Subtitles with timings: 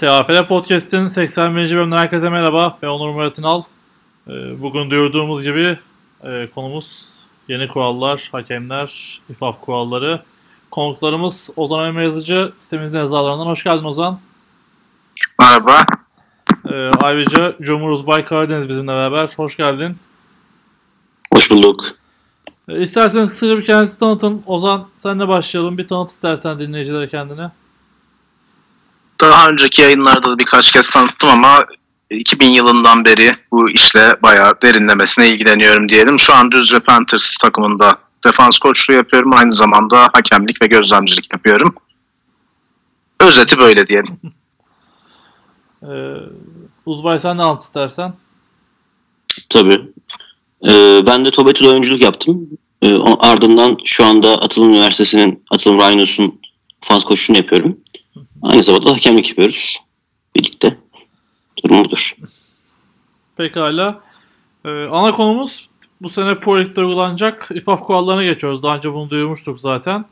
[0.00, 1.76] TAFL Podcast'in 81.
[1.76, 2.78] bölümünden herkese merhaba.
[2.82, 3.62] Ben Onur Murat İnal.
[4.28, 5.78] Ee, Bugün duyurduğumuz gibi
[6.24, 7.18] e, konumuz
[7.48, 10.22] yeni kurallar, hakemler, ifaf kuralları.
[10.70, 13.46] Konuklarımız Ozan Ömer Yazıcı, sitemizin yazarlarından.
[13.46, 14.20] Hoş geldin Ozan.
[15.40, 15.84] Merhaba.
[16.70, 19.30] Ee, Ayrıca Cumhur Uzbay Karadeniz bizimle beraber.
[19.36, 19.96] Hoş geldin.
[21.34, 21.84] Hoş bulduk.
[22.68, 24.42] Ee, İsterseniz kısaca bir kendinizi tanıtın.
[24.46, 25.78] Ozan senle başlayalım.
[25.78, 27.50] Bir tanıt istersen dinleyicilere kendini.
[29.20, 31.64] Daha önceki yayınlarda da birkaç kez tanıttım ama
[32.10, 36.18] 2000 yılından beri bu işle bayağı derinlemesine ilgileniyorum diyelim.
[36.18, 39.32] Şu an Düzce Panthers takımında defans koçluğu yapıyorum.
[39.34, 41.74] Aynı zamanda hakemlik ve gözlemcilik yapıyorum.
[43.20, 44.20] Özeti böyle diyelim.
[45.82, 46.14] Ee,
[46.86, 48.14] Uzbay sen de anlat istersen.
[49.48, 49.82] Tabii.
[50.68, 52.48] Ee, ben de Tobet'le oyunculuk yaptım.
[52.82, 56.40] Ee, ardından şu anda Atılım Üniversitesi'nin Atılım Rhinos'un
[56.80, 57.78] fans koçluğunu yapıyorum.
[58.42, 59.80] Aynı zamanda hakemlik yapıyoruz.
[60.36, 60.78] Birlikte.
[61.64, 62.16] Durum budur.
[63.36, 64.00] Pekala.
[64.64, 65.68] Ee, ana konumuz
[66.02, 68.62] bu sene Pro Lig'de uygulanacak ifaf kurallarına geçiyoruz.
[68.62, 70.04] Daha önce bunu duyurmuştuk zaten.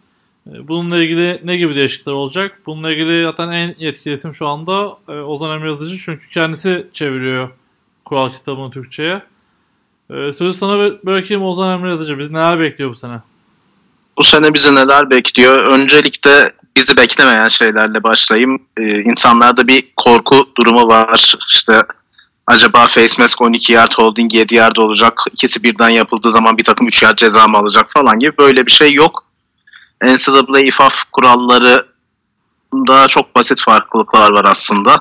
[0.47, 2.63] Ee, bununla ilgili ne gibi değişiklikler olacak?
[2.67, 5.99] Bununla ilgili zaten en yetkili isim şu anda e, Ozan Emre Yazıcı.
[5.99, 7.51] Çünkü kendisi çeviriyor
[8.05, 9.23] kural kitabını Türkçe'ye.
[10.11, 12.19] Ee, sözü sana bı- bırakayım Ozan Emre Yazıcı.
[12.19, 13.21] Biz neler bekliyor bu sene?
[14.19, 15.73] Bu sene bizi neler bekliyor?
[15.73, 18.63] Öncelikle bizi beklemeyen şeylerle başlayayım.
[18.77, 21.35] Ee, insanlarda bir korku durumu var.
[21.51, 21.83] İşte
[22.47, 25.23] acaba face mask 12 yard holding 7 yard olacak.
[25.33, 28.71] İkisi birden yapıldığı zaman bir takım 3 yard ceza mı alacak falan gibi böyle bir
[28.71, 29.25] şey yok.
[30.05, 35.01] NCAA ifaf kurallarında çok basit farklılıklar var aslında.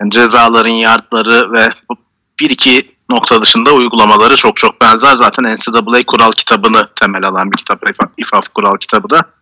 [0.00, 1.68] Yani cezaların yardları ve
[2.40, 5.14] bir iki nokta dışında uygulamaları çok çok benzer.
[5.14, 7.82] Zaten NCAA kural kitabını temel alan bir kitap
[8.18, 9.35] İFAF kural kitabı da.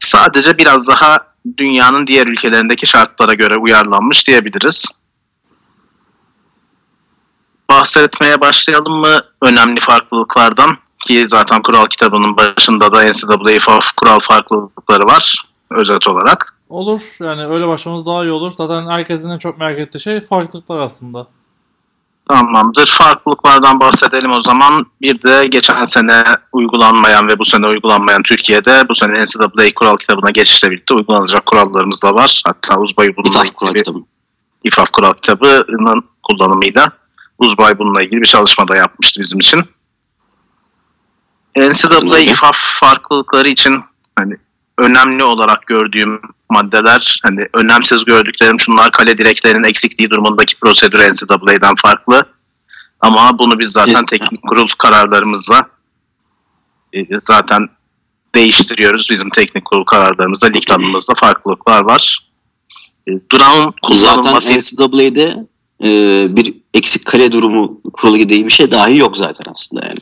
[0.00, 1.18] Sadece biraz daha
[1.58, 4.86] dünyanın diğer ülkelerindeki şartlara göre uyarlanmış diyebiliriz.
[7.70, 10.78] Bahsetmeye başlayalım mı önemli farklılıklardan?
[11.06, 16.54] Ki zaten kural kitabının başında da NCAA kural farklılıkları var özet olarak.
[16.68, 17.16] Olur.
[17.20, 18.52] Yani öyle başlamamız daha iyi olur.
[18.56, 21.26] Zaten herkesin en çok merak ettiği şey farklılıklar aslında.
[22.28, 22.86] Tamamdır.
[22.86, 24.86] Farklılıklardan bahsedelim o zaman.
[25.00, 30.30] Bir de geçen sene uygulanmayan ve bu sene uygulanmayan Türkiye'de bu sene NCAA kural kitabına
[30.30, 32.42] geçişle birlikte uygulanacak kurallarımız da var.
[32.46, 33.98] Hatta Uzbay bununla İfaf kural kitabı.
[34.64, 36.92] İFAF kural kitabının kullanımıyla
[37.38, 39.64] Uzbay bununla ilgili bir çalışma da yapmıştı bizim için.
[41.56, 42.18] NCAA.
[42.18, 43.80] İFAF farklılıkları için
[44.16, 44.36] hani
[44.78, 52.22] önemli olarak gördüğüm maddeler hani önemsiz gördüklerim şunlar kale direklerinin eksikliği durumundaki prosedür NCAA'den farklı.
[53.00, 54.08] Ama bunu biz zaten Evet.
[54.08, 55.68] teknik kurul kararlarımızla
[56.92, 57.68] e, zaten
[58.34, 59.10] değiştiriyoruz.
[59.10, 62.28] Bizim teknik kurul kararlarımızda, lig tanımımızda farklılıklar var.
[63.06, 65.46] E, Drown kullanılması Zaten NCAA'de
[65.84, 69.98] e, bir eksik kale durumu kuralı diye bir şey dahi yok zaten aslında yani.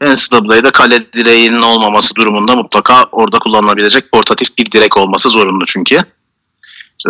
[0.00, 6.00] NCAA'de kale direğinin olmaması durumunda mutlaka orada kullanılabilecek portatif bir direk olması zorunlu çünkü.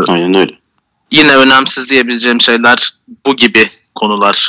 [0.08, 0.52] Aynen öyle.
[1.12, 2.94] Yine önemsiz diyebileceğim şeyler
[3.26, 4.48] bu gibi konular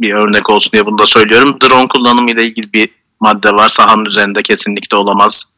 [0.00, 1.56] bir örnek olsun diye bunu da söylüyorum.
[1.62, 2.88] Drone kullanımı ile ilgili bir
[3.20, 3.68] madde var.
[3.68, 5.54] Sahanın üzerinde kesinlikle olamaz.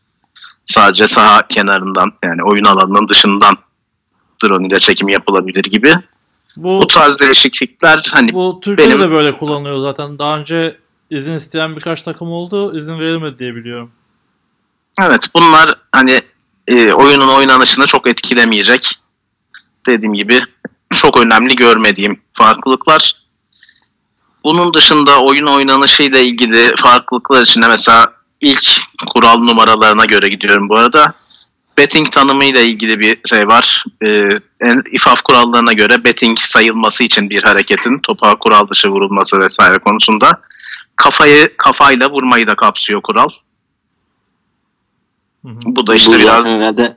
[0.65, 3.57] Sadece saha kenarından yani oyun alanının dışından
[4.45, 5.93] drone ile çekim yapılabilir gibi.
[6.57, 10.19] Bu Bu tarz değişiklikler hani Bu Türkiye'de Benim- de böyle kullanılıyor zaten.
[10.19, 10.77] Daha önce
[11.11, 12.79] izin isteyen birkaç takım oldu.
[12.79, 13.91] İzin verilmedi diye biliyorum.
[15.01, 16.21] Evet bunlar hani
[16.69, 18.91] e, oyunun oynanışını çok etkilemeyecek.
[19.87, 20.41] Dediğim gibi
[20.95, 23.13] çok önemli görmediğim farklılıklar.
[24.45, 28.07] Bunun dışında oyun oynanışıyla ilgili farklılıklar içinde mesela
[28.41, 28.81] ilk
[29.11, 31.13] kural numaralarına göre gidiyorum bu arada.
[31.79, 33.85] Betting tanımıyla ilgili bir şey var.
[34.09, 34.11] E,
[34.61, 40.41] en- İFAF kurallarına göre betting sayılması için bir hareketin topa kural dışı vurulması vesaire konusunda
[40.97, 43.29] kafayı kafayla vurmayı da kapsıyor kural.
[45.45, 45.59] Hı hı.
[45.65, 46.97] Bu da işte Bu biraz herhalde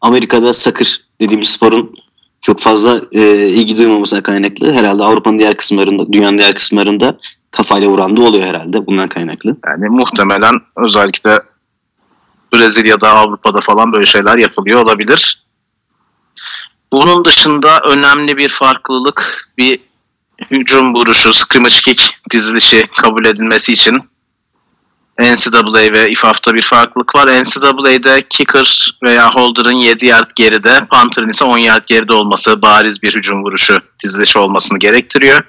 [0.00, 1.96] Amerika'da sakır dediğimiz sporun
[2.40, 4.72] çok fazla e, ilgi duymamasına kaynaklı.
[4.72, 7.18] Herhalde Avrupa'nın diğer kısımlarında, dünyanın diğer kısımlarında
[7.50, 9.56] kafayla vuran da oluyor herhalde bundan kaynaklı.
[9.66, 11.40] Yani muhtemelen özellikle
[12.54, 15.44] Brezilya'da, Avrupa'da falan böyle şeyler yapılıyor olabilir.
[16.92, 19.80] Bunun dışında önemli bir farklılık bir
[20.50, 24.02] hücum vuruşu, scrimmage kick dizilişi kabul edilmesi için
[25.18, 27.26] NCAA ve IFAF'ta bir farklılık var.
[27.26, 33.14] NCAA'de kicker veya holder'ın 7 yard geride, punter'ın ise 10 yard geride olması bariz bir
[33.14, 35.40] hücum vuruşu dizilişi olmasını gerektiriyor.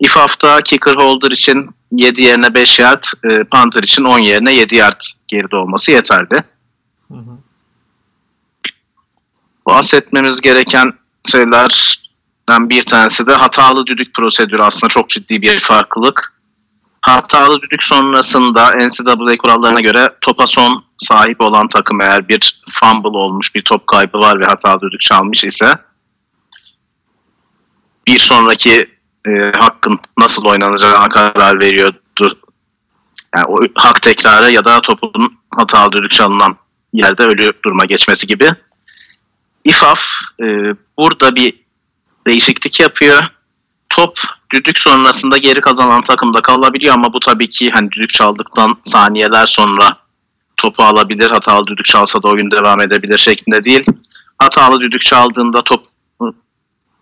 [0.00, 5.00] IFAF'ta kicker holder için 7 yerine 5 yard, e, punter için 10 yerine 7 yard
[5.28, 6.44] geride olması yeterli.
[7.08, 7.38] Hı hı.
[9.66, 10.92] bahsetmemiz gereken
[11.26, 11.68] şeylerden
[12.50, 16.32] bir tanesi de hatalı düdük prosedürü aslında çok ciddi bir farklılık.
[17.00, 23.54] Hatalı düdük sonrasında NCAA kurallarına göre topa son sahip olan takım eğer bir fumble olmuş,
[23.54, 25.78] bir top kaybı var ve hatalı düdük çalmış ise
[28.06, 28.90] bir sonraki
[29.26, 32.38] e, hakkın nasıl oynanacağına karar veriyordu.
[33.34, 36.56] Yani o hak tekrarı ya da topun hatalı düdük çalınan
[36.92, 38.50] yerde ölü duruma geçmesi gibi.
[39.64, 40.00] İFAF
[40.40, 40.44] e,
[40.98, 41.65] burada bir
[42.26, 43.22] değişiklik yapıyor.
[43.88, 44.18] Top
[44.52, 49.96] düdük sonrasında geri kazanan takımda kalabiliyor ama bu tabii ki hani düdük çaldıktan saniyeler sonra
[50.56, 51.30] topu alabilir.
[51.30, 53.84] Hatalı düdük çalsa da oyun devam edebilir şeklinde değil.
[54.38, 55.86] Hatalı düdük çaldığında top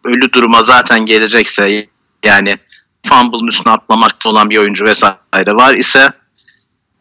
[0.04, 1.88] ölü duruma zaten gelecekse
[2.24, 2.56] yani
[3.06, 6.12] fumble'ın üstüne atlamakta olan bir oyuncu vesaire var ise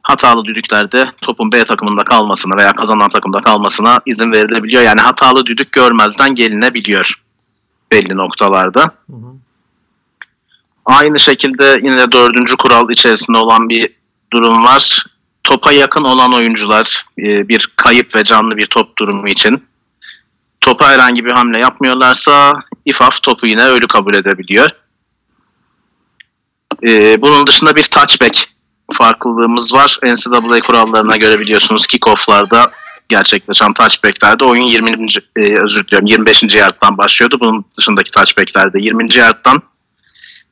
[0.04, 4.82] hatalı düdüklerde topun B takımında kalmasına veya kazanan takımda kalmasına izin verilebiliyor.
[4.82, 7.23] Yani hatalı düdük görmezden gelinebiliyor
[7.94, 8.82] belli noktalarda.
[8.82, 9.34] Hı hı.
[10.86, 13.94] Aynı şekilde yine dördüncü kural içerisinde olan bir
[14.34, 15.06] durum var.
[15.44, 19.64] Topa yakın olan oyuncular e, bir kayıp ve canlı bir top durumu için
[20.62, 22.54] topa herhangi bir hamle yapmıyorlarsa
[22.86, 24.70] İFAF topu yine ölü kabul edebiliyor.
[26.88, 28.50] E, bunun dışında bir touchback
[28.94, 30.00] farklılığımız var.
[30.04, 32.72] NCAA kurallarına göre biliyorsunuz kickoff'larda
[33.14, 34.90] gerçekleşen touchback'lerde oyun 20.
[35.38, 36.56] E, özür diliyorum 25.
[36.56, 37.38] yardtan başlıyordu.
[37.40, 39.16] Bunun dışındaki touchback'lerde 20.
[39.16, 39.62] yardtan.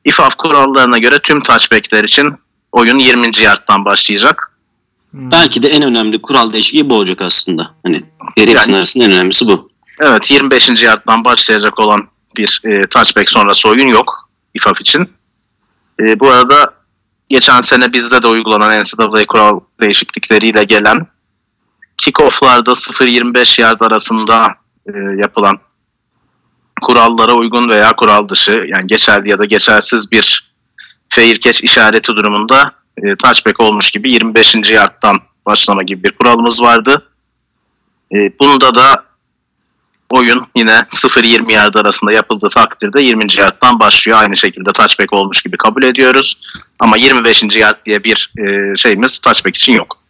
[0.04, 2.34] İFAF kurallarına göre tüm touchback'ler için
[2.72, 3.30] oyun 20.
[3.42, 4.58] yardtan başlayacak.
[5.10, 5.30] Hmm.
[5.30, 7.70] Belki de en önemli kural değişikliği bu olacak aslında.
[7.86, 8.02] Hani
[8.36, 9.70] hepsinin Yani- arasında en önemlisi bu.
[10.00, 10.82] Evet 25.
[10.82, 15.10] yardtan başlayacak olan bir e, touchback sonrası oyun yok İFAF için.
[16.00, 16.74] E, bu arada
[17.28, 21.06] geçen sene bizde de uygulanan NCAA kural değişiklikleriyle gelen
[22.02, 24.54] kickoff'larda 0-25 yard arasında
[24.86, 25.58] e, yapılan
[26.82, 30.52] kurallara uygun veya kural dışı yani geçerli ya da geçersiz bir
[31.08, 34.70] fair catch işareti durumunda e, touchback olmuş gibi 25.
[34.70, 35.16] yardtan
[35.46, 37.08] başlama gibi bir kuralımız vardı.
[38.14, 39.04] E, bunda da
[40.10, 43.24] oyun yine 0-20 yard arasında yapıldığı takdirde 20.
[43.38, 44.18] yardtan başlıyor.
[44.18, 46.40] Aynı şekilde touchback olmuş gibi kabul ediyoruz.
[46.80, 47.56] Ama 25.
[47.56, 50.01] yard diye bir e, şeyimiz touchback için yok.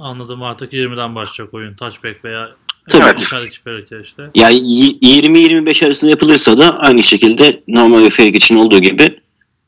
[0.00, 1.74] Anladım artık 20'den başlayacak oyun.
[1.74, 2.48] Touchback veya
[2.90, 3.04] Tabii.
[3.04, 3.30] evet.
[3.64, 4.22] ferike işte.
[4.34, 9.20] Yani y- 20-25 arasında yapılırsa da aynı şekilde normal bir fake için olduğu gibi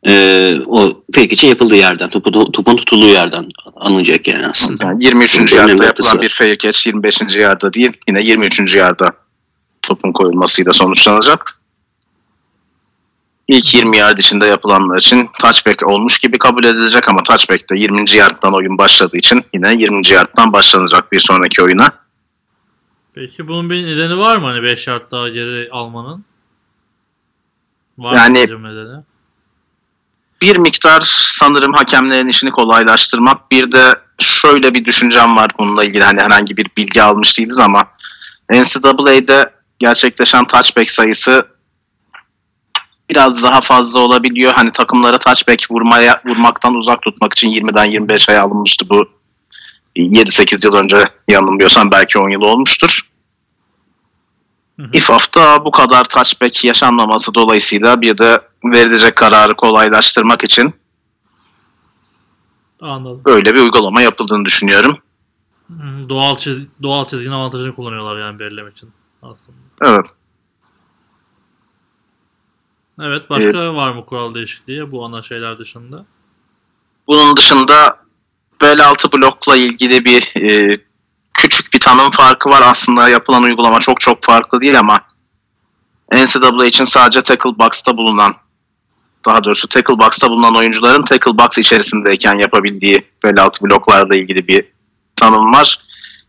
[0.06, 4.84] e, o fake için yapıldığı yerden, topu, topun tutulduğu yerden alınacak yani aslında.
[4.84, 5.38] Yani 23.
[5.38, 7.36] Bunun yardta önemli yapılan noktası bir fair catch 25.
[7.36, 8.74] yardta değil yine 23.
[8.74, 9.12] yarda
[9.82, 11.61] topun koyulmasıyla sonuçlanacak.
[13.52, 18.10] İlk 20 yard içinde yapılanlar için touchback olmuş gibi kabul edilecek ama touchback'te 20.
[18.16, 20.08] yardtan oyun başladığı için yine 20.
[20.08, 21.92] yardtan başlanacak bir sonraki oyuna.
[23.14, 26.24] Peki bunun bir nedeni var mı hani 5 yard daha geri almanın?
[27.98, 29.02] Var Yani- mı nedeni?
[30.42, 31.00] bir miktar
[31.38, 33.50] sanırım hakemlerin işini kolaylaştırmak.
[33.50, 36.04] Bir de şöyle bir düşüncem var bununla ilgili.
[36.04, 37.84] Hani herhangi bir bilgi almış değiliz ama
[38.52, 41.51] NCAA'de gerçekleşen touchback sayısı
[43.10, 44.52] biraz daha fazla olabiliyor.
[44.56, 49.04] Hani takımlara touchback vurmaya vurmaktan uzak tutmak için 20'den 25'e alınmıştı bu
[49.96, 53.00] 7-8 yıl önce yanılmıyorsam belki 10 yıl olmuştur.
[54.80, 54.90] Hı hı.
[54.92, 60.74] İFAF'ta bu kadar touchback yaşanmaması dolayısıyla bir de verilecek kararı kolaylaştırmak için
[62.80, 63.22] Anladım.
[63.24, 64.98] böyle bir uygulama yapıldığını düşünüyorum.
[66.08, 68.90] Doğal çiz doğal çizginin avantajını kullanıyorlar yani belirlemek için
[69.22, 69.58] aslında.
[69.84, 70.06] Evet.
[73.00, 76.04] Evet başka var mı kural değişikliği bu ana şeyler dışında?
[77.06, 77.96] Bunun dışında
[78.60, 80.80] bel altı blokla ilgili bir e,
[81.34, 82.62] küçük bir tanım farkı var.
[82.64, 85.00] Aslında yapılan uygulama çok çok farklı değil ama
[86.12, 88.34] NCAA için sadece tackle box'ta bulunan
[89.24, 94.64] daha doğrusu tackle box'ta bulunan oyuncuların tackle box içerisindeyken yapabildiği bel altı bloklarla ilgili bir
[95.16, 95.78] tanım var.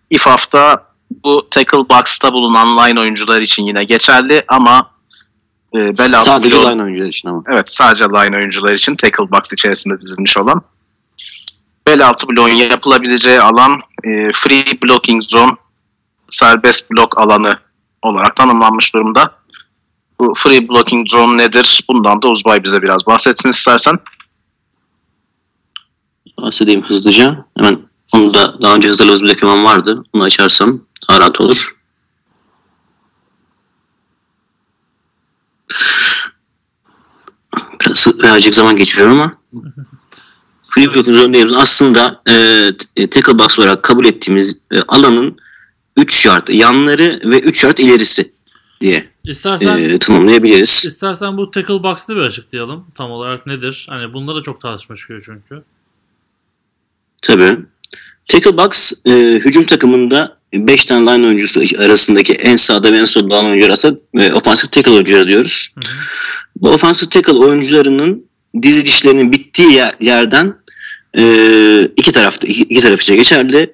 [0.09, 0.85] İFAF'ta
[1.23, 4.92] bu tackle box'ta bulunan line oyuncular için yine geçerli ama
[5.73, 7.43] e, bel Sadece line oyuncular için ama.
[7.47, 10.61] Evet sadece line oyuncular için tackle box içerisinde dizilmiş olan.
[11.87, 13.71] Bel altı bloğun yapılabileceği alan
[14.03, 15.51] e, free blocking zone
[16.29, 17.59] serbest blok alanı
[18.01, 19.35] olarak tanımlanmış durumda.
[20.19, 21.83] Bu free blocking zone nedir?
[21.89, 23.99] Bundan da Uzbay bize biraz bahsetsin istersen.
[26.41, 27.45] Bahsedeyim hızlıca.
[27.57, 27.79] Hemen
[28.13, 30.03] onu da daha önce hazırladığımız bir doküman vardı.
[30.13, 31.82] Onu açarsam daha rahat olur.
[38.19, 39.31] Birazcık zaman geçiyor ama
[40.75, 42.21] Free blocking dediğimiz aslında
[42.95, 45.37] e, tackle box olarak kabul ettiğimiz e, alanın
[45.97, 48.33] 3 yard yanları ve 3 yard ilerisi
[48.81, 50.85] diye İstersen e, tanımlayabiliriz.
[50.85, 52.87] istersen bu tackle box'ı bir açıklayalım.
[52.95, 53.85] Tam olarak nedir?
[53.89, 55.63] Hani bunda da çok tartışma çıkıyor çünkü.
[57.23, 57.57] Tabii.
[58.25, 59.11] Tackle box e,
[59.45, 63.99] hücum takımında 5 tane line oyuncusu arasındaki en sağda ve en solda olan oyuncu arasında
[64.23, 65.67] e, offensive tackle oyuncuları diyoruz.
[65.75, 65.93] Hı hı.
[66.55, 68.25] Bu offensive tackle oyuncularının
[68.61, 70.55] dizilişlerinin bittiği yer- yerden
[71.17, 71.23] e,
[71.95, 73.73] iki tarafta iki, iki taraf için geçerli.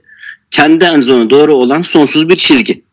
[0.51, 2.83] Kendi end zone'a doğru olan sonsuz bir çizgi.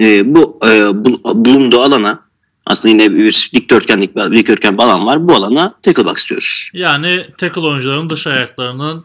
[0.00, 2.26] E, bu e, bu- bulunduğu alana
[2.66, 5.28] aslında yine bir dikdörtgenlik bir dikdörtgen bir alan var.
[5.28, 6.70] Bu alana tackle box diyoruz.
[6.72, 9.04] Yani tackle oyuncuların dış ayaklarının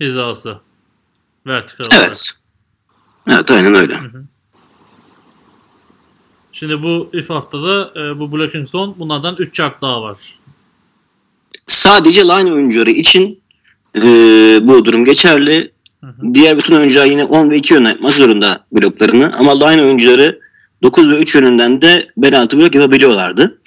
[0.00, 0.56] hizası.
[1.46, 2.02] Vertikal olarak.
[3.30, 3.50] Evet.
[3.50, 3.94] Aynen öyle.
[3.94, 4.24] Hı hı.
[6.52, 10.18] Şimdi bu if haftada e, bu blocking zone bunlardan 3 yard daha var.
[11.66, 13.40] Sadece line oyuncuları için
[13.96, 14.02] e,
[14.62, 15.72] bu durum geçerli.
[16.00, 16.34] Hı hı.
[16.34, 19.32] Diğer bütün oyuncular yine 10 ve 2 yöne yapmak zorunda bloklarını.
[19.38, 20.40] Ama line oyuncuları
[20.82, 23.58] 9 ve 3 yönünden de bel altı blok yapabiliyorlardı.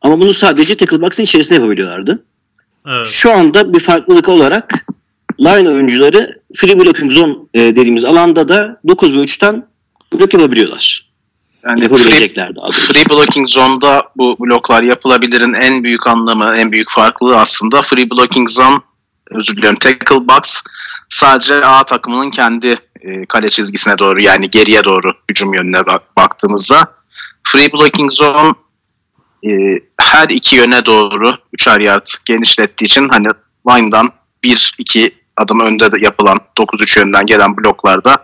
[0.00, 2.24] Ama bunu sadece tackle box'ın içerisinde yapabiliyorlardı.
[2.86, 3.06] Evet.
[3.06, 4.86] Şu anda bir farklılık olarak
[5.40, 9.66] line oyuncuları free blocking zone e, dediğimiz alanda da 9 ve 3'ten
[10.12, 11.08] blok yapabiliyorlar.
[11.64, 12.92] Yani free, Yapabilecekler daha doğrusu.
[12.92, 18.50] free blocking zone'da bu bloklar yapılabilirin en büyük anlamı, en büyük farklılığı aslında free blocking
[18.50, 18.76] zone,
[19.30, 20.62] özür diliyorum tackle box
[21.08, 26.92] sadece A takımının kendi e, kale çizgisine doğru yani geriye doğru hücum yönüne bak- baktığımızda
[27.42, 28.52] free blocking zone
[29.46, 29.50] e,
[30.00, 33.26] her iki yöne doğru üçer yard genişlettiği için hani
[33.68, 34.10] line'dan
[34.44, 38.16] 1-2 adım önde de yapılan 9-3 yönden gelen bloklarda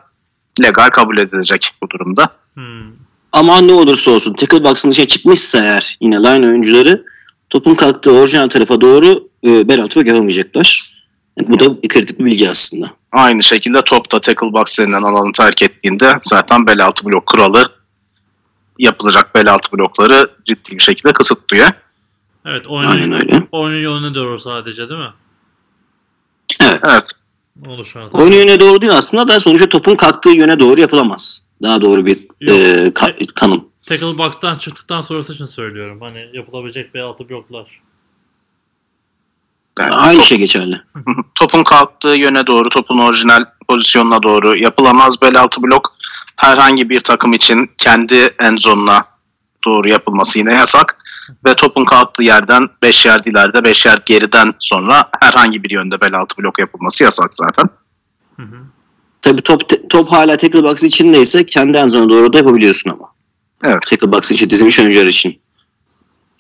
[0.63, 2.27] legal kabul edilecek bu durumda.
[2.55, 2.93] Hmm.
[3.33, 7.05] Ama ne olursa olsun tackle box'ın dışına çıkmışsa eğer yine line oyuncuları
[7.51, 10.95] topun kalktığı orijinal tarafa doğru e, bel altı blok yapamayacaklar.
[11.41, 12.91] Yani bu da kritik bir bilgi aslında.
[13.13, 17.73] Aynı şekilde topta tackle box denilen alanı terk ettiğinde zaten bel altı blok kuralı
[18.79, 21.69] yapılacak bel altı blokları ciddi bir şekilde kısıtlıyor.
[22.47, 23.47] Evet Aynen oyunun, öyle.
[23.53, 25.13] oyunun yönüne doğru sadece değil mi?
[26.61, 26.81] Evet.
[26.85, 27.11] Evet.
[28.13, 31.45] Oyun yöne doğru değil aslında da sonuçta topun kalktığı yöne doğru yapılamaz.
[31.63, 32.57] Daha doğru bir Yok.
[32.59, 33.69] e, ka- tanım.
[33.89, 36.01] Tackle box'tan çıktıktan sonrası için söylüyorum.
[36.01, 37.81] Hani yapılabilecek B6 bloklar.
[39.79, 40.81] Yani Aynı top- şey geçerli.
[41.35, 45.97] topun kalktığı yöne doğru, topun orijinal pozisyonuna doğru yapılamaz bel altı blok.
[46.37, 49.05] Herhangi bir takım için kendi end zone'una
[49.67, 51.04] doğru yapılması yine yasak.
[51.47, 56.15] Ve topun kalktığı yerden 5 yer ileride 5 yer geriden sonra herhangi bir yönde bel
[56.15, 57.65] altı blok yapılması yasak zaten.
[58.37, 58.57] Hı hı.
[59.23, 63.07] Tabii top, top hala tackle box'ın içindeyse kendi end zone'a doğru da yapabiliyorsun ama.
[63.65, 63.83] Evet.
[63.91, 65.41] Tackle box'ın içi dizilmiş oyuncular için.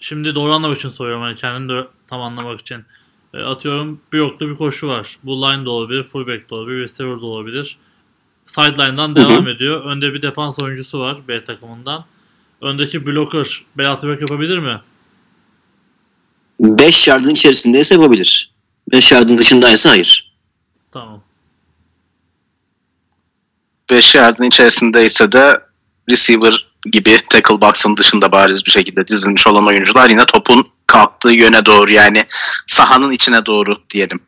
[0.00, 1.22] Şimdi doğru anlamak için soruyorum.
[1.22, 2.84] Hani kendim de tam anlamak için.
[3.34, 5.18] E, atıyorum bloklu bir koşu var.
[5.22, 7.78] Bu line de olabilir, fullback de olabilir, receiver de olabilir.
[8.46, 9.84] Sideline'dan devam ediyor.
[9.84, 12.04] Önde bir defans oyuncusu var B takımından.
[12.64, 14.80] Öndeki blocker bel altı blok yapabilir mi?
[16.60, 18.54] 5 yardın içerisindeyse yapabilir.
[18.92, 20.34] 5 yardın dışındaysa hayır.
[20.92, 21.22] Tamam.
[23.90, 25.60] 5 yardın içerisindeyse de
[26.10, 31.66] receiver gibi tackle box'ın dışında bariz bir şekilde dizilmiş olan oyuncular yine topun kalktığı yöne
[31.66, 32.24] doğru yani
[32.66, 34.20] sahanın içine doğru diyelim.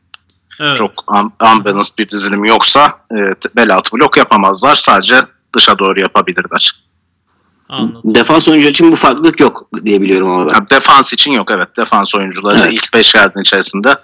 [0.60, 0.76] Evet.
[0.76, 3.16] Çok un- unbalanced bir dizilim yoksa e,
[3.56, 4.76] bel altı blok yapamazlar.
[4.76, 5.20] Sadece
[5.56, 6.85] dışa doğru yapabilirler.
[7.68, 8.14] Anladım.
[8.14, 10.54] Defans oyuncular için bu farklılık yok diye biliyorum ama ben.
[10.54, 11.68] Yani defans için yok evet.
[11.76, 12.72] Defans oyuncuları Evet.
[12.72, 13.94] ilk 5 yardın içerisinde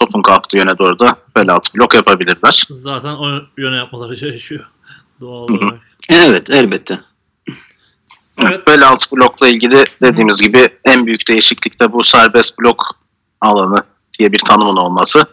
[0.00, 2.62] topun kalktığı yöne doğru da bel altı blok yapabilirler.
[2.70, 4.70] Zaten o yöne yapmaları gerekiyor.
[5.20, 5.80] Doğal olarak.
[6.10, 7.00] Evet elbette.
[8.42, 8.66] Evet.
[8.66, 12.96] Bel altı blokla ilgili dediğimiz gibi en büyük değişiklik de bu serbest blok
[13.40, 13.84] alanı
[14.18, 15.26] diye bir tanımın olması.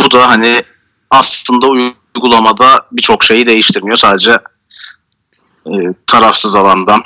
[0.00, 0.62] Bu da hani
[1.10, 3.96] aslında uygulamada birçok şeyi değiştirmiyor.
[3.96, 4.38] Sadece
[5.66, 7.00] e, tarafsız alandan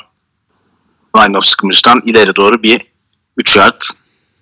[1.17, 2.81] line of scrimmage'dan ileri doğru bir
[3.37, 3.81] 3 yard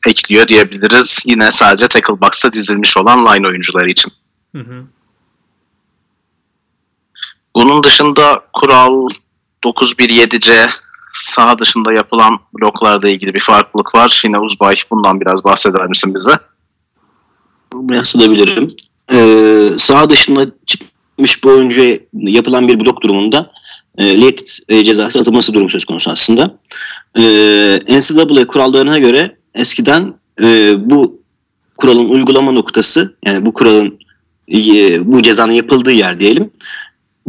[0.08, 1.24] ekliyor diyebiliriz.
[1.26, 4.14] Yine sadece tackle box'ta dizilmiş olan line oyuncuları için.
[4.56, 4.84] Hı hı.
[7.56, 9.08] Bunun dışında kural
[9.64, 10.70] 917C
[11.14, 14.22] saha dışında yapılan bloklarla ilgili bir farklılık var.
[14.26, 16.40] Yine Uzbay bundan biraz bahseder misin bize?
[17.74, 18.68] Bahsedebilirim.
[19.14, 23.52] Ee, saha dışında çıkmış bir oyuncuya yapılan bir blok durumunda
[23.98, 24.34] e,
[24.69, 26.58] e, cezası atılması durumu söz konusu aslında.
[27.17, 27.24] E,
[27.98, 31.22] NCAA kurallarına göre eskiden e, bu
[31.77, 34.00] kuralın uygulama noktası yani bu kuralın
[34.51, 36.51] e, bu cezanın yapıldığı yer diyelim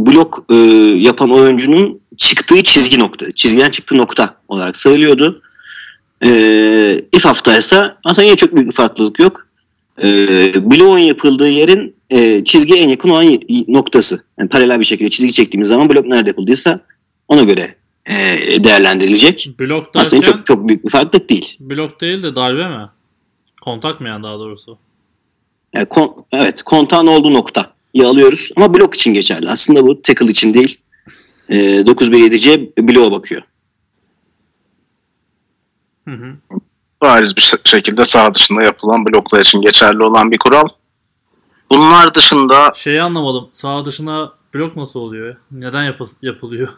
[0.06, 0.54] blok e,
[0.96, 5.42] yapan oyuncunun çıktığı çizgi nokta, çizgiden çıktığı nokta olarak sayılıyordu.
[6.24, 6.30] E,
[7.12, 7.52] if hafta
[8.04, 9.46] aslında yine çok büyük bir farklılık yok.
[10.02, 10.08] E,
[10.70, 13.38] bloğun yapıldığı yerin e, çizgiye en yakın olan
[13.68, 14.20] noktası.
[14.38, 16.80] Yani paralel bir şekilde çizgi çektiğimiz zaman blok nerede yapıldıysa
[17.28, 17.74] ona göre
[18.06, 18.14] e,
[18.64, 19.50] değerlendirilecek.
[19.60, 21.56] Blok Aslında derken çok çok büyük bir farklılık değil.
[21.60, 22.86] blok değil de darbe mi?
[23.62, 24.78] Kontak mı yani daha doğrusu?
[25.74, 27.72] Yani kon- evet kontağın olduğu nokta
[28.04, 29.50] alıyoruz ama blok için geçerli.
[29.50, 30.80] Aslında bu tackle için değil.
[31.48, 33.42] E, 917C bloğa bakıyor.
[36.08, 36.34] Hı hı.
[37.02, 40.68] bariz bir şe- şekilde sağ dışında yapılan bloklar için geçerli olan bir kural.
[41.72, 43.48] Bunlar dışında Şeyi anlamadım.
[43.52, 45.36] Sağ dışına blok nasıl oluyor?
[45.50, 46.68] Neden yapı- yapılıyor?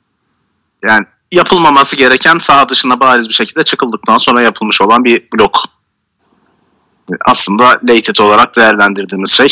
[0.88, 5.58] yani yapılmaması gereken sağ dışına bariz bir şekilde çıkıldıktan sonra yapılmış olan bir blok.
[7.26, 9.48] Aslında lated olarak değerlendirdiğimiz şey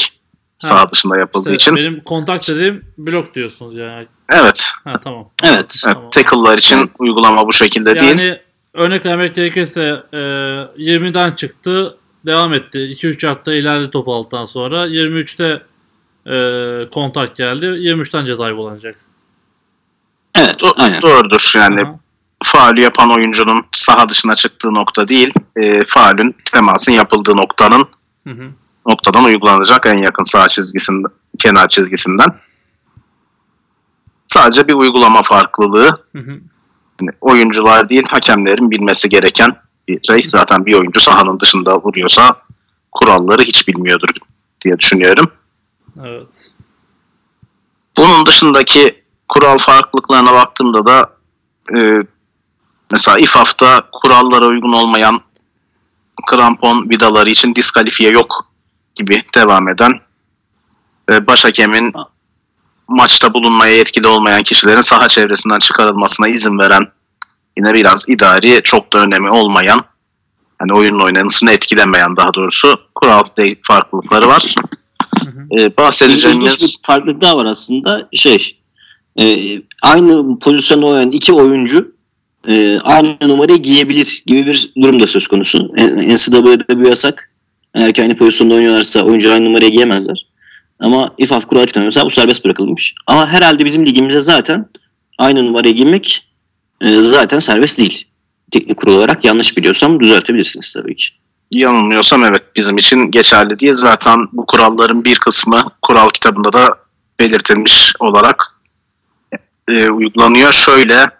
[0.58, 1.76] sağ dışında yapıldığı İşte için.
[1.76, 4.06] benim kontak dediğim blok diyorsunuz yani.
[4.28, 5.28] Evet, Ha tamam.
[5.44, 5.54] Evet.
[5.58, 6.10] evet Tamam.
[6.10, 8.10] tackle'lar için uygulama bu şekilde değil.
[8.18, 8.40] Yani
[8.74, 11.96] örnek vermek gerekirse e, 20'den çıktı
[12.26, 12.78] devam etti.
[12.78, 14.86] 2-3 yardta ilerledi top alttan sonra.
[14.86, 15.62] 23'te
[16.26, 17.64] e, kontak geldi.
[17.66, 18.96] 23'ten ceza uygulanacak.
[20.34, 20.62] Evet.
[20.62, 21.02] Do- aynen.
[21.02, 21.98] Doğrudur yani Aha.
[22.44, 27.84] faulü yapan oyuncunun saha dışına çıktığı nokta değil, e, faulün temasın yapıldığı noktanın
[28.26, 28.50] Hı hı.
[28.86, 32.28] noktadan uygulanacak en yakın sağ çizgisinden, kenar çizgisinden.
[34.26, 36.04] Sadece bir uygulama farklılığı.
[36.16, 36.40] Hı hı.
[37.00, 39.56] Yani oyuncular değil, hakemlerin bilmesi gereken
[39.88, 40.22] bir şey.
[40.22, 42.36] Zaten bir oyuncu sahanın dışında vuruyorsa
[42.92, 44.08] kuralları hiç bilmiyordur
[44.64, 45.32] diye düşünüyorum.
[46.04, 46.50] Evet.
[47.96, 51.10] Bunun dışındaki kural farklılıklarına baktığımda da
[51.76, 51.80] e,
[52.92, 55.20] mesela İFAF'ta kurallara uygun olmayan
[56.26, 58.46] krampon vidaları için diskalifiye yok
[58.94, 60.00] gibi devam eden
[61.10, 61.92] e, baş hakemin
[62.88, 66.92] maçta bulunmaya yetkili olmayan kişilerin saha çevresinden çıkarılmasına izin veren
[67.60, 69.84] yine biraz idari çok da önemi olmayan
[70.58, 73.22] hani oyunun oynanışını etkilemeyen daha doğrusu kural
[73.62, 74.54] farklılıkları var.
[75.24, 75.60] Hı hı.
[75.60, 78.08] E, bahsedeceğimiz İlginç bir farklılık daha var aslında.
[78.12, 78.56] Şey,
[79.20, 79.38] e,
[79.82, 81.92] aynı pozisyonda oynayan iki oyuncu
[82.48, 85.72] e, aynı numarayı giyebilir gibi bir durum da söz konusu.
[86.06, 87.30] NCAA'de bir yasak.
[87.74, 90.26] Eğer ki aynı pozisyonda oynuyorlarsa oyuncular aynı numarayı giyemezler.
[90.80, 92.94] Ama İFAF kuralı kitabı bu serbest bırakılmış.
[93.06, 94.66] Ama herhalde bizim ligimizde zaten
[95.18, 96.29] aynı numarayı giymek
[96.80, 98.06] e, zaten serbest değil.
[98.50, 101.08] Teknik kurul olarak yanlış biliyorsam düzeltebilirsiniz tabii ki.
[101.50, 106.68] Yanılmıyorsam evet bizim için geçerli diye zaten bu kuralların bir kısmı kural kitabında da
[107.20, 108.60] belirtilmiş olarak
[109.68, 110.52] e, uygulanıyor.
[110.52, 111.10] Şöyle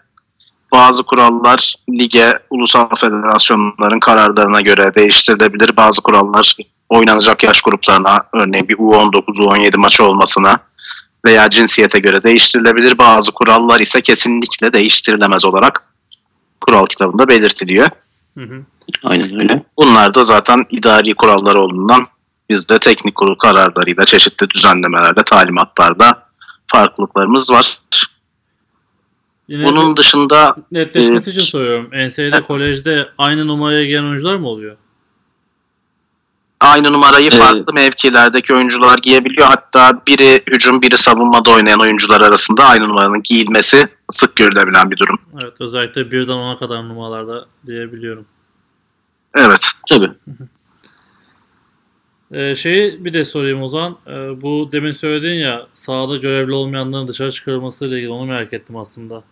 [0.73, 5.77] bazı kurallar lige, ulusal federasyonların kararlarına göre değiştirilebilir.
[5.77, 6.55] Bazı kurallar
[6.89, 10.59] oynanacak yaş gruplarına örneğin bir U19, U17 maçı olmasına
[11.25, 12.97] veya cinsiyete göre değiştirilebilir.
[12.97, 15.83] Bazı kurallar ise kesinlikle değiştirilemez olarak
[16.61, 17.87] kural kitabında belirtiliyor.
[18.37, 18.65] Hı hı.
[19.03, 19.63] Aynen öyle.
[19.77, 22.07] Bunlar da zaten idari kurallar olduğundan
[22.49, 26.23] bizde teknik kurul kararlarıyla çeşitli düzenlemelerle talimatlarda
[26.67, 27.77] farklılıklarımız var.
[29.47, 31.89] Yine Bunun dışında netleşmesi e, için soruyorum.
[31.91, 34.77] NCAA'de kolejde aynı numaraya giyen oyuncular mı oluyor?
[36.61, 39.47] Aynı numarayı Ee, farklı mevkilerdeki oyuncular giyebiliyor.
[39.47, 45.19] Hatta biri hücum biri savunmada oynayan oyuncular arasında aynı numaranın giyilmesi sık görülebilen bir durum.
[45.43, 48.25] Evet özellikle birden 10'a kadar numaralarda diyebiliyorum.
[49.35, 49.67] Evet.
[49.89, 50.11] Tabii.
[52.33, 53.97] Ee, şeyi bir de sorayım o zaman.
[54.07, 58.77] Ee, bu demin söylediğin ya sahada görevli olmayanların dışarı çıkarılması ile ilgili onu merak ettim
[58.77, 59.23] aslında.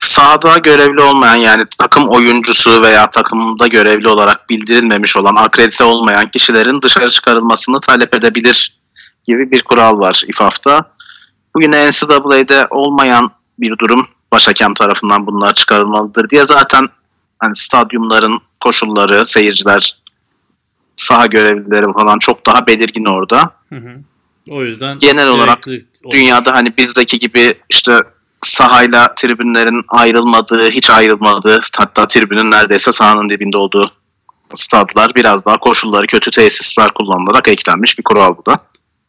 [0.00, 6.82] Sahada görevli olmayan yani takım oyuncusu veya takımda görevli olarak bildirilmemiş olan, akredite olmayan kişilerin
[6.82, 8.80] dışarı çıkarılmasını talep edebilir
[9.26, 10.92] gibi bir kural var İFAF'ta.
[11.56, 14.08] Bu yine NCAA'de olmayan bir durum.
[14.32, 16.88] Başhakem tarafından bunlar çıkarılmalıdır diye zaten
[17.38, 19.96] hani stadyumların koşulları, seyirciler,
[20.96, 23.50] saha görevlileri falan çok daha belirgin orada.
[23.68, 23.96] Hı hı.
[24.50, 25.82] O yüzden Genel olarak olmuş.
[26.10, 27.98] Dünyada hani bizdeki gibi işte
[28.40, 33.92] sahayla tribünlerin ayrılmadığı, hiç ayrılmadığı, hatta tribünün neredeyse sahanın dibinde olduğu
[34.54, 38.56] stadlar biraz daha koşulları kötü tesisler kullanılarak eklenmiş bir kural bu da.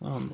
[0.02, 0.34] Anladım.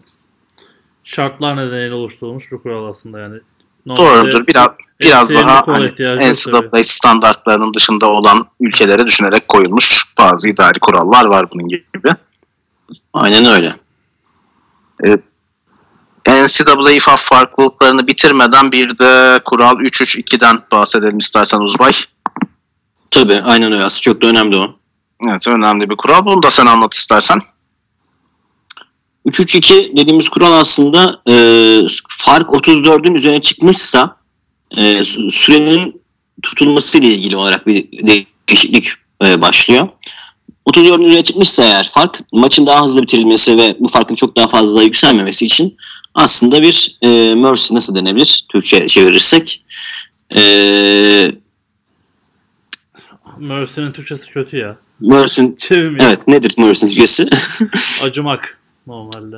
[1.04, 3.40] Şartlar nedeniyle oluşturulmuş bir kural aslında yani.
[3.88, 4.48] Doğrudur.
[4.48, 4.68] Biraz
[5.02, 5.88] biraz daha hani
[6.32, 6.84] NCAA tabii.
[6.84, 12.10] standartlarının dışında olan ülkelere düşünerek koyulmuş bazı idari kurallar var bunun gibi.
[13.14, 13.76] Aynen öyle.
[16.28, 21.92] NCAA İFAF farklılıklarını bitirmeden bir de kural 3-3-2'den bahsedelim istersen Uzbay.
[23.12, 23.84] Tabii aynen öyle.
[23.84, 24.76] Aslında çok da önemli o.
[25.28, 26.26] Evet önemli bir kural.
[26.26, 27.42] Bunu da sen anlat istersen.
[29.26, 31.34] 3-3-2 dediğimiz kural aslında e,
[32.10, 34.18] fark 34'ün üzerine çıkmışsa
[34.72, 36.02] e, sü- sürenin
[36.44, 37.88] tutulması ile ilgili olarak bir
[38.48, 38.90] değişiklik
[39.26, 39.88] e, başlıyor.
[40.70, 44.84] 34'ün üzerine çıkmışsa eğer fark maçın daha hızlı bitirilmesi ve bu farkın çok daha fazla
[44.84, 45.78] yükselmemesi için
[46.18, 49.64] aslında bir e, mercy nasıl denebilir Türkçe çevirirsek
[50.36, 50.42] e,
[53.40, 54.78] Mercy'nin Türkçesi kötü ya.
[55.00, 56.06] mercy'nin Çevirmiyor.
[56.08, 57.30] evet nedir mercy'nin Türkçesi?
[58.04, 59.38] Acımak normalde.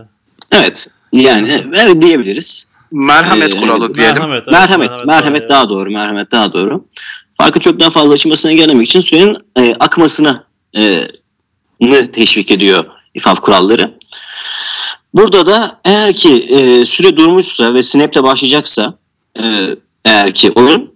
[0.51, 2.69] evet yani evet diyebiliriz.
[2.91, 4.13] Merhamet Ee, kuralı diyelim.
[4.13, 6.85] Merhamet, evet, merhamet, merhamet, daha doğru, merhamet daha doğru.
[7.33, 10.43] Farkın çok daha fazla açılmasına engellemek için suyun e, akmasını
[10.77, 11.07] e,
[11.81, 13.97] nı teşvik ediyor İFAF kuralları.
[15.13, 18.93] Burada da eğer ki e, süre durmuşsa ve snap'le başlayacaksa
[19.39, 20.93] e, eğer ki oyun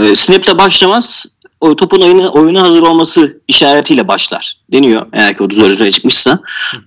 [0.00, 1.26] e, snap'le başlamaz
[1.60, 6.38] o topun oyuna, oyuna hazır olması işaretiyle başlar deniyor eğer ki 34 üzerine çıkmışsa.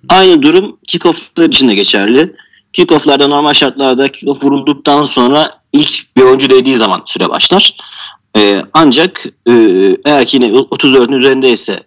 [0.10, 2.34] Aynı durum kickoff'lar için de geçerli.
[2.73, 7.75] Kickoff'larda normal şartlarda kickoff vurulduktan sonra ilk bir oyuncu değdiği zaman süre başlar.
[8.38, 9.53] Ee, ancak e,
[10.05, 11.84] eğer ki yine 34'ün üzerindeyse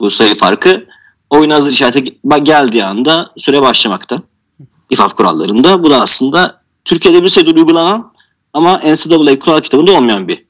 [0.00, 0.86] bu sayı farkı
[1.32, 4.22] oyun hazır işareti geldiği anda süre başlamakta.
[4.90, 5.82] İFAF kurallarında.
[5.82, 8.12] Bu da aslında Türkiye'de bir sefer uygulanan
[8.52, 10.44] ama NCAA kural kitabında olmayan bir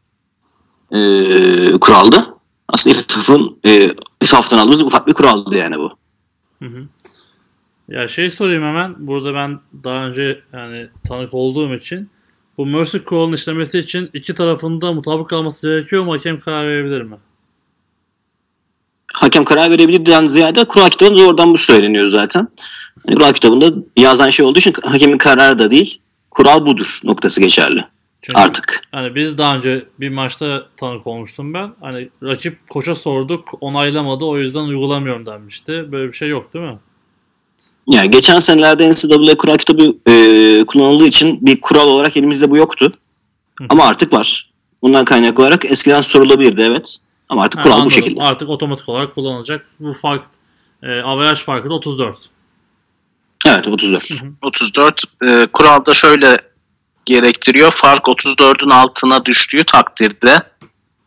[0.93, 2.27] e, kuraldı.
[2.69, 3.91] Aslında İFAF'ın e,
[4.23, 5.91] İFAF'tan aldığımız ufak bir kuraldı yani bu.
[6.63, 6.89] Hı hı.
[7.89, 8.95] Ya şey sorayım hemen.
[9.07, 12.11] Burada ben daha önce yani tanık olduğum için
[12.59, 16.13] bu Mercy kuralının işlemesi için iki tarafında mutabık kalması gerekiyor mu?
[16.13, 17.17] Hakem karar verebilir mi?
[19.13, 22.49] Hakem karar verebilirden ziyade kural kitabında oradan bu söyleniyor zaten.
[23.07, 26.01] Yani kural kitabında yazan şey olduğu için hakemin kararı da değil.
[26.31, 27.85] Kural budur noktası geçerli
[28.23, 28.83] Çünkü artık.
[28.93, 31.73] Hani biz daha önce bir maçta tanık olmuştum ben.
[31.81, 35.93] Hani rakip koça sorduk onaylamadı o yüzden uygulamıyorum denmişti.
[35.93, 36.79] Böyle bir şey yok değil mi?
[37.87, 42.93] Yani geçen senelerde NCAA kural kitabı e, kullanıldığı için bir kural olarak elimizde bu yoktu.
[43.61, 43.65] Hı.
[43.69, 44.53] Ama artık var.
[44.83, 46.97] Bundan kaynaklı olarak eskiden sorulabilirdi evet.
[47.33, 47.91] Ama artık Ha, kural bu anladım.
[47.91, 48.23] şekilde.
[48.23, 49.67] Artık otomatik olarak kullanılacak.
[49.81, 50.23] Bu fark
[50.83, 52.29] e, averaj farkı da 34.
[53.47, 54.11] Evet 34.
[54.43, 56.37] 34 e, kuralda şöyle
[57.07, 57.71] gerektiriyor.
[57.71, 60.43] Fark 34'ün altına düştüğü takdirde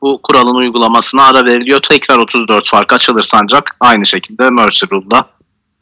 [0.02, 1.80] bu kuralın uygulamasına ara veriliyor.
[1.82, 5.30] Tekrar 34 fark açılırsa ancak aynı şekilde Mercy Rule'da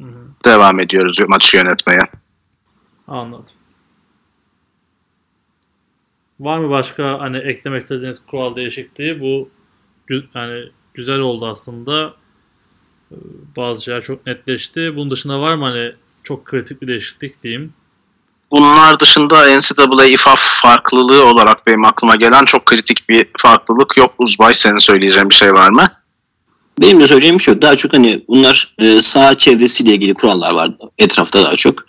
[0.01, 0.27] Hı hı.
[0.45, 2.01] devam ediyoruz maçı yönetmeye.
[3.07, 3.45] Anladım.
[6.39, 9.19] Var mı başka hani eklemek istediğiniz kural değişikliği?
[9.21, 9.49] Bu
[10.09, 10.63] gü- hani
[10.93, 12.13] güzel oldu aslında.
[13.11, 13.15] Ee,
[13.57, 14.95] Bazı şeyler çok netleşti.
[14.95, 15.91] Bunun dışında var mı hani
[16.23, 17.73] çok kritik bir değişiklik diyeyim.
[18.51, 24.13] Bunlar dışında NCAA IFAF farklılığı olarak benim aklıma gelen çok kritik bir farklılık yok.
[24.17, 25.87] Uzbay senin söyleyeceğin bir şey var mı?
[26.81, 27.61] Benim de söyleyeceğim bir şey yok.
[27.63, 31.85] Daha çok hani bunlar e, saha çevresiyle ilgili kurallar var etrafta daha çok.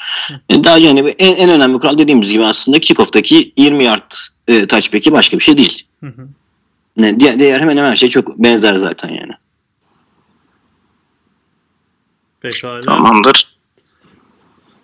[0.51, 4.13] E, daha yani en, en önemli kural dediğimiz gibi aslında kickoff'taki 20 yard
[4.49, 5.87] e, touchback'i başka bir şey değil.
[6.01, 6.29] Hı hı.
[6.97, 9.33] Ne, diğer, diğer hemen hemen her şey çok benzer zaten yani.
[12.41, 12.81] Pekala.
[12.81, 13.57] Tamamdır.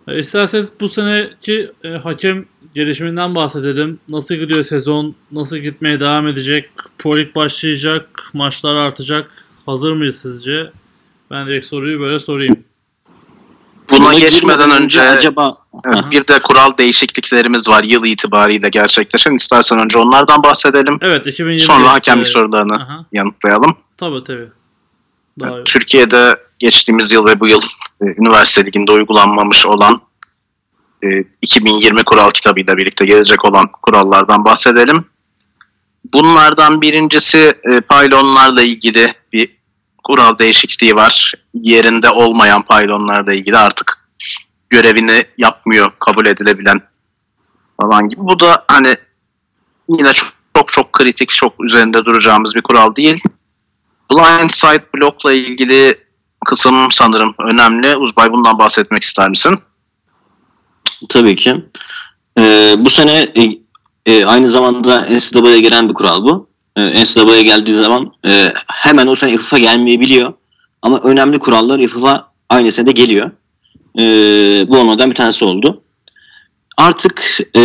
[0.09, 2.44] E, isterseniz bu seneki e, hakem
[2.75, 4.01] gelişiminden bahsedelim.
[4.09, 5.14] Nasıl gidiyor sezon?
[5.33, 6.70] Nasıl gitmeye devam edecek?
[6.99, 8.31] Pro Lig başlayacak.
[8.33, 9.31] Maçlar artacak.
[9.66, 10.70] Hazır mıyız sizce?
[11.31, 12.64] Ben direkt soruyu böyle sorayım.
[13.90, 19.35] Buna Buna geçmeden önce acaba evet, bir de kural değişikliklerimiz var yıl itibariyle gerçekleşen.
[19.35, 20.98] İstersen önce onlardan bahsedelim.
[21.00, 21.61] Evet 2020.
[21.61, 23.76] Sonra hakemlik e, sorularını Aha, yanıtlayalım.
[23.96, 24.48] tabii tabii.
[25.40, 25.64] Daha iyi.
[25.64, 27.61] Türkiye'de geçtiğimiz yıl ve bu yıl
[28.03, 30.00] e, üniversite liginde uygulanmamış olan
[31.05, 31.09] e,
[31.42, 35.05] 2020 kural kitabıyla birlikte gelecek olan kurallardan bahsedelim.
[36.14, 39.60] Bunlardan birincisi e, paylonlarla ilgili bir
[40.05, 41.33] kural değişikliği var.
[41.55, 44.09] Yerinde olmayan paylonlarla ilgili artık
[44.71, 46.81] görevini yapmıyor kabul edilebilen
[47.81, 48.21] falan gibi.
[48.21, 48.97] Bu da hani
[49.89, 53.23] yine çok çok, çok kritik, çok üzerinde duracağımız bir kural değil.
[54.13, 55.99] Blindside blokla ilgili
[56.47, 57.97] kısım sanırım önemli.
[57.97, 59.59] Uzbay bundan bahsetmek ister misin?
[61.09, 61.65] tabii ki.
[62.39, 63.27] E, bu sene
[64.07, 66.50] e, aynı zamanda NCAA'ya gelen bir kural bu.
[66.81, 70.33] E, NCAA'ya geldiği zaman e, hemen o sene IFF'a gelmeyebiliyor.
[70.83, 73.31] Ama önemli kurallar IFF'a aynı senede geliyor.
[73.99, 74.03] E,
[74.69, 75.83] bu onlardan bir tanesi oldu.
[76.77, 77.62] Artık e,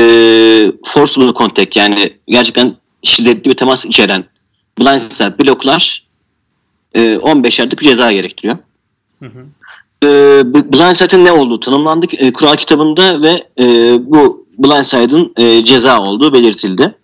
[0.85, 4.25] forcible contact yani gerçekten şiddetli bir temas içeren
[4.79, 6.05] blindside bloklar
[6.93, 8.57] e, 15 yardlık bir ceza gerektiriyor.
[9.19, 9.45] Hı hı.
[10.03, 10.07] e,
[10.53, 16.95] blindside'ın ne olduğu tanımlandı e, kural kitabında ve e, bu blindside'ın e, ceza olduğu belirtildi.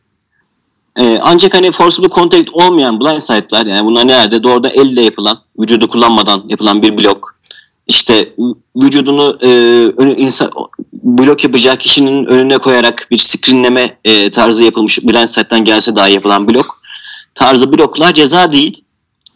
[0.99, 4.43] E, ancak hani forcible contact olmayan blindside'lar yani bunlar nerede?
[4.43, 7.35] Doğruda elle yapılan, vücudu kullanmadan yapılan bir blok.
[7.87, 8.33] İşte
[8.75, 9.49] vücudunu e,
[10.17, 10.51] insan,
[11.03, 16.81] blok yapacağı kişinin önüne koyarak bir screenleme e, tarzı yapılmış blindside'dan gelse daha yapılan blok
[17.35, 18.83] tarzı bloklar ceza değil.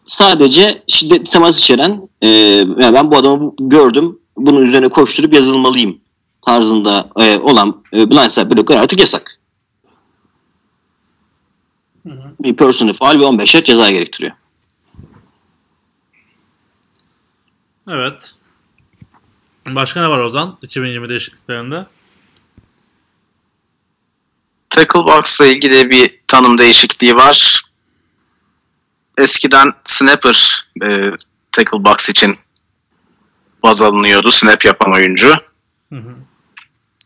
[0.05, 5.97] sadece şiddetli temas içeren e, yani ben bu adamı gördüm bunun üzerine koşturup yazılmalıyım
[6.41, 9.39] tarzında e, olan e, blindside bloklar artık yasak.
[12.05, 12.35] Hı hı.
[12.39, 14.31] Bir personal faal ve 15 yard ceza gerektiriyor.
[17.89, 18.35] Evet.
[19.67, 21.85] Başka ne var Ozan 2020 değişikliklerinde?
[24.69, 27.61] Tackle box'la ilgili bir tanım değişikliği var.
[29.17, 30.87] Eskiden snapper e,
[31.51, 32.37] tackle box için
[33.63, 34.31] baz alınıyordu.
[34.31, 35.29] Snap yapan oyuncu.
[35.89, 36.15] Hı hı.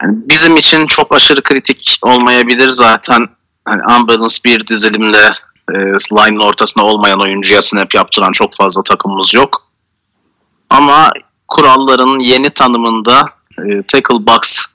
[0.01, 3.29] Yani bizim için çok aşırı kritik olmayabilir zaten.
[3.69, 5.29] Hani unbalanced bir dizilimle
[5.71, 9.67] e, line'ın ortasında olmayan oyuncuya snap yaptıran çok fazla takımımız yok.
[10.69, 11.09] Ama
[11.47, 14.65] kuralların yeni tanımında e, tackle box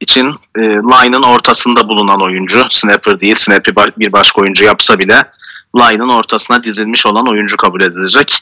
[0.00, 5.30] için e, line'ın ortasında bulunan oyuncu, snapper değil, snap'i ba- bir başka oyuncu yapsa bile
[5.76, 8.38] line'ın ortasına dizilmiş olan oyuncu kabul edilecek.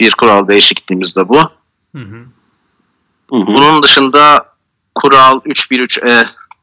[0.00, 1.40] Bir kural değişikliğimiz de bu.
[1.96, 2.24] Hı hı.
[3.30, 4.46] Bunun dışında
[4.94, 5.40] kural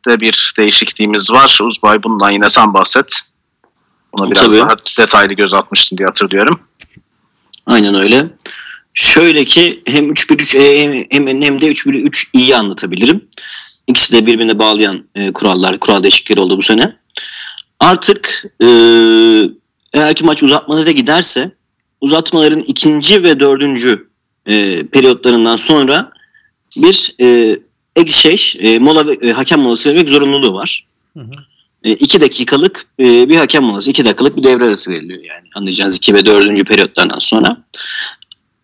[0.07, 1.59] 313E'de bir değişikliğimiz var.
[1.61, 3.13] Uzbay bundan yine sen bahset.
[4.13, 4.59] Buna biraz Tabii.
[4.59, 6.59] daha detaylı göz atmıştın diye hatırlıyorum.
[7.65, 8.27] Aynen öyle.
[8.93, 13.27] Şöyle ki hem 3.1.3 hem, hem, hem de 3.1.3 iyi anlatabilirim.
[13.87, 16.95] İkisi de birbirine bağlayan e, kurallar, kural değişiklikleri oldu bu sene.
[17.79, 18.67] Artık e,
[19.93, 21.51] eğer ki maç uzatmalara giderse
[22.01, 24.09] uzatmaların ikinci ve dördüncü
[24.45, 26.11] e, periyotlarından sonra
[26.77, 27.59] bir e,
[27.95, 30.85] ek şey, e, mola e, hakem molası vermek zorunluluğu var.
[31.17, 31.31] Hı hı.
[31.83, 35.47] E, iki dakikalık e, bir hakem molası, iki dakikalık bir devre arası veriliyor yani.
[35.55, 37.57] Anlayacağınız iki ve dördüncü periyotlardan sonra.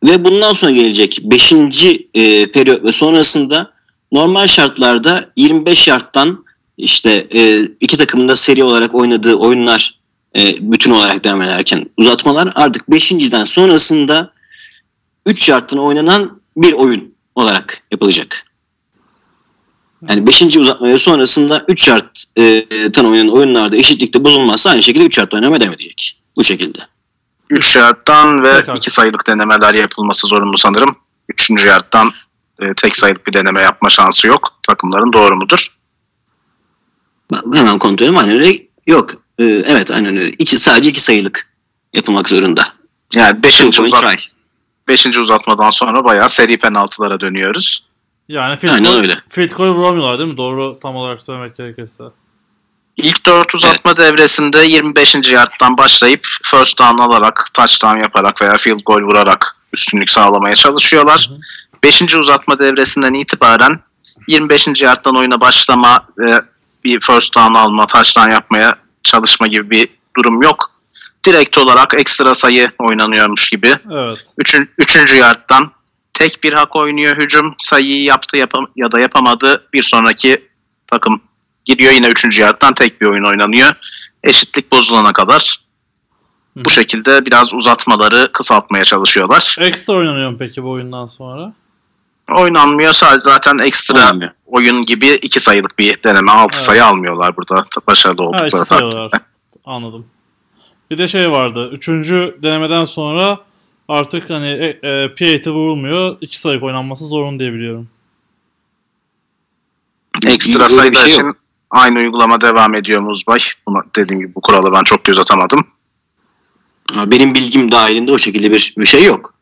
[0.03, 3.71] Ve bundan sonra gelecek beşinci e, periyot ve sonrasında
[4.11, 6.45] normal şartlarda 25 yardtan
[6.77, 9.99] işte e, iki takımın da seri olarak oynadığı oyunlar
[10.37, 14.31] e, bütün olarak devam ederken uzatmalar artık beşinciden sonrasında
[15.25, 18.46] 3 yardtan oynanan bir oyun olarak yapılacak.
[20.09, 20.57] Yani 5.
[20.57, 25.73] uzatma ve sonrasında 3 yardtan oynanan oyunlarda eşitlikte bozulmazsa aynı şekilde 3 yard oynamaya devam
[25.73, 26.19] edecek.
[26.37, 26.79] Bu şekilde.
[27.49, 28.77] 3 yardtan ve Pekala.
[28.77, 30.97] 2 sayılık denemeler yapılması zorunlu sanırım.
[31.29, 31.49] 3.
[31.65, 32.11] yardtan
[32.61, 34.59] e, tek sayılık bir deneme yapma şansı yok.
[34.63, 35.67] Takımların doğru mudur?
[37.31, 38.17] Bak, Hemen kontrol edelim.
[38.17, 38.67] Aynen öyle.
[38.87, 39.11] Yok.
[39.39, 40.29] Ee, evet aynen öyle.
[40.29, 41.47] İki, sadece iki sayılık
[41.93, 42.63] yapılmak zorunda.
[43.15, 43.57] Yani 5.
[43.57, 44.17] Two point uzat,
[44.87, 47.87] beşinci uzatmadan sonra bayağı seri penaltılara dönüyoruz.
[48.27, 49.17] Yani field Aynen goal, öyle.
[49.29, 50.37] field goal vuramıyorlar değil mi?
[50.37, 52.03] Doğru tam olarak söylemek gerekirse.
[52.97, 55.15] İlk 4 uzatma devresinde 25.
[55.31, 61.27] yardtan başlayıp first down alarak, touchdown yaparak veya field goal vurarak üstünlük sağlamaya çalışıyorlar.
[61.29, 61.39] Hı hı.
[61.83, 62.15] 5.
[62.15, 63.79] uzatma devresinden itibaren
[64.27, 64.81] 25.
[64.81, 66.41] yardtan oyuna başlama ve
[66.83, 69.87] bir first down alma, touchdown yapmaya çalışma gibi bir
[70.17, 70.71] durum yok.
[71.25, 73.73] Direkt olarak ekstra sayı oynanıyormuş gibi.
[73.91, 74.19] Evet.
[74.37, 75.71] Üçün, üçüncü yardtan
[76.17, 77.55] tek bir hak oynuyor hücum.
[77.57, 79.67] Sayıyı yaptı yapam ya da yapamadı.
[79.73, 80.47] Bir sonraki
[80.87, 81.21] takım
[81.65, 83.71] gidiyor yine üçüncü yardtan tek bir oyun oynanıyor.
[84.23, 85.59] Eşitlik bozulana kadar
[86.57, 89.55] Hı bu şekilde biraz uzatmaları kısaltmaya çalışıyorlar.
[89.59, 91.53] Ekstra oynanıyor mu peki bu oyundan sonra?
[92.37, 94.31] Oynanmıyor sadece zaten ekstra Oynanmıyor.
[94.45, 96.31] oyun gibi iki sayılık bir deneme.
[96.31, 96.63] Altı Evet.
[96.65, 97.65] sayı almıyorlar burada.
[97.87, 99.19] Başarılı Ha oldukları iki takdirde.
[99.65, 100.05] Anladım.
[100.91, 101.69] Bir de şey vardı.
[101.71, 103.39] Üçüncü denemeden sonra
[103.87, 106.17] artık hani e, e, PAT'e vurulmuyor.
[106.21, 107.89] iki sayı oynanması zorunlu diye biliyorum.
[110.25, 111.35] Ekstra sayılar şey için yok.
[111.69, 113.39] aynı uygulama devam ediyor mu Uzbay?
[113.67, 115.67] Bunu dediğim gibi bu kuralı ben çok göz atamadım.
[116.93, 119.33] Ama Benim bilgim dahilinde o şekilde bir, bir şey yok.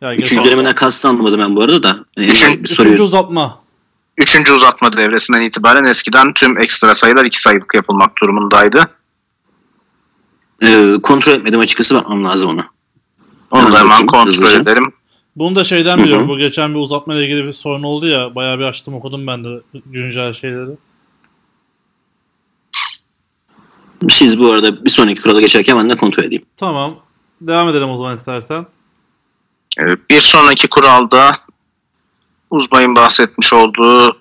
[0.00, 1.96] Ya Üçüncü denemeden kastı anlamadım ben bu arada da.
[2.16, 3.64] Yani Üçün- Üçüncü uzatma.
[4.18, 8.84] Üçüncü uzatma devresinden itibaren eskiden tüm ekstra sayılar iki sayılık yapılmak durumundaydı.
[10.62, 12.73] Ee, kontrol etmedim açıkçası bakmam lazım ona.
[13.54, 14.60] Onu da Hemen kontrol hızlıca.
[14.60, 14.92] edelim.
[15.36, 16.04] Bunu da şeyden Hı hı.
[16.04, 16.28] biliyorum.
[16.28, 18.34] Bu geçen bir uzatma ile ilgili bir sorun oldu ya.
[18.34, 19.48] Bayağı bir açtım okudum ben de
[19.86, 20.70] güncel şeyleri.
[24.10, 26.44] Siz bu arada bir sonraki kurala geçerken ben de kontrol edeyim.
[26.56, 26.96] Tamam.
[27.40, 28.66] Devam edelim o zaman istersen.
[30.10, 31.38] Bir sonraki kuralda
[32.50, 34.16] Uzbay'ın bahsetmiş olduğu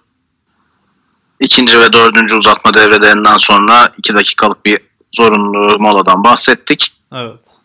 [1.39, 4.79] ikinci ve dördüncü uzatma devrelerinden sonra iki dakikalık bir
[5.15, 6.93] zorunlu moladan bahsettik.
[7.13, 7.57] Evet.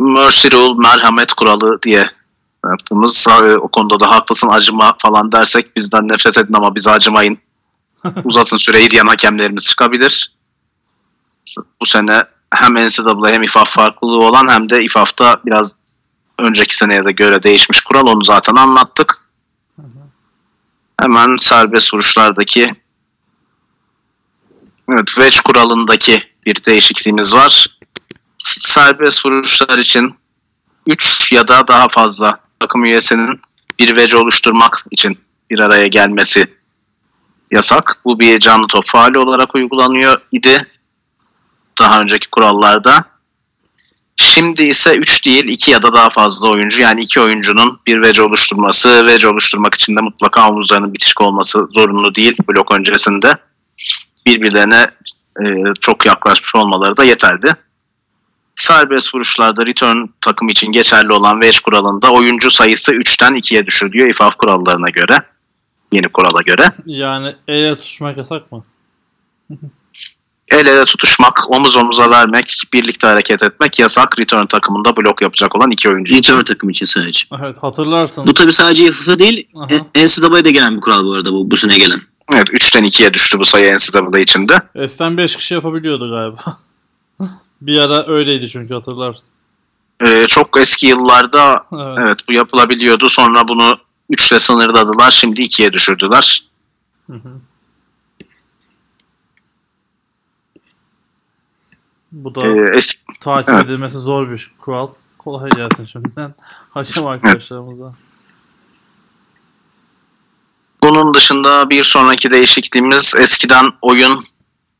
[0.00, 2.10] Mercy Rule, merhamet kuralı diye
[2.64, 7.38] yaptığımız e, o konuda da haklısın acıma falan dersek bizden nefret edin ama bize acımayın.
[8.24, 10.36] Uzatın süreyi diyen hakemlerimiz çıkabilir.
[11.80, 12.22] Bu sene
[12.54, 15.76] hem NCAA hem İFAF farklılığı olan hem de İFAF'ta biraz
[16.38, 19.20] önceki seneye de göre değişmiş kural onu zaten anlattık.
[21.00, 22.74] Hemen serbest vuruşlardaki
[24.88, 27.66] evet, wedge kuralındaki bir değişikliğimiz var.
[28.44, 30.14] Serbest vuruşlar için
[30.86, 33.40] 3 ya da daha fazla takım üyesinin
[33.78, 35.18] bir vece oluşturmak için
[35.50, 36.46] bir araya gelmesi
[37.50, 38.00] yasak.
[38.04, 40.66] Bu bir canlı top faali olarak uygulanıyor idi
[41.80, 43.04] daha önceki kurallarda.
[44.16, 48.22] Şimdi ise 3 değil 2 ya da daha fazla oyuncu yani 2 oyuncunun bir vece
[48.22, 53.36] oluşturması, vece oluşturmak için de mutlaka omuzlarının bitişik olması zorunlu değil blok öncesinde.
[54.26, 54.90] Birbirlerine
[55.40, 55.44] e,
[55.80, 57.54] çok yaklaşmış olmaları da yeterli.
[58.60, 64.36] Serbest vuruşlarda return takım için geçerli olan wedge kuralında oyuncu sayısı 3'ten 2'ye düşürülüyor İFAF
[64.36, 65.18] kurallarına göre.
[65.92, 66.72] Yeni kurala göre.
[66.86, 68.64] Yani elle tutuşmak yasak mı?
[70.48, 74.18] El ele tutuşmak, omuz omuza vermek, birlikte hareket etmek yasak.
[74.18, 76.32] Return takımında blok yapacak olan iki oyuncu için.
[76.32, 77.26] Return takım için sadece.
[77.40, 78.26] Evet hatırlarsın.
[78.26, 79.48] Bu tabi sadece FIFA değil,
[79.96, 82.00] NCAA'de gelen bir kural bu arada bu, bu sene gelen.
[82.34, 84.62] Evet 3'ten 2'ye düştü bu sayı NCAA içinde.
[84.74, 86.58] Eskiden 5 kişi yapabiliyordu galiba.
[87.60, 89.28] bir ara öyleydi çünkü hatırlarsın.
[90.06, 91.98] Ee, çok eski yıllarda Evet.
[92.00, 93.08] evet bu yapılabiliyordu.
[93.10, 93.78] Sonra bunu
[94.10, 95.10] 3'le sınırladılar.
[95.10, 96.44] Şimdi 2'ye düşürdüler.
[97.10, 97.40] Hı hı.
[102.12, 103.64] Bu da Ee, es- takip evet.
[103.64, 104.86] edilmesi zor bir kural.
[105.18, 106.34] Kolay gelsin şimdiden.
[106.70, 107.94] Hakem arkadaşlarımıza.
[110.82, 114.24] bunun dışında bir sonraki değişikliğimiz eskiden oyun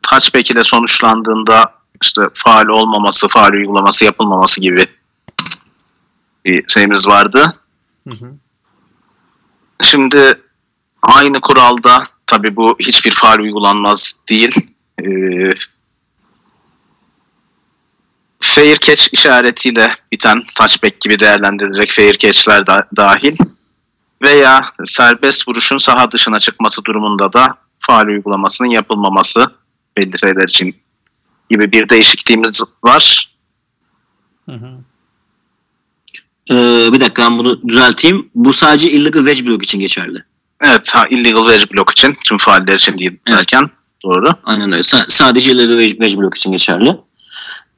[0.02, 4.86] touchback ile sonuçlandığında işte faal olmaması, faal uygulaması yapılmaması gibi
[6.44, 7.46] bir şeyimiz vardı.
[8.08, 8.32] Hı hı.
[9.82, 10.32] Şimdi
[11.02, 14.54] aynı kuralda tabi bu hiçbir faal uygulanmaz değil.
[15.02, 15.50] Ee,
[18.40, 23.36] fair catch işaretiyle biten touchback gibi değerlendirilecek fair catch'ler da, dahil
[24.22, 29.46] veya serbest vuruşun saha dışına çıkması durumunda da faal uygulamasının yapılmaması
[29.96, 30.76] belli şeyler için
[31.50, 33.34] gibi bir değişikliğimiz var.
[34.46, 34.70] Hı hı.
[36.50, 38.30] Ee, bir dakika ben bunu düzelteyim.
[38.34, 40.24] Bu sadece illegal wedge block için geçerli.
[40.60, 43.38] Evet, ha, illegal wedge block için, tüm faaller için değil Evet.
[43.38, 43.70] derken
[44.04, 44.28] doğru.
[44.44, 44.82] Aynen öyle.
[44.82, 46.96] Sa- sadece illegal wedge, block için geçerli.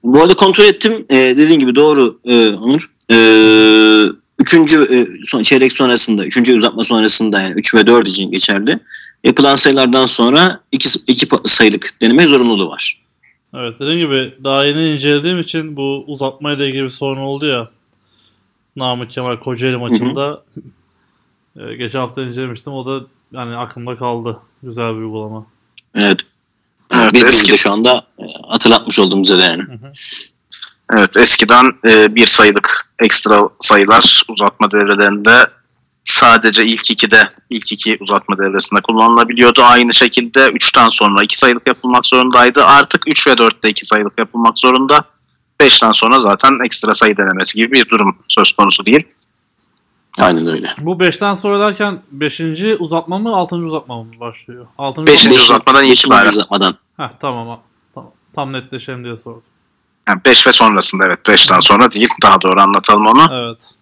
[0.03, 1.07] Bu arada kontrol ettim.
[1.11, 2.91] Ee, dediğin gibi doğru e, Onur.
[3.11, 4.05] Ee,
[4.39, 8.79] üçüncü e, son, çeyrek sonrasında, üçüncü uzatma sonrasında yani 3 ve 4 için geçerli.
[9.25, 13.02] Yapılan sayılardan sonra iki, iki pa- sayılık deneme zorunluluğu var.
[13.55, 17.71] Evet dediğim gibi daha yeni incelediğim için bu uzatmayla ilgili bir sorun oldu ya.
[18.77, 20.43] Namık Kemal Kocaeli maçında
[21.57, 22.73] e, geçen hafta incelemiştim.
[22.73, 24.39] O da yani aklımda kaldı.
[24.63, 25.47] Güzel bir uygulama.
[25.95, 26.21] Evet.
[26.95, 29.63] Evet, bir eski- de şu anda e, hatırlatmış oldum bize de yani.
[29.63, 29.91] Hı hı.
[30.93, 35.47] Evet eskiden e, bir sayılık ekstra sayılar uzatma devrelerinde
[36.05, 39.63] sadece ilk ikide ilk iki uzatma devresinde kullanılabiliyordu.
[39.63, 42.65] Aynı şekilde 3'ten sonra 2 sayılık yapılmak zorundaydı.
[42.65, 45.05] Artık 3 ve 4'te 2 sayılık yapılmak zorunda.
[45.61, 49.09] 5'ten sonra zaten ekstra sayı denemesi gibi bir durum söz konusu değil.
[50.19, 50.75] Aynen öyle.
[50.81, 52.41] Bu 5'ten sonra derken 5.
[52.79, 53.57] uzatma mı 6.
[53.57, 54.67] uzatma mı başlıyor?
[54.79, 55.07] 6.
[55.07, 56.31] Beşinci Beşinci- uzatmadan itibaren.
[56.31, 56.77] uzatmadan.
[56.97, 57.61] Heh, tamam.
[57.95, 58.11] tamam.
[58.35, 59.43] Tam netleşelim diye sordum.
[60.09, 63.27] Yani 5 ve sonrasında evet 5'ten sonra değil daha doğru anlatalım onu.
[63.33, 63.75] Evet.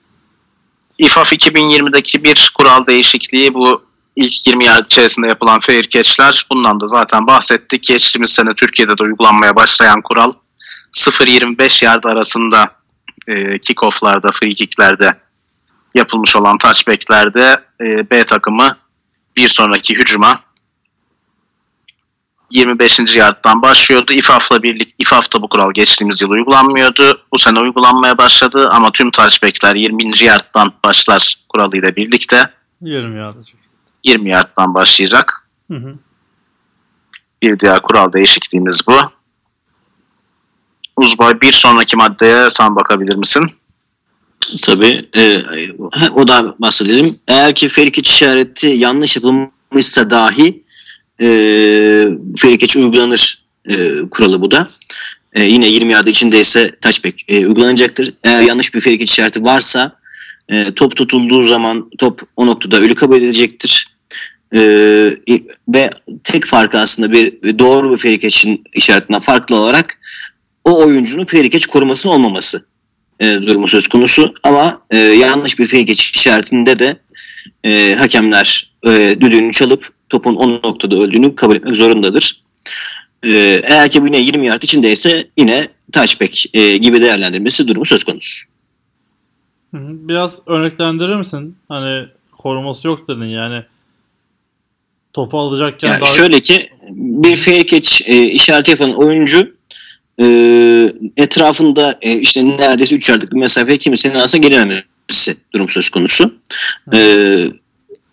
[1.00, 3.82] İFAF 2020'deki bir kural değişikliği bu
[4.16, 6.46] ilk 20 yard içerisinde yapılan fair catch'ler.
[6.52, 7.82] Bundan da zaten bahsettik.
[7.82, 10.32] Geçtiğimiz sene Türkiye'de de uygulanmaya başlayan kural
[10.92, 12.70] 0-25 yard arasında
[13.28, 15.20] e, kick-off'larda, free kick'lerde
[15.94, 18.76] yapılmış olan touchback'lerde e, B takımı
[19.36, 20.40] bir sonraki hücuma
[22.50, 23.16] 25.
[23.16, 24.12] yardtan başlıyordu.
[24.12, 27.22] İFAF'la birlikte İFAF'ta bu kural geçtiğimiz yıl uygulanmıyordu.
[27.32, 30.24] Bu sene uygulanmaya başladı ama tüm touchback'ler 20.
[30.24, 33.60] yardtan başlar kuralıyla birlikte 20 yardacak.
[34.04, 35.48] 20 yardtan başlayacak.
[35.70, 35.94] Hı hı.
[37.42, 38.96] Bir diğer kural değişikliğimiz bu.
[40.96, 43.46] Uzbay bir sonraki maddeye sen bakabilir misin?
[44.62, 45.08] Tabii.
[45.16, 45.42] E,
[46.14, 47.20] o da bahsedelim.
[47.28, 50.62] Eğer ki Ferikiç işareti yanlış yapılmışsa dahi
[51.20, 51.28] e,
[52.36, 54.68] Ferikiç uygulanır e, kuralı bu da.
[55.32, 58.14] E, yine 20 yardı içindeyse touchback e, uygulanacaktır.
[58.24, 59.96] Eğer yanlış bir Ferikiç işareti varsa
[60.48, 63.86] e, top tutulduğu zaman top o noktada ölü kabul edilecektir.
[64.54, 64.60] E,
[65.68, 65.90] ve
[66.24, 69.98] tek farkı aslında bir doğru bir Ferikiç'in işaretinden farklı olarak
[70.64, 72.66] o oyuncunun Ferikiç korumasının olmaması
[73.20, 74.34] e, durumu söz konusu.
[74.42, 76.96] Ama e, yanlış bir geçiş işaretinde de
[77.64, 82.42] e, hakemler e, düdüğünü çalıp topun o noktada öldüğünü kabul etmek zorundadır.
[83.22, 83.30] E,
[83.64, 88.46] eğer ki bu yine 20 yard içindeyse yine touchback e, gibi değerlendirmesi durumu söz konusu.
[89.72, 91.56] Biraz örneklendirir misin?
[91.68, 93.64] Hani koruması yok dedin yani.
[95.12, 96.10] Topu alacakken Yani daha...
[96.10, 99.54] şöyle ki bir fair catch e, işareti yapan oyuncu
[100.20, 100.26] e,
[101.16, 106.34] etrafında e, işte neredeyse 3 yardlık bir mesafeye kimsenin aslında gelememesi durum söz konusu.
[106.94, 106.98] E,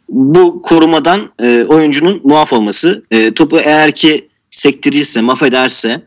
[0.10, 6.02] bu korumadan e, oyuncunun muaf olması, e, topu eğer ki sektirirse, mahvederse,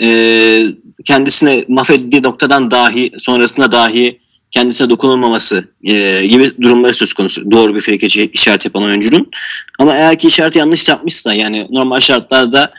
[0.00, 0.62] e,
[1.04, 4.20] kendisine mahvedildiği noktadan dahi, sonrasında dahi
[4.50, 7.50] kendisine dokunulmaması e, gibi durumları söz konusu.
[7.50, 9.30] Doğru bir frikeci işaret yapan oyuncunun.
[9.78, 12.72] Ama eğer ki işareti yanlış yapmışsa yani normal şartlarda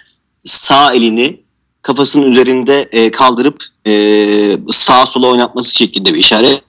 [0.46, 1.40] sağ elini
[1.82, 3.94] kafasının üzerinde e, kaldırıp e,
[4.72, 6.62] sağa sola oynatması şeklinde bir işaret.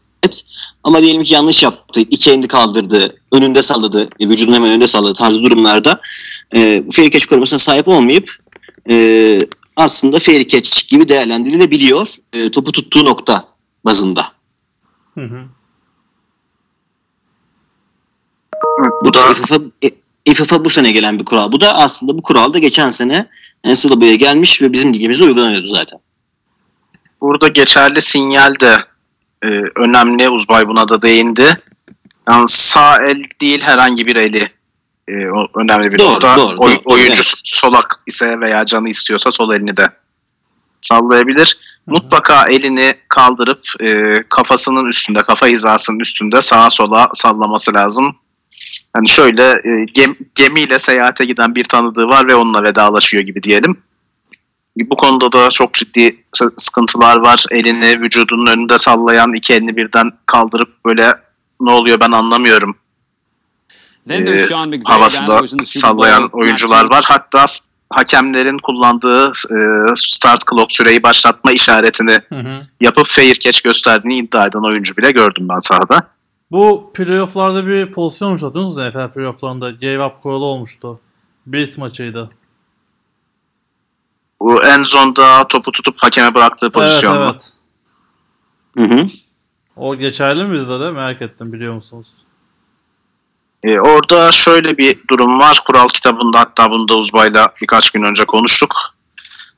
[0.87, 5.14] Ama diyelim ki yanlış yaptı, iki elini kaldırdı, önünde salladı, e, vücudunu hemen önünde salladı
[5.14, 6.01] tarzı durumlarda
[6.55, 8.30] e, fair catch korumasına sahip olmayıp
[8.91, 9.39] e,
[9.76, 13.45] aslında fair catch gibi değerlendirilebiliyor e, topu tuttuğu nokta
[13.84, 14.32] bazında.
[15.14, 15.45] Hı hı.
[19.05, 19.57] Bu da FFA,
[20.26, 21.53] e, FFA bu sene gelen bir kural.
[21.53, 23.26] Bu da aslında bu kural da geçen sene
[23.64, 25.99] NCAA'ya gelmiş ve bizim ligimizde uygulanıyordu zaten.
[27.20, 28.76] Burada geçerli sinyal de
[29.43, 30.28] e, önemli.
[30.28, 31.55] Uzbay buna da değindi.
[32.28, 34.49] Yani sağ el değil herhangi bir eli
[35.09, 35.12] e,
[35.57, 36.37] önemli bir Doğru, nokta.
[36.37, 37.41] doğru, Oy- doğru, oyuncu evet.
[37.45, 39.91] solak ise veya canı istiyorsa sol elini de
[40.80, 41.59] sallayabilir.
[41.87, 48.16] Mutlaka elini kaldırıp e, kafasının üstünde, kafa hizasının üstünde sağa sola sallaması lazım.
[48.97, 53.76] Yani şöyle e, gem- gemiyle seyahate giden bir tanıdığı var ve onunla vedalaşıyor gibi diyelim.
[54.77, 56.24] Bu konuda da çok ciddi
[56.57, 57.47] sıkıntılar var.
[57.51, 61.12] Elini vücudunun önünde sallayan iki elini birden kaldırıp böyle
[61.61, 62.77] ne oluyor ben anlamıyorum
[64.11, 64.49] e,
[64.85, 67.05] havasında sallayan oyuncular var.
[67.09, 67.45] Hatta
[67.91, 69.59] hakemlerin kullandığı e,
[69.97, 72.61] start clock süreyi başlatma işaretini Hı hı.
[72.81, 76.09] yapıp fair catch gösterdiğini iddia eden oyuncu bile gördüm ben sahada.
[76.53, 79.70] Bu playofflarda bir pozisyon olmuş hatırlıyor musunuz NFL playofflarında?
[79.70, 81.01] Gave up kuralı olmuştu.
[81.47, 82.31] Bills maçıydı.
[84.41, 87.24] Bu en zonda topu tutup hakeme bıraktığı pozisyon mu?
[87.24, 87.53] Evet
[88.76, 88.91] evet.
[88.91, 89.07] Hı hı.
[89.76, 90.91] O geçerli mi bizde de?
[90.91, 92.09] Merak ettim biliyor musunuz?
[93.64, 95.62] E, orada şöyle bir durum var.
[95.66, 98.74] Kural kitabında hatta bunu da uzbayla birkaç gün önce konuştuk.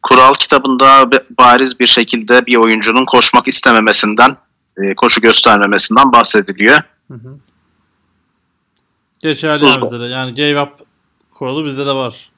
[0.03, 4.37] Kural kitabında bariz bir şekilde bir oyuncunun koşmak istememesinden,
[4.77, 6.79] e, koşu göstermemesinden bahsediliyor.
[7.11, 7.39] Hı hı.
[9.21, 10.05] Geçerli yani bizde de.
[10.05, 10.73] Yani gave up
[11.31, 12.31] kuralı bizde de var.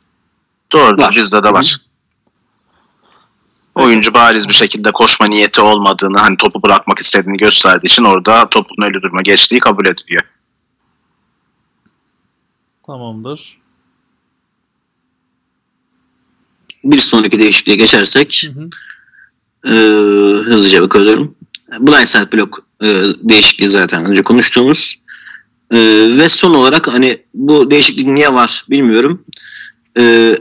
[0.73, 1.15] Doğru, Var.
[1.17, 1.77] bizde de var.
[3.75, 8.83] Oyuncu bariz bir şekilde koşma niyeti olmadığını, hani topu bırakmak istediğini gösterdiği için orada topun
[8.83, 10.23] ölü duruma geçtiği kabul ediliyor.
[12.87, 13.59] Tamamdır.
[16.85, 19.75] Bir sonraki değişikliğe geçersek Hı hı.
[19.75, 19.77] e,
[20.45, 21.35] hızlıca bakıyorum.
[21.81, 22.87] Blindside block e,
[23.23, 25.01] değişikliği zaten önce konuştuğumuz.
[25.71, 25.79] E,
[26.19, 29.25] ve son olarak hani bu değişiklik niye var bilmiyorum.
[29.99, 30.35] E,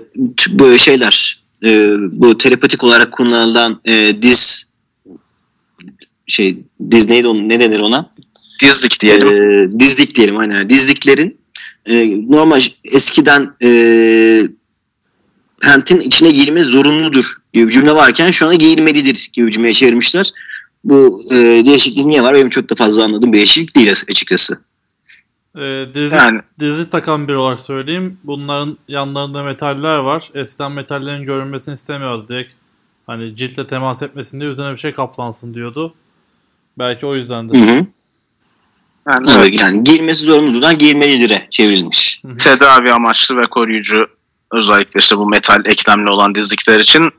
[0.50, 4.70] bu şeyler e, bu telepatik olarak kullanılan e, diz
[6.28, 6.58] şey
[6.92, 8.10] diz neydi onun ne denir ona?
[8.62, 9.28] Dizlik diyelim.
[9.28, 11.40] Ee, dizlik diyelim hani dizliklerin
[11.86, 13.72] e, normal eskiden e,
[15.62, 20.34] pentin içine giyilme zorunludur gibi bir cümle varken şu anda giyilmelidir gibi bir cümleye çevirmişler.
[20.84, 22.36] Bu e, değişiklik niye var?
[22.36, 24.54] Benim çok da fazla anladığım bir değişiklik değil açıkçası.
[25.56, 28.20] Ee, dizi, Yani dizi takan biri olarak söyleyeyim.
[28.24, 30.30] Bunların yanlarında metaller var.
[30.34, 32.28] Eskiden metallerin görünmesini istemiyordu.
[32.28, 32.54] Direkt
[33.08, 35.94] hani ciltle temas etmesin diye üzerine bir şey kaplansın diyordu.
[36.78, 37.56] Belki o yüzdendir.
[37.56, 37.86] Hı hı.
[39.08, 39.60] yani Evet.
[39.60, 40.72] yani giyilmesi zorunludur.
[40.72, 42.22] Giyilmelidir'e çevrilmiş.
[42.26, 42.38] Hı hı.
[42.38, 44.08] tedavi amaçlı ve koruyucu
[44.52, 47.12] özellikle işte bu metal eklemli olan dizlikler için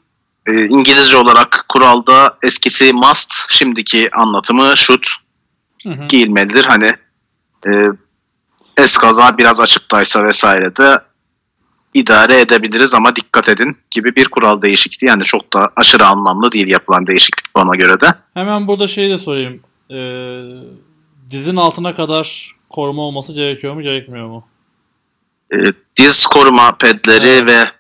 [0.47, 5.03] e, İngilizce olarak kuralda eskisi must, şimdiki anlatımı should
[5.83, 6.07] Hı hı.
[6.09, 6.65] giyilmelidir.
[6.65, 6.93] Hani
[7.67, 7.71] e,
[8.81, 10.99] eskaza biraz açıktaysa vesaire de
[11.95, 15.07] idare edebiliriz ama dikkat edin gibi bir kural değişikliği.
[15.07, 18.15] Yani çok da aşırı anlamlı değil yapılan değişiklik bana göre de.
[18.35, 19.61] Hemen burada şeyi de sorayım.
[19.91, 20.39] Ee,
[21.31, 24.45] dizin altına kadar koruma olması gerekiyor mu gerekmiyor mu?
[25.53, 25.57] E,
[25.97, 27.51] diz koruma pedleri Evet.
[27.51, 27.71] ve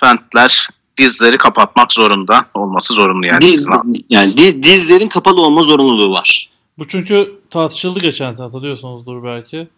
[0.00, 0.68] fentler
[0.98, 3.40] dizleri kapatmak zorunda olması zorunlu yani.
[3.40, 3.68] Diz,
[4.10, 6.50] yani diz- dizlerin kapalı olma zorunluluğu var.
[6.78, 9.68] Bu çünkü tartışıldı geçen sene hatırlıyorsunuzdur belki.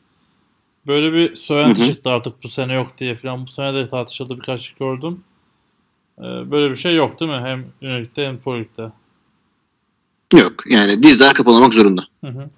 [0.87, 3.47] Böyle bir söylenti çıktı artık bu sene yok diye falan.
[3.47, 5.25] Bu sene de tartışıldı birkaç gördüm.
[6.19, 7.39] Ee, böyle bir şey yok değil mi?
[7.39, 8.93] Hem Unilik'te hem Prolik'te.
[10.33, 12.03] Yok yani dizler kapalı olmak zorunda.
[12.25, 12.51] Hı hı.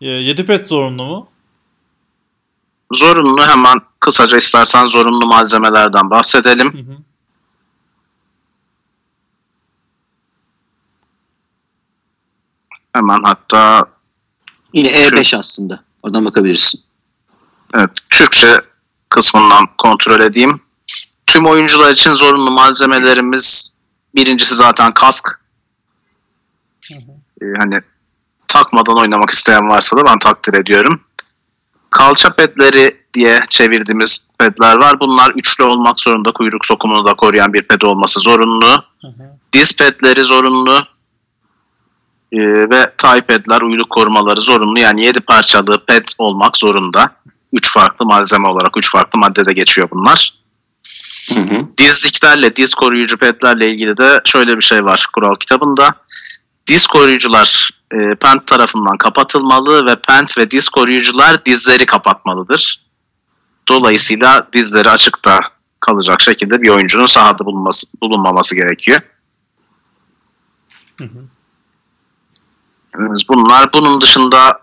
[0.00, 1.28] 7 pet zorunlu mu?
[2.92, 6.72] Zorunlu hemen kısaca istersen zorunlu malzemelerden bahsedelim.
[6.72, 6.96] Hı hı.
[12.92, 13.96] Hemen hatta
[14.76, 15.84] Yine E5 aslında.
[16.02, 16.80] Oradan bakabilirsin.
[17.74, 18.56] Evet, Türkçe
[19.08, 20.60] kısmından kontrol edeyim.
[21.26, 23.76] Tüm oyuncular için zorunlu malzemelerimiz
[24.16, 25.28] Birincisi zaten kask.
[27.42, 27.80] Ee, hani
[28.48, 31.00] takmadan oynamak isteyen varsa da ben takdir ediyorum.
[31.90, 35.00] Kalça pedleri diye çevirdiğimiz pedler var.
[35.00, 36.32] Bunlar üçlü olmak zorunda.
[36.32, 38.84] Kuyruk sokumunu da koruyan bir ped olması zorunlu.
[39.52, 40.78] Diz pedleri zorunlu.
[42.32, 42.38] Ee,
[42.70, 44.78] ve tie pedler uyluk korumaları zorunlu.
[44.78, 47.16] Yani 7 parçalı ped olmak zorunda.
[47.56, 50.32] 3 farklı malzeme olarak 3 farklı maddede geçiyor bunlar.
[51.34, 51.66] Hı hı.
[51.78, 55.94] Dizliklerle, diz koruyucu pedlerle ilgili de şöyle bir şey var kural kitabında.
[56.66, 62.86] Diz koruyucular e, pent tarafından kapatılmalı ve pent ve diz koruyucular dizleri kapatmalıdır.
[63.68, 65.40] Dolayısıyla dizleri açıkta
[65.80, 69.00] kalacak şekilde bir oyuncunun sahada bulunması, bulunmaması gerekiyor.
[73.28, 74.60] Bunlar bunun dışında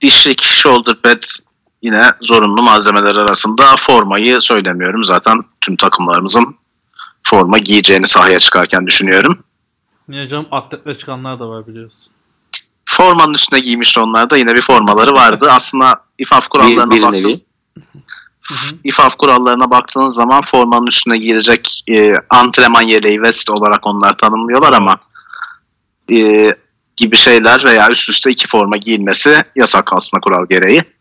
[0.00, 1.22] dişlik, shoulder pad
[1.84, 5.04] yine zorunlu malzemeler arasında formayı söylemiyorum.
[5.04, 6.56] Zaten tüm takımlarımızın
[7.22, 9.38] forma giyeceğini sahaya çıkarken düşünüyorum.
[10.08, 12.12] Niye canım atletle çıkanlar da var biliyorsun.
[12.86, 15.48] Formanın üstüne giymiş onlar da yine bir formaları vardı.
[15.50, 17.12] Aslında İFAF Bir, kurallarına bir baktım.
[17.12, 17.40] nevi.
[18.84, 24.96] İFAF kurallarına baktığınız zaman formanın üstüne giyilecek e, antrenman yeleği vest olarak onlar tanımlıyorlar ama
[26.12, 26.48] e,
[26.96, 30.93] gibi şeyler veya üst üste iki forma giyilmesi yasak aslında kural gereği.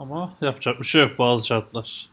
[0.00, 2.06] Ama yapacak bir şey yok bazı şartlar.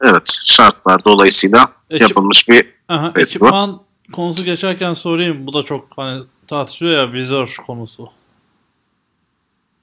[0.00, 3.80] Evet şartlar dolayısıyla Ekip- yapılmış bir Aha, Evet, ekipman
[4.12, 5.46] konusu geçerken sorayım.
[5.46, 8.08] Bu da çok hani tartışılıyor ya vizör konusu.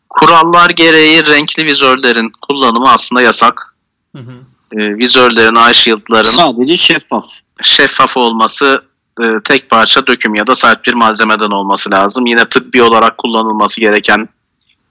[0.10, 3.76] kurallar gereği renkli vizörlerin kullanımı aslında yasak.
[4.16, 4.34] Hı hı.
[4.72, 7.26] E, vizörlerin, eye shield'ların Sadece şeffaf.
[7.62, 8.84] şeffaf olması
[9.22, 12.26] e, tek parça döküm ya da sert bir malzemeden olması lazım.
[12.26, 14.30] Yine tıbbi olarak kullanılması gereken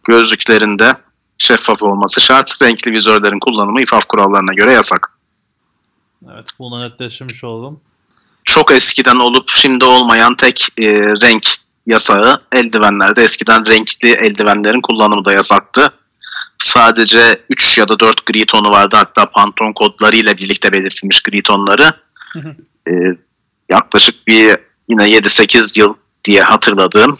[0.04, 0.96] gözlüklerin de
[1.44, 2.62] şeffaf olması şart.
[2.62, 5.18] Renkli vizörlerin kullanımı İFAF kurallarına göre yasak.
[6.32, 7.80] Evet bunu netleştirmiş oldum.
[8.44, 11.46] Çok eskiden olup şimdi olmayan tek e, renk
[11.86, 15.92] yasağı eldivenlerde eskiden renkli eldivenlerin kullanımı da yasaktı.
[16.58, 21.90] Sadece 3 ya da 4 gri tonu vardı hatta Pantone kodlarıyla birlikte belirtilmiş gri tonları.
[22.88, 22.92] Ee,
[23.70, 24.56] yaklaşık bir
[24.88, 27.18] yine 7-8 yıl diye hatırladığım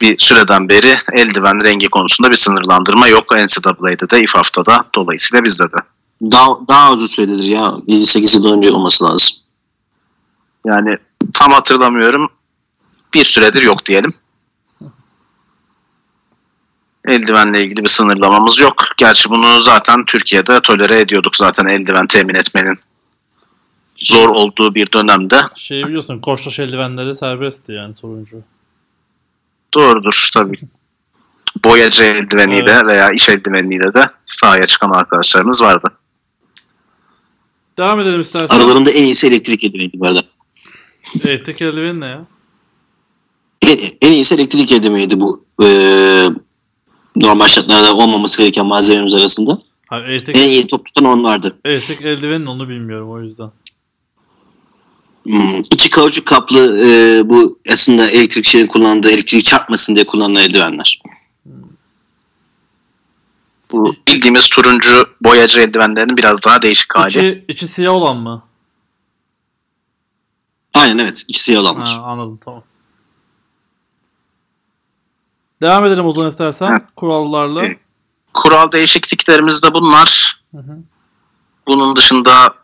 [0.00, 3.36] bir süreden beri eldiven rengi konusunda bir sınırlandırma yok.
[3.36, 5.76] NCAA'de de İFAF'ta da dolayısıyla bizde de.
[6.22, 7.60] Daha, daha uzun süredir ya.
[7.60, 9.36] 7-8 yıl önce olması lazım.
[10.66, 10.96] Yani
[11.34, 12.28] tam hatırlamıyorum.
[13.14, 14.10] Bir süredir yok diyelim.
[17.08, 18.74] Eldivenle ilgili bir sınırlamamız yok.
[18.96, 22.78] Gerçi bunu zaten Türkiye'de tolere ediyorduk zaten eldiven temin etmenin
[23.96, 25.40] zor olduğu bir dönemde.
[25.54, 28.42] Şey biliyorsun koçtaş eldivenleri serbestti yani turuncu.
[29.80, 30.60] Doğrudur tabii.
[31.64, 32.86] Boyacı eldiveniyle Evet.
[32.86, 35.88] veya iş eldiveniyle de sahaya çıkan arkadaşlarımız vardı.
[37.78, 38.56] Devam edelim istersen.
[38.56, 40.22] Aralarında en iyisi elektrik eldiveniydi bu arada.
[41.24, 42.26] Elektrik eldiveni ne ya?
[43.62, 45.44] En, en iyisi elektrik eldiveniydi bu.
[45.64, 46.26] Ee,
[47.16, 49.58] normal şartlarda olmaması gereken malzememiz arasında.
[49.86, 51.56] Hayır, elektrik, En iyi top tutan onlardı.
[51.64, 53.50] elektrik eldivenin onu bilmiyorum o yüzden.
[55.26, 61.00] Hmm, içi kauçuk kaplı e, bu aslında elektrikçilerin kullandığı elektrik çarpmasın diye kullanılan eldivenler.
[63.72, 67.08] Bu bildiğimiz turuncu boyacı eldivenlerin biraz daha değişik hali.
[67.08, 68.42] İçi, içi siyah olan mı?
[70.74, 71.22] Aynen evet.
[71.28, 71.88] İçi siyah olanlar.
[71.88, 72.62] Ha, anladım tamam.
[75.62, 76.82] Devam edelim o zaman istersen Evet.
[76.96, 77.66] kurallarla.
[77.66, 77.78] Evet.
[78.34, 80.40] Kural değişikliklerimiz de bunlar.
[80.54, 80.78] Hı hı.
[81.66, 82.54] Bunun dışında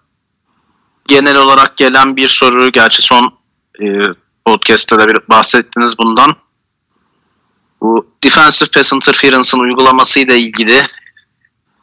[1.09, 3.33] genel olarak gelen bir soru, gerçi son
[3.81, 3.85] e,
[4.45, 6.37] podcast'te de bir bahsettiniz bundan.
[7.81, 10.77] Bu Defensive Pass Interference'ın uygulaması ile ilgili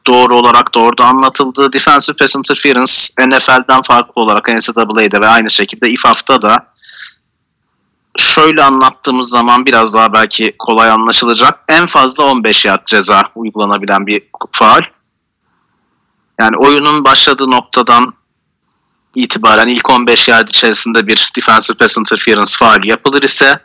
[0.07, 1.73] doğru olarak da orada anlatıldı.
[1.73, 2.93] Defensive Pass Interference
[3.27, 6.67] NFL'den farklı olarak NCAA'de ve aynı şekilde IFAF'ta da
[8.17, 11.59] şöyle anlattığımız zaman biraz daha belki kolay anlaşılacak.
[11.69, 14.81] En fazla 15 yard ceza uygulanabilen bir faal.
[16.39, 18.13] Yani oyunun başladığı noktadan
[19.15, 23.59] itibaren ilk 15 yard içerisinde bir defensive pass interference faal yapılır ise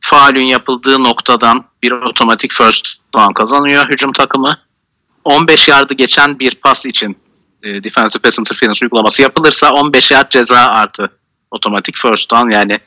[0.00, 4.58] faalün yapıldığı noktadan bir otomatik first down kazanıyor hücum takımı.
[5.24, 7.16] 15 yardı geçen bir pas için
[7.62, 11.10] e, defensive pass interference uygulaması yapılırsa 15 yard ceza artı
[11.50, 12.78] otomatik first down yani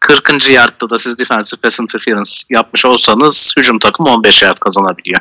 [0.00, 0.50] 40.
[0.50, 5.20] yardta da siz defensive pass interference yapmış olsanız hücum takımı 15 yard kazanabiliyor.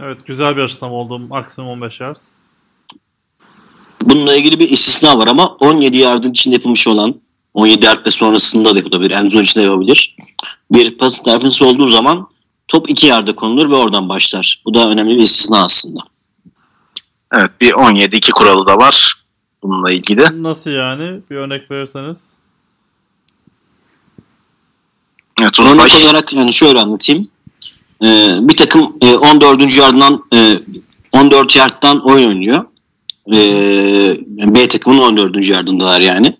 [0.00, 1.18] Evet güzel bir açıklama oldu.
[1.18, 2.28] Maksimum 15 yards.
[4.04, 7.14] Bununla ilgili bir istisna var ama 17 yardın içinde yapılmış olan
[7.54, 9.10] 17 yard ve sonrasında da yapılabilir.
[9.10, 10.16] En zone içinde yapabilir.
[10.70, 12.28] Bir pas interference olduğu zaman
[12.68, 14.62] top 2 yarda konulur ve oradan başlar.
[14.66, 16.00] Bu da önemli bir istisna aslında.
[17.32, 19.24] Evet bir 17-2 kuralı da var.
[19.62, 20.42] bununla ilgili.
[20.42, 21.20] Nasıl yani?
[21.30, 22.38] Bir örnek verirseniz.
[25.40, 27.28] Evet Örnek olarak yani şöyle anlatayım.
[28.04, 29.78] Ee, bir takım e, 14.
[29.78, 30.58] yardından e,
[31.12, 32.64] 14 yardtan oyun oynuyor.
[33.32, 34.16] Ee,
[34.54, 35.48] B takımın 14.
[35.48, 36.36] yardındalar yani.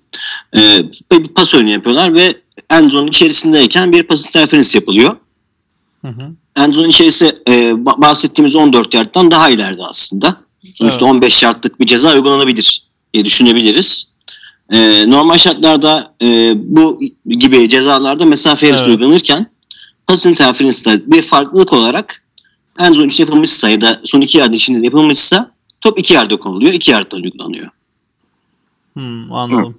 [0.56, 0.78] Ee,
[1.12, 2.34] bir pas oyunu yapıyorlar ve
[2.70, 5.16] endzone içerisindeyken bir pas interference yapılıyor.
[6.04, 6.30] Hı hı.
[6.56, 10.36] Endzone içerisi e, ba- bahsettiğimiz 14 yardtan daha ileride aslında.
[10.74, 11.14] Sonuçta Evet.
[11.14, 14.12] 15 yardlık bir ceza uygulanabilir diye düşünebiliriz.
[14.72, 18.94] Ee, normal şartlarda e, bu gibi cezalarda mesafe yarısı Evet.
[18.94, 19.46] uygulanırken
[20.06, 22.22] pas interference'da bir farklılık olarak
[22.78, 25.50] endzone içinde yapılmışsa ya da son iki yard içinde yapılmışsa
[25.82, 27.68] top iki yerde konuluyor, iki yardtan uygulanıyor.
[28.94, 29.78] Hmm, anladım.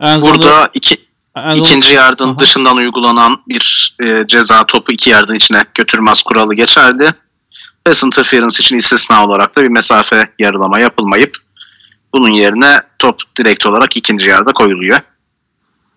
[0.00, 0.96] En sonunda- burada iki,
[1.36, 2.38] en ikinci yardın Aha.
[2.38, 7.08] dışından uygulanan bir e, ceza topu iki yardın içine götürmez kuralı geçerli.
[7.84, 11.36] Pass interference için istisna olarak da bir mesafe yarılama yapılmayıp
[12.14, 14.98] bunun yerine top direkt olarak ikinci yarda koyuluyor.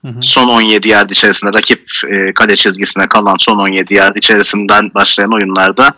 [0.05, 0.21] Hı hı.
[0.21, 5.93] Son 17 yard içerisinde rakip e, kale çizgisine kalan son 17 yard içerisinden başlayan oyunlarda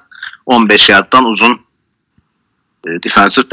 [0.45, 1.61] 15 yardtan uzun
[2.87, 3.45] e, defensive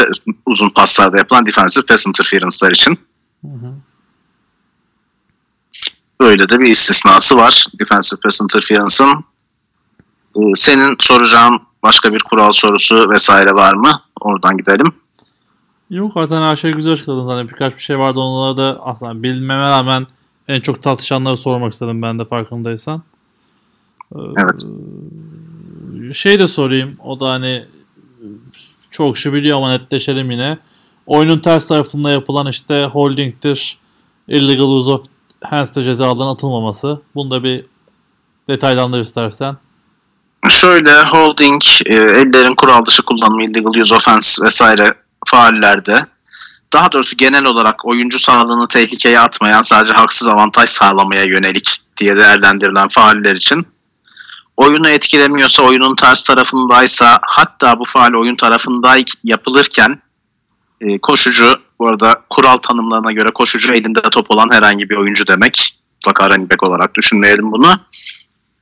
[0.47, 2.99] uzun paslarda yapılan defensive pass interference'lar için.
[3.45, 3.75] Hı hı.
[6.21, 9.25] Böyle de bir istisnası var defensive pass interference'ın.
[10.37, 14.01] Ee, senin soracağın başka bir kural sorusu vesaire var mı?
[14.21, 14.87] Oradan gidelim.
[15.91, 17.27] Yok zaten her şey güzel açıkladın.
[17.27, 20.07] Hani birkaç bir şey vardı onlara da aslında bilmeme rağmen
[20.49, 23.03] en çok tartışanları sormak istedim ben de farkındaysan.
[24.15, 24.67] Ee, Evet.
[26.17, 26.97] Şey de sorayım.
[27.05, 27.67] O da hani
[28.97, 30.59] çok kişi biliyor ama netleşelim yine.
[31.07, 33.79] Oyunun ters tarafında yapılan işte holding'tir,
[34.29, 35.05] illegal use of
[35.45, 37.01] hands'tir cezalarının atılmaması.
[37.15, 37.65] Bunu da bir
[38.49, 39.57] detaylandır istersen.
[40.51, 44.95] Şöyle holding, e, ellerin kural dışı kullanımı, illegal use offense vesaire
[45.27, 46.07] faallerde
[46.73, 52.89] daha doğrusu genel olarak oyuncu sağlığını tehlikeye atmayan sadece haksız avantaj sağlamaya yönelik diye değerlendirilen
[52.89, 53.67] faaller için
[54.57, 60.03] oyunu etkilemiyorsa oyunun ters tarafındaysa hatta bu faal oyun tarafında yapılırken
[60.81, 65.79] e, koşucu bu arada kural tanımlarına göre koşucu elinde top olan herhangi bir oyuncu demek.
[65.95, 67.75] Mutlaka running back olarak düşünmeyelim bunu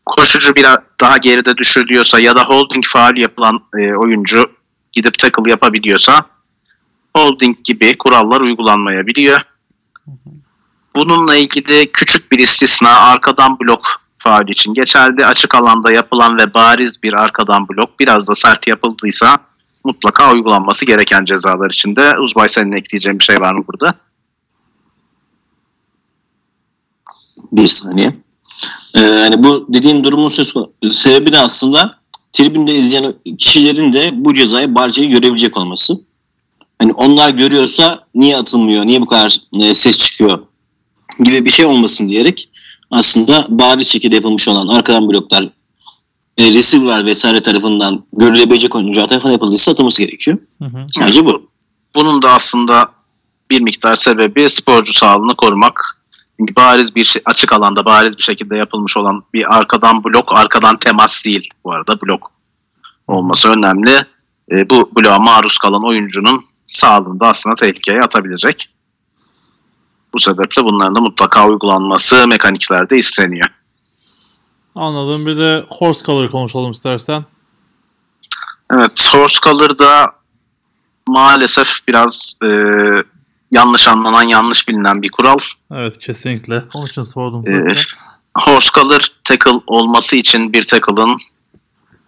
[0.07, 4.53] koşucu biraz daha geride düşürülüyorsa ya da holding faal yapılan e, oyuncu
[4.93, 6.27] gidip tackle yapabiliyorsa
[7.17, 9.39] holding gibi kurallar uygulanmayabiliyor.
[10.97, 15.27] Bununla ilgili küçük bir istisna arkadan blok faal için geçerli.
[15.27, 19.39] Açık alanda yapılan ve bariz bir arkadan blok biraz da sert yapıldıysa
[19.85, 22.19] mutlaka uygulanması gereken cezalar içinde.
[22.19, 23.95] Uzbay senin ekleyeceğin bir şey var mı burada?
[27.53, 28.17] Bir saniye.
[28.95, 30.55] Ee, yani bu dediğim durumun söz
[30.91, 31.99] sebebi de aslında
[32.33, 35.95] tribünde izleyen kişilerin de bu cezayı barcayı görebilecek olması.
[36.79, 40.39] Hani onlar görüyorsa niye atılmıyor, niye bu kadar e, ses çıkıyor
[41.25, 42.49] gibi bir şey olmasın diyerek
[42.91, 45.45] aslında bariz şekilde yapılmış olan arkadan bloklar
[46.39, 50.39] e, receiver vesaire tarafından görülebilecek oyuncular tarafından yapıldıysa atılması gerekiyor.
[50.59, 50.87] Hı hı.
[50.89, 51.51] Sadece bu.
[51.95, 52.91] Bunun da aslında
[53.51, 56.01] bir miktar sebebi sporcu sağlığını korumak.
[56.41, 60.77] Çünkü bariz bir şey, açık alanda bariz bir şekilde yapılmış olan bir arkadan blok, arkadan
[60.79, 62.33] temas değil bu arada blok
[63.09, 64.07] olması önemli.
[64.53, 68.69] E, bu bloğa maruz kalan oyuncunun sağlığını da aslında tehlikeye atabilecek.
[70.15, 73.47] Bu sebeple bunların da mutlaka uygulanması mekaniklerde isteniyor.
[74.75, 75.27] Anladım.
[75.27, 77.25] Bir de horse color konuşalım istersen.
[78.77, 80.13] Evet, horse color'da
[81.09, 82.49] maalesef biraz e,
[83.51, 85.39] yanlış anlanan, yanlış bilinen bir kural.
[85.73, 86.63] Evet kesinlikle.
[86.75, 87.77] Onun için sordum Ee, zaten.
[88.39, 91.17] horse color tackle olması için bir tackle'ın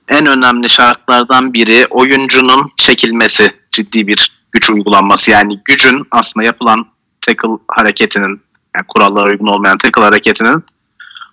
[0.09, 5.31] en önemli şartlardan biri oyuncunun çekilmesi, ciddi bir güç uygulanması.
[5.31, 6.87] Yani gücün aslında yapılan
[7.27, 8.41] tackle hareketinin,
[8.77, 10.65] yani kurallara uygun olmayan tackle hareketinin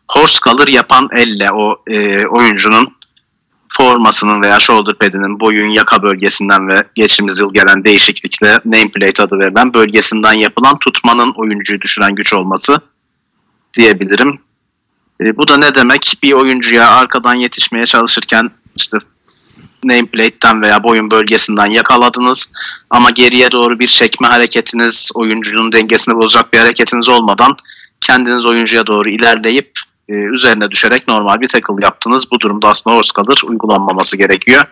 [0.07, 2.95] horse color yapan elle o e, oyuncunun
[3.69, 9.73] formasının veya shoulder pad'inin boyun yaka bölgesinden ve geçtiğimiz yıl gelen değişiklikle nameplate adı verilen
[9.73, 12.81] bölgesinden yapılan tutmanın oyuncuyu düşüren güç olması
[13.77, 14.39] diyebilirim.
[15.21, 16.13] E, bu da ne demek?
[16.23, 18.97] Bir oyuncuya arkadan yetişmeye çalışırken işte
[19.84, 22.51] nameplate'ten veya boyun bölgesinden yakaladınız
[22.89, 27.55] ama geriye doğru bir çekme hareketiniz, oyuncunun dengesini bozacak bir hareketiniz olmadan
[28.01, 29.79] kendiniz oyuncuya doğru ilerleyip
[30.09, 32.31] e, üzerine düşerek normal bir tackle yaptınız.
[32.31, 34.63] Bu durumda aslında horse color uygulanmaması gerekiyor.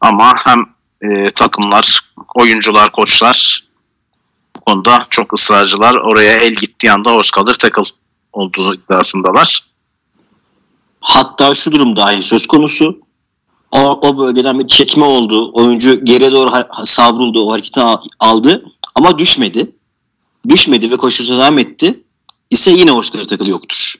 [0.00, 0.66] Ama hem
[1.02, 2.00] e, takımlar,
[2.34, 3.64] oyuncular, koçlar
[4.56, 5.94] bu konuda çok ısrarcılar.
[5.94, 7.82] Oraya el gittiği anda horse color tackle
[8.32, 9.70] olduğu iddiasındalar.
[11.00, 12.98] Hatta şu durum dahi söz konusu.
[13.72, 15.50] O, o bölgeden bir çekme oldu.
[15.52, 16.50] Oyuncu geriye doğru
[16.84, 17.42] savruldu.
[17.46, 18.64] O hareketi al- aldı.
[18.94, 19.70] ama düşmedi.
[20.48, 22.04] Düşmedi ve koşusuna devam etti
[22.50, 23.94] ise yine color tackle yoktur.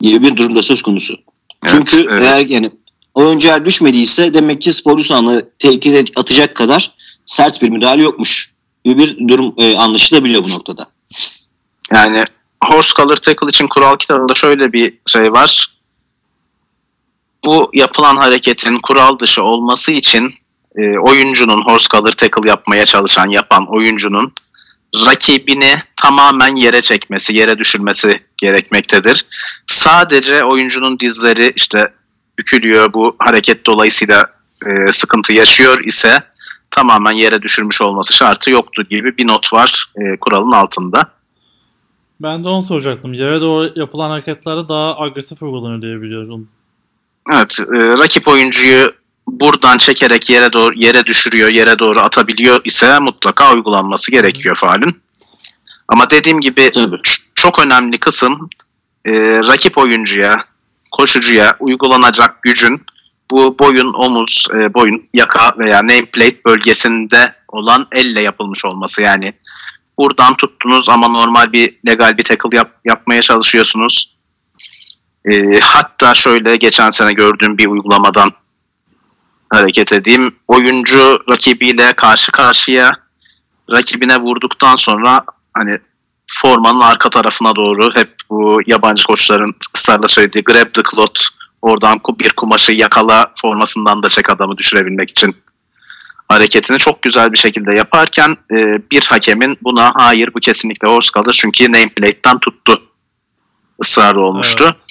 [0.00, 1.16] Gibi bir durumda söz konusu.
[1.64, 2.70] Çünkü Evet, eğer yani
[3.14, 6.94] oyuncu eğer düşmediyse demek ki sporcu sahanı tehlikeye atacak kadar
[7.24, 8.54] sert bir müdahale yokmuş
[8.84, 10.86] gibi bir durum e, anlaşılabiliyor bu noktada.
[11.92, 12.24] Yani
[12.64, 15.68] horse color tackle için kural kitabında şöyle bir şey var.
[17.44, 20.28] Bu yapılan hareketin kural dışı olması için
[20.76, 24.32] e, oyuncunun horse color tackle yapmaya çalışan yapan oyuncunun
[25.06, 29.26] rakibini tamamen yere çekmesi, yere düşürmesi gerekmektedir.
[29.66, 31.92] Sadece oyuncunun dizleri işte
[32.38, 34.26] bükülüyor bu hareket dolayısıyla
[34.66, 36.22] e, sıkıntı yaşıyor ise
[36.70, 41.10] tamamen yere düşürmüş olması şartı yoktur gibi bir not var e, kuralın altında.
[42.20, 43.12] Ben de onu soracaktım.
[43.12, 46.48] Yere doğru yapılan hareketlerde daha agresif uygulanıyor diye biliyorum.
[47.32, 48.94] Evet, e, rakip oyuncuyu
[49.26, 55.02] buradan çekerek yere doğru yere düşürüyor, yere doğru atabiliyor ise mutlaka uygulanması gerekiyor faalin.
[55.88, 57.00] Ama dediğim gibi Tabii.
[57.34, 58.50] çok önemli kısım
[59.04, 59.12] e,
[59.48, 60.44] rakip oyuncuya,
[60.90, 62.82] koşucuya uygulanacak gücün
[63.30, 69.02] bu boyun, omuz, e, boyun, yaka veya nameplate bölgesinde olan elle yapılmış olması.
[69.02, 69.32] Yani
[69.98, 74.11] buradan tuttunuz ama normal bir legal bir tackle yap- yapmaya çalışıyorsunuz.
[75.30, 78.30] E, hatta şöyle geçen sene gördüğüm bir uygulamadan
[79.50, 80.34] hareket edeyim.
[80.48, 82.90] Oyuncu rakibiyle karşı karşıya
[83.70, 85.78] rakibine vurduktan sonra hani
[86.26, 91.20] formanın arka tarafına doğru hep bu yabancı koçların ısrarla söylediği grab the cloth
[91.62, 95.36] oradan bir kumaşı yakala formasından da çek adamı düşürebilmek için
[96.28, 98.56] hareketini çok güzel bir şekilde yaparken e,
[98.90, 102.82] bir hakemin buna hayır bu kesinlikle horse kalır çünkü nameplate'den tuttu
[103.82, 104.64] ısrarı olmuştu.
[104.64, 104.86] Evet.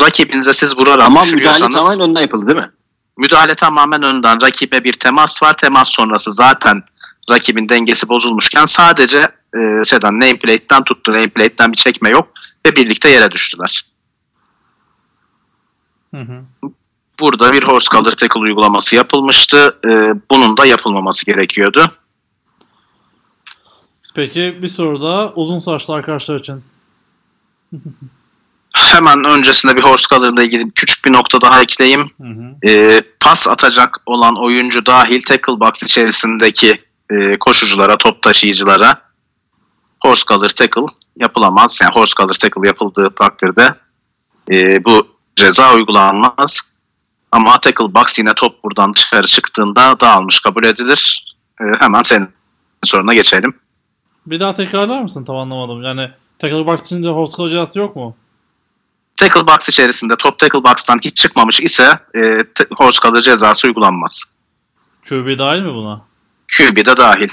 [0.00, 2.70] Rakibinize siz vurarak Ama müdahale tamamen önden yapıldı değil mi?
[3.16, 4.42] müdahale tamamen önden.
[4.42, 5.54] Rakibe bir temas var.
[5.54, 6.82] Temas sonrası zaten
[7.30, 9.18] rakibin dengesi bozulmuşken sadece
[9.56, 11.12] e, şeyden nameplate'den tuttu.
[11.12, 12.28] Nameplate'den bir çekme yok
[12.66, 13.84] ve birlikte yere düştüler.
[16.14, 16.42] Hı hı.
[17.20, 19.78] Burada bir horse collar tackle uygulaması yapılmıştı.
[19.84, 19.88] E,
[20.30, 21.86] bunun da yapılmaması gerekiyordu.
[24.14, 26.64] Peki bir soru daha uzun saçlı arkadaşlar için.
[28.74, 32.10] Hemen öncesinde bir horse collar ile ilgili küçük bir nokta daha ekleyeyim.
[32.20, 32.70] Hı hı.
[32.70, 39.00] e, pas atacak olan oyuncu dahil tackle box içerisindeki e, koşuculara, top taşıyıcılara
[40.02, 41.78] horse collar tackle yapılamaz.
[41.82, 43.74] Yani horse collar tackle yapıldığı takdirde
[44.52, 46.60] e, bu ceza uygulanmaz.
[47.32, 51.34] Ama tackle box yine top buradan dışarı çıktığında dağılmış kabul edilir.
[51.60, 52.28] E, hemen senin
[52.84, 53.54] soruna geçelim.
[54.26, 55.24] Bir daha tekrarlar mısın?
[55.24, 55.82] Tam anlamadım.
[55.82, 58.16] Yani tackle box içinde host cezası yok mu?
[59.16, 62.38] Tackle box içerisinde top tackle box'tan hiç çıkmamış ise e,
[62.76, 64.24] horse collar cezası uygulanmaz.
[65.08, 66.00] QB dahil mi buna?
[66.56, 67.28] QB de dahil.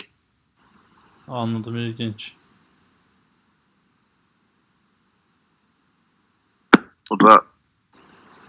[1.28, 2.34] Anladım ilginç.
[7.12, 7.42] Bu da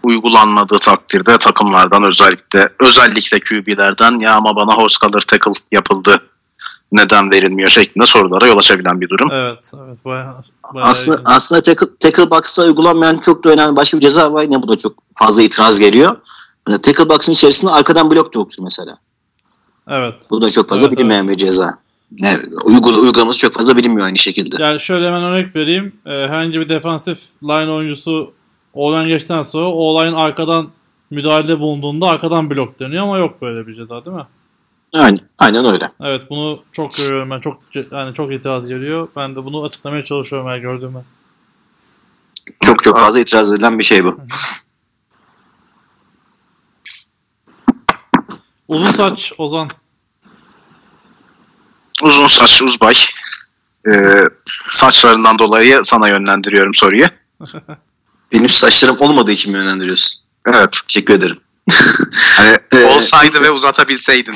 [0.03, 6.29] uygulanmadığı takdirde takımlardan özellikle özellikle QB'lerden ya ama bana horse collar tackle yapıldı
[6.93, 9.29] neden verilmiyor şeklinde sorulara yol açabilen bir durum.
[9.31, 10.33] Evet, evet bayağı,
[10.73, 11.27] bayağı Aslında ilginç.
[11.35, 14.43] aslında tackle, tackle box'ta uygulanmayan çok da önemli başka bir ceza var.
[14.43, 16.15] Yine bu da çok fazla itiraz geliyor.
[16.69, 18.97] Yani tackle box'ın içerisinde arkadan blok da yoktur mesela.
[19.89, 20.15] Evet.
[20.29, 21.77] Bu da çok fazla Evet, bilinmeyen bir ceza.
[22.23, 24.63] Evet, uygula, uygulaması çok fazla bilinmiyor aynı şekilde.
[24.63, 25.95] Yani şöyle hemen örnek vereyim.
[26.05, 28.33] Ee, herhangi bir defansif line oyuncusu
[28.73, 30.67] olan geçten sonra o olayın arkadan
[31.09, 34.25] müdahalede bulunduğunda arkadan blok deniyor ama yok böyle bir ceza değil mi?
[34.93, 35.91] Aynen, aynen öyle.
[36.01, 37.39] Evet bunu çok görüyorum ben.
[37.39, 39.07] Çok yani çok itiraz geliyor.
[39.15, 41.03] Ben de bunu açıklamaya çalışıyorum her gördüğümde.
[42.59, 44.19] Çok çok fazla itiraz edilen bir şey bu.
[48.67, 49.69] Uzun saç Ozan.
[52.01, 52.93] Uzun saç uzbay.
[53.87, 54.25] Ee,
[54.69, 57.05] saçlarından dolayı sana yönlendiriyorum soruyu.
[58.31, 60.19] Benim saçlarım olmadığı için mi yönlendiriyorsun?
[60.47, 60.79] Evet.
[60.87, 61.39] Teşekkür ederim.
[62.37, 64.35] Hani Ee, olsaydı ve uzatabilseydin.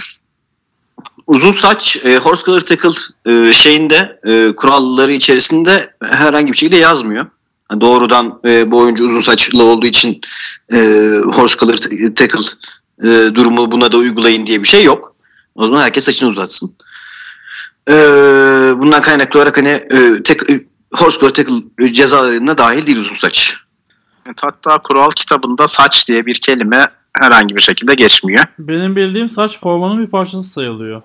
[1.27, 2.89] Uzun saç e, horse collar tackle
[3.25, 7.25] e, şeyinde e, kuralları içerisinde herhangi bir şekilde yazmıyor.
[7.71, 10.21] Yani doğrudan e, bu oyuncu uzun saçlı olduğu için
[10.73, 10.77] e,
[11.33, 11.77] horse collar
[12.15, 12.39] tackle
[13.03, 15.15] e, durumu buna da uygulayın diye bir şey yok.
[15.55, 16.75] O zaman herkes saçını uzatsın.
[17.89, 17.93] E,
[18.77, 23.53] bundan kaynaklı olarak hani e, tek, e, horse collar tackle cezalarına dahil değil uzun saç.
[24.25, 28.43] Evet, Hatta kural kitabında saç diye bir kelime herhangi bir şekilde geçmiyor.
[28.59, 31.01] Benim bildiğim saç formanın bir parçası sayılıyor.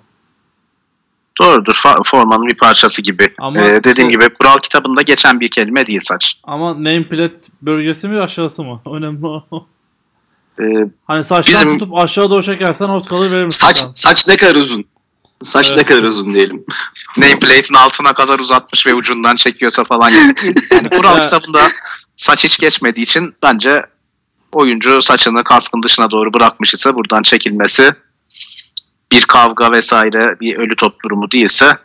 [1.41, 1.75] Doğrudur.
[1.75, 3.33] Fa- formanın bir parçası gibi.
[3.41, 6.41] Ama Ee, dediğim şey- gibi kural kitabında geçen bir kelime değil saç.
[6.45, 8.81] Ama nameplate bölgesi mi aşağısı mı?
[8.93, 9.67] Önemli o.
[10.61, 10.65] Ee,
[11.07, 13.67] Hani saçtan Bizim- tutup aşağı doğru çekersen host kalır verir misin?
[13.67, 14.85] Saç saç ne kadar uzun?
[15.45, 15.87] Saç ne Evet.
[15.89, 16.65] kadar uzun diyelim.
[17.19, 20.11] Nameplate'in altına kadar uzatmış ve ucundan çekiyorsa falan.
[20.17, 20.35] Yani,
[20.73, 21.23] yani kural Ya.
[21.23, 21.61] kitabında
[22.17, 23.83] saç hiç geçmediği için bence
[24.53, 27.95] oyuncu saçını kaskın dışına doğru bırakmış ise buradan çekilmesi
[29.13, 31.79] bir kavga vesaire bir ölü top durumu değilse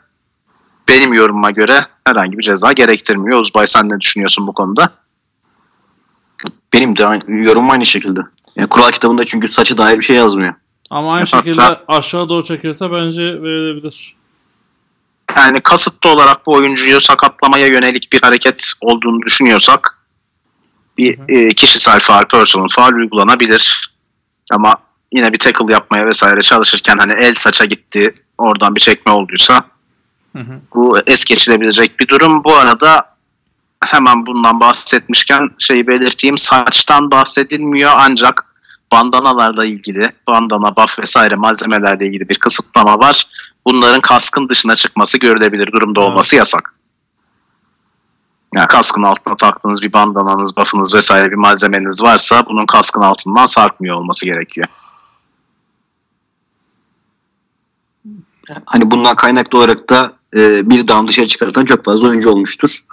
[0.90, 3.40] benim yorumuma göre herhangi bir ceza gerektirmiyor.
[3.40, 4.94] Uzbay sen ne düşünüyorsun bu konuda?
[6.74, 8.20] Benim de aynı, yorumum aynı şekilde.
[8.56, 10.54] Yani kural kitabında çünkü saçı dair bir şey yazmıyor.
[10.90, 14.16] Ama aynı Hatta- şekilde aşağı doğru çekilse bence verilebilir.
[15.36, 20.00] Yani kasıtlı olarak bu oyuncuyu sakatlamaya yönelik bir hareket olduğunu düşünüyorsak
[20.98, 23.94] bir e, kişisel faal, personal faal uygulanabilir.
[24.52, 24.76] Ama
[25.12, 29.64] yine bir tackle yapmaya vesaire çalışırken hani el saça gitti, oradan bir çekme olduysa
[30.36, 30.60] Hı hı.
[30.76, 32.44] bu es geçilebilecek bir durum.
[32.44, 33.18] Bu arada
[33.86, 36.38] hemen bundan bahsetmişken şeyi belirteyim.
[36.38, 38.46] Saçtan bahsedilmiyor ancak
[38.92, 43.28] bandanalarla ilgili, bandana, buff vesaire malzemelerle ilgili bir kısıtlama var.
[43.66, 46.10] Bunların kaskın dışına çıkması görülebilir durumda Evet.
[46.10, 46.74] olması yasak.
[48.56, 53.96] Yani kaskın altına taktığınız bir bandananız, buff'ınız vesaire bir malzemeniz varsa bunun kaskın altından sarkmıyor
[53.96, 54.68] olması gerekiyor.
[58.66, 62.84] Hani bundan kaynaklı olarak da e, bir dam dışarı çıkartan çok fazla oyuncu olmuştur.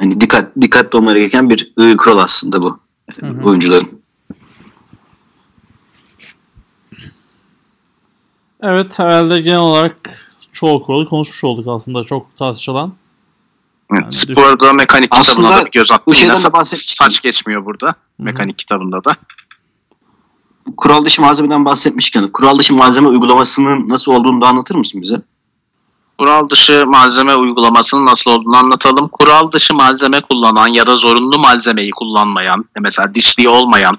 [0.00, 2.80] Hani dikkat dikkatli olmaları gereken bir e, kural aslında bu
[3.22, 3.42] e, Hı hı.
[3.44, 4.02] oyuncuların.
[8.62, 9.96] Evet herhalde genel olarak
[10.52, 12.94] çoğu kuralı konuşmuş olduk aslında çok tartışılan.
[13.92, 16.04] Evet, Yani Sporda mekanik Aslında kitabına da bir göz attım.
[16.06, 17.94] bu şeyden Yine de bahset- Saç geçmiyor burada.
[18.18, 19.16] Mekanik kitabında da.
[20.76, 25.22] Kural dışı malzemeden bahsetmişken kural dışı malzeme uygulamasının nasıl olduğunu da anlatır mısın bize?
[26.18, 29.08] Kural dışı malzeme uygulamasının nasıl olduğunu anlatalım.
[29.08, 33.98] Kural dışı malzeme kullanan ya da zorunlu malzemeyi kullanmayan, mesela dişliği olmayan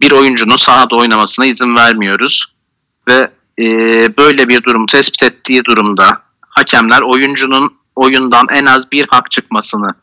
[0.00, 2.46] bir oyuncunun sahada oynamasına izin vermiyoruz.
[3.08, 3.66] Ve e,
[4.16, 9.94] böyle bir durum tespit ettiği durumda hakemler oyuncunun oyundan en az bir hak çıkmasını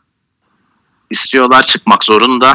[1.10, 2.54] istiyorlar, çıkmak zorunda.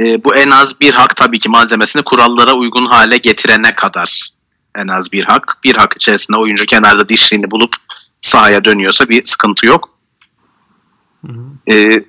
[0.00, 4.30] E, bu en az bir hak tabii ki malzemesini kurallara uygun hale getirene kadar
[4.74, 5.58] en az bir hak.
[5.64, 7.76] Bir hak içerisinde oyuncu kenarda dişliğini bulup
[8.20, 9.88] sahaya dönüyorsa bir sıkıntı yok.
[11.26, 11.74] Hı hı.
[11.74, 12.04] Ee,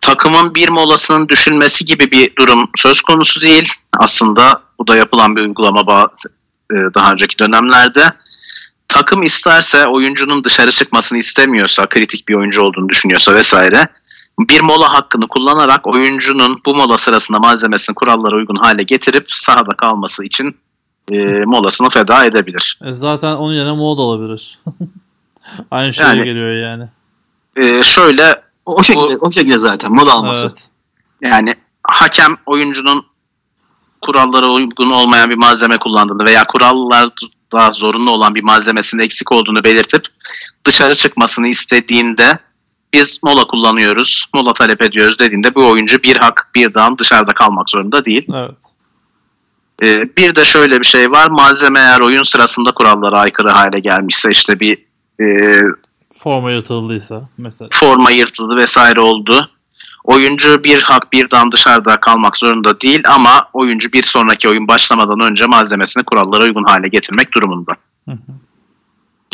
[0.00, 3.72] takımın bir molasının düşülmesi gibi bir durum söz konusu değil.
[3.98, 6.08] Aslında bu da yapılan bir uygulama
[6.72, 8.10] e, daha önceki dönemlerde.
[8.88, 13.88] Takım isterse oyuncunun dışarı çıkmasını istemiyorsa, kritik bir oyuncu olduğunu düşünüyorsa vesaire
[14.40, 20.24] bir mola hakkını kullanarak oyuncunun bu mola sırasında malzemesini kurallara uygun hale getirip sahada kalması
[20.24, 20.56] için
[21.10, 22.78] e, molasını feda edebilir.
[22.84, 24.58] E zaten onun yerine mod alabilir.
[25.70, 26.88] Aynı şeye Yani- geliyor yani.
[27.56, 30.46] E, şöyle O, o şekilde o şekilde zaten mola alması.
[30.46, 30.68] Evet.
[31.20, 33.06] Yani hakem oyuncunun
[34.00, 40.06] kurallara uygun olmayan bir malzeme kullandığını veya kurallarda zorunlu olan bir malzemesinin eksik olduğunu belirtip
[40.64, 42.38] dışarı çıkmasını istediğinde
[42.96, 47.70] biz mola kullanıyoruz, mola talep ediyoruz dediğinde bu oyuncu bir hak bir dağın dışarıda kalmak
[47.70, 48.26] zorunda değil.
[48.34, 48.72] Evet.
[49.82, 54.30] Ee, bir de şöyle bir şey var, malzeme eğer oyun sırasında kurallara aykırı hale gelmişse
[54.30, 54.78] işte bir
[55.20, 55.26] e,
[56.12, 57.70] Forma yırtıldıysa mesela.
[57.72, 59.50] forma yırtıldı vesaire oldu.
[60.04, 65.30] Oyuncu bir hak bir dan dışarıda kalmak zorunda değil ama oyuncu bir sonraki oyun başlamadan
[65.30, 67.72] önce malzemesini kurallara uygun hale getirmek durumunda.
[68.08, 68.32] Hı hı.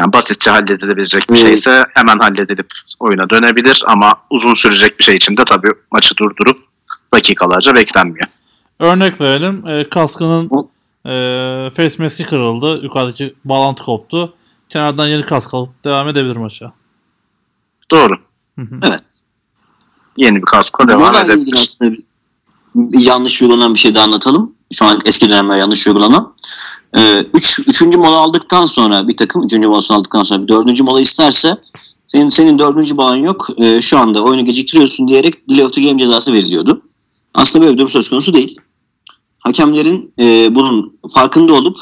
[0.01, 1.47] Yani basitçe halledilebilecek bir Hmm.
[1.47, 2.67] şeyse hemen halledilip
[3.01, 6.65] oyuna dönebilir ama uzun sürecek bir şey için de tabii maçı durdurup
[7.15, 8.27] dakikalarca beklenmiyor.
[8.79, 9.67] Örnek verelim.
[9.67, 10.51] E, kaskının
[11.07, 12.81] e, face mask'i kırıldı.
[12.83, 14.35] Yukarıdaki bağlantı koptu.
[14.69, 16.73] Kenardan yeni kask alıp devam edebilir maça.
[17.91, 18.15] Doğru.
[18.59, 18.81] Hı hı.
[18.89, 19.03] Evet.
[20.17, 21.59] Yeni bir kaskla devam edebilir.
[21.63, 22.03] aslında bir,
[22.75, 24.55] bir yanlış uygulanan bir şey de anlatalım.
[24.73, 26.35] Şu an eski dönemler yanlış uygulanan.
[26.99, 31.01] Ee, üç, üçüncü mola aldıktan sonra bir takım üçüncü molasını aldıktan sonra bir dördüncü mola
[31.01, 31.59] isterse
[32.07, 35.99] senin senin dördüncü molan yok e, şu anda oyunu geciktiriyorsun diyerek delay of the game
[35.99, 36.83] cezası veriliyordu.
[37.35, 38.57] Aslında böyle bir durum söz konusu değil.
[39.39, 41.77] Hakemlerin e, bunun farkında olup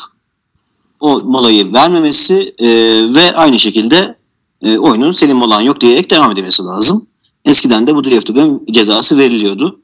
[1.00, 2.68] o molayı vermemesi e,
[3.14, 4.16] ve aynı şekilde
[4.62, 7.06] e, oyunun senin molan yok diyerek devam edilmesi lazım.
[7.44, 9.80] Eskiden de bu delay of the game cezası veriliyordu.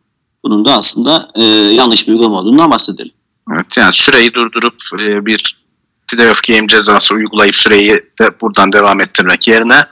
[0.46, 1.42] Bunun da aslında e,
[1.74, 3.12] yanlış bir uygulama olduğundan bahsedelim.
[3.52, 5.56] Evet, yani süreyi durdurup e, bir
[6.12, 7.90] delay of game cezası uygulayıp süreyi
[8.20, 9.84] de buradan devam ettirmek yerine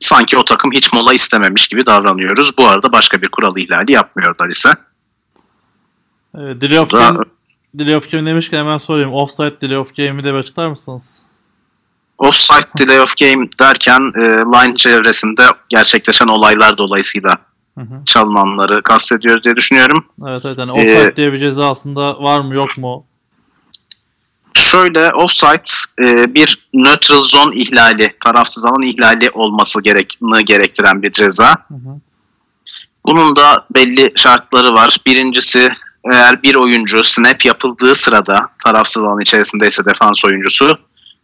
[0.00, 2.58] sanki o takım hiç mola istememiş gibi davranıyoruz.
[2.58, 4.74] Bu arada başka bir kural ihlali yapmıyorlar ise.
[6.34, 7.18] E, delay of game,
[7.74, 9.12] delay of game demişken hemen sorayım.
[9.12, 11.22] Offside delay of game'i de bir açıklar mısınız?
[12.18, 17.38] Offside delay of game derken e, line çevresinde gerçekleşen olaylar dolayısıyla
[17.78, 18.04] Hı hı.
[18.06, 20.06] çalınanları kastediyoruz diye düşünüyorum.
[20.26, 20.58] Evet evet.
[20.58, 23.06] Yani Ee, offside diye bir ceza aslında var mı yok mu?
[24.56, 25.62] şöyle offside
[26.04, 31.48] e, bir neutral zone ihlali, tarafsız alan ihlali olması gerektiğini gerektiren bir ceza.
[31.68, 32.00] Hı hı.
[33.06, 34.96] Bunun da belli şartları var.
[35.06, 35.68] Birincisi
[36.12, 40.78] eğer bir oyuncu snap yapıldığı sırada tarafsız alan içerisindeyse defans oyuncusu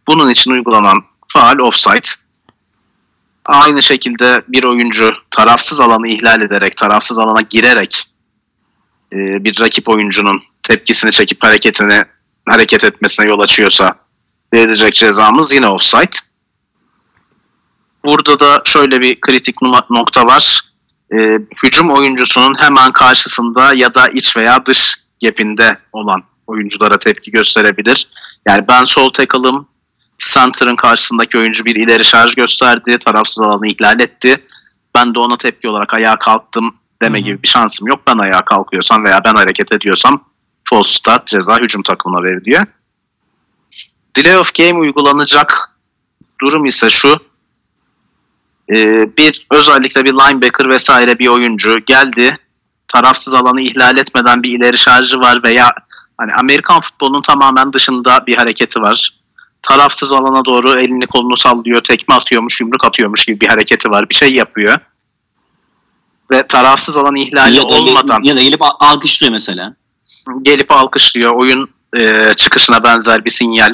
[0.07, 2.22] bunun için uygulanan faal offside.
[3.45, 8.03] Aynı şekilde bir oyuncu tarafsız alanı ihlal ederek, tarafsız alana girerek
[9.13, 12.03] e, bir rakip oyuncunun tepkisini çekip hareketini
[12.49, 13.95] hareket etmesine yol açıyorsa
[14.53, 16.17] verilecek cezamız yine offside.
[18.05, 19.55] Burada da şöyle bir kritik
[19.89, 20.61] nokta var.
[21.13, 21.17] E,
[21.63, 28.09] hücum oyuncusunun hemen karşısında ya da iç veya dış gapinde olan oyunculara tepki gösterebilir.
[28.47, 29.67] Yani ben sol tackle'ım,
[30.33, 34.35] center'ın karşısındaki oyuncu bir ileri şarj gösterdi, tarafsız alanı ihlal etti.
[34.95, 37.23] Ben de ona tepki olarak ayağa kalktım deme hı.
[37.23, 37.99] gibi bir şansım yok.
[38.07, 40.23] Ben ayağa kalkıyorsam veya ben hareket ediyorsam
[40.63, 42.65] false start ceza hücum takımına veriliyor.
[44.15, 45.77] Delay of game uygulanacak
[46.41, 47.19] durum ise şu.
[48.75, 52.37] Ee, bir özellikle bir linebacker vesaire bir oyuncu geldi.
[52.87, 55.71] Tarafsız alanı ihlal etmeden bir ileri şarjı var veya
[56.17, 59.22] hani Amerikan futbolunun tamamen dışında bir hareketi var.
[59.63, 64.09] Tarafsız alana doğru elini kolunu sallıyor, tekme atıyormuş, yumruk atıyormuş gibi bir hareketi var.
[64.09, 64.77] Bir şey yapıyor.
[66.31, 69.75] Ve tarafsız alan ihlali ya, da, olmadan ya da gelip alkışlıyor mesela.
[70.41, 71.31] gelip alkışlıyor.
[71.31, 73.73] Oyun e, çıkışına benzer bir sinyal.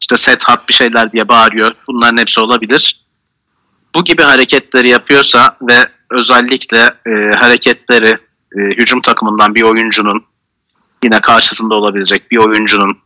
[0.00, 1.72] İşte set hat bir şeyler diye bağırıyor.
[1.88, 3.04] Bunların hepsi olabilir.
[3.94, 8.18] Bu gibi hareketleri yapıyorsa ve özellikle e, hareketleri
[8.56, 10.24] e, hücum takımından bir oyuncunun
[11.04, 12.98] yine karşısında olabilecek bir oyuncunun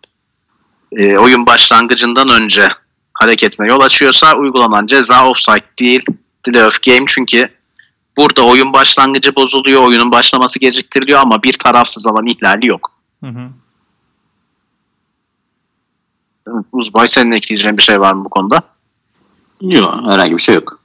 [0.97, 2.69] e, oyun başlangıcından önce
[3.15, 6.05] hareketine yol açıyorsa uygulanan ceza offside değil
[6.47, 7.49] delay of game çünkü
[8.17, 12.91] burada oyun başlangıcı bozuluyor, oyunun başlaması geciktiriliyor ama bir tarafsız alan ihlali yok.
[13.25, 13.51] Hı hı.
[16.73, 18.63] Uzbay senin ekleyeceğin bir şey var mı bu konuda?
[19.61, 20.81] Yok herhangi bir şey yok.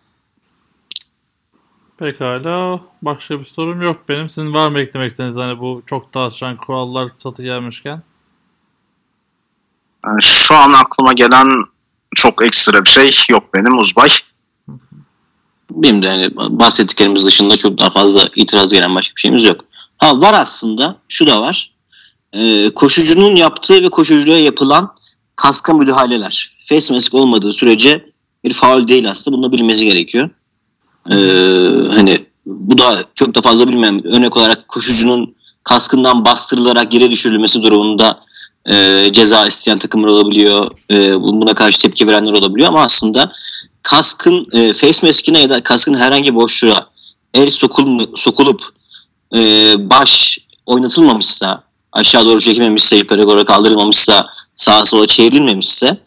[1.97, 2.81] Pekala.
[3.01, 4.29] Başka bir sorum yok benim.
[4.29, 8.01] Sizin var mı eklemek istediğiniz hani bu çok tartışılan kurallar satı gelmişken?
[10.21, 11.47] Şu an aklıma gelen
[12.15, 14.09] çok ekstra bir şey yok benim Uzbay.
[15.71, 19.65] Benim de yani bahsettiklerimiz dışında çok daha fazla itiraz gelen başka bir şeyimiz yok.
[19.97, 20.97] Ha var aslında.
[21.09, 21.71] Şu da var.
[22.33, 24.95] Ee, koşucunun yaptığı ve koşucuya yapılan
[25.35, 26.57] kaska müdahaleler.
[26.63, 28.05] Face mask olmadığı sürece
[28.43, 29.37] bir faul değil aslında.
[29.37, 30.29] Bunu bilmesi gerekiyor.
[31.09, 31.15] Ee,
[31.95, 34.03] hani bu da çok da fazla bilmem.
[34.03, 38.19] Örnek olarak koşucunun kaskından bastırılarak yere düşürülmesi durumunda
[38.65, 40.71] e, ceza isteyen takımlar olabiliyor.
[40.91, 43.31] E, buna karşı tepki verenler olabiliyor ama aslında
[43.83, 46.89] kaskın e, face maskine ya da kaskın herhangi boşluğa
[47.33, 48.61] el sokul, sokulup
[49.35, 49.39] e,
[49.89, 55.97] baş oynatılmamışsa aşağı doğru çekilmemişse yukarı doğru kaldırılmamışsa sağa sola çevrilmemişse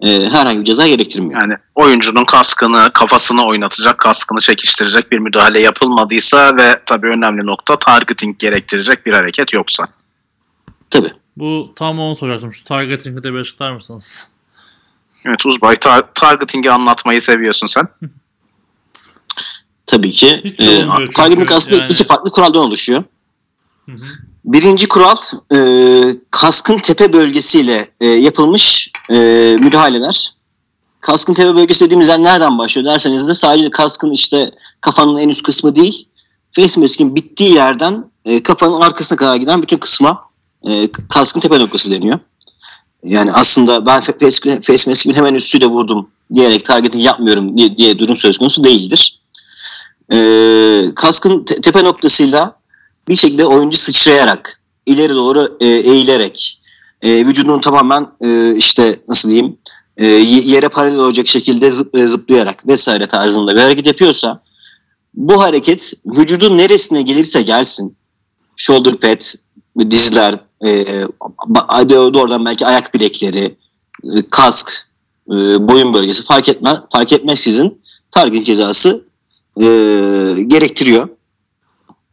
[0.00, 1.40] e, herhangi bir ceza gerektirmiyor.
[1.40, 8.38] Yani oyuncunun kaskını, kafasını oynatacak, kaskını çekiştirecek bir müdahale yapılmadıysa ve tabii önemli nokta targeting
[8.38, 9.86] gerektirecek bir hareket yoksa.
[10.90, 11.12] Tabii.
[11.36, 12.52] Bu tam onu soracaktım.
[12.52, 14.28] Şu targeting'i de bir açıklar mısınız?
[15.24, 17.88] Evet Uzbay tar- targeting'i anlatmayı seviyorsun sen.
[19.86, 20.40] Tabii ki.
[20.44, 21.12] Hiç E, çünkü.
[21.12, 23.04] targeting aslında Yani- iki farklı kuraldan oluşuyor.
[23.86, 23.96] Hı hı.
[24.44, 25.16] Birinci kural
[25.54, 25.58] e,
[26.30, 29.14] kaskın tepe bölgesiyle e, yapılmış e,
[29.60, 30.34] müdahaleler.
[31.00, 35.42] Kaskın tepe bölgesi dediğimiz yer nereden başlıyor derseniz de sadece kaskın işte kafanın en üst
[35.42, 36.08] kısmı değil,
[36.52, 40.22] face mask'in bittiği yerden e, kafanın arkasına kadar giden bütün kısma
[40.66, 42.18] e, kaskın tepe noktası deniyor.
[43.02, 48.16] Yani aslında ben face, face mask'imin hemen üstüyle vurdum diyerek targeting yapmıyorum diye, diye durum
[48.16, 49.20] söz konusu değildir.
[50.12, 50.18] E,
[50.94, 52.56] kaskın te- tepe noktasıyla
[53.08, 56.60] bir şekilde oyuncu sıçrayarak, ileri doğru e, eğilerek,
[57.02, 59.58] e, vücudunu tamamen e, işte nasıl diyeyim
[59.96, 64.42] e, yere paralel olacak şekilde zıp- e, zıplayarak vesaire tarzında bir hareket yapıyorsa
[65.14, 67.96] bu hareket vücudun neresine gelirse gelsin
[68.56, 69.20] shoulder pad,
[69.90, 70.86] dizler, e,
[71.94, 73.56] doğrudan belki ayak bilekleri,
[74.04, 74.88] e, kask,
[75.30, 75.34] e,
[75.68, 79.04] boyun bölgesi fark etmez fark etmeksizin target cezası
[79.60, 79.64] e,
[80.46, 81.08] gerektiriyor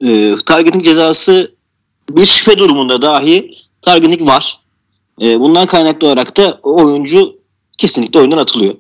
[0.03, 1.55] e, targeting cezası
[2.09, 4.59] bir şüphe durumunda dahi targeting var.
[5.21, 7.35] E, bundan kaynaklı olarak da oyuncu
[7.77, 8.75] kesinlikle oyundan atılıyor.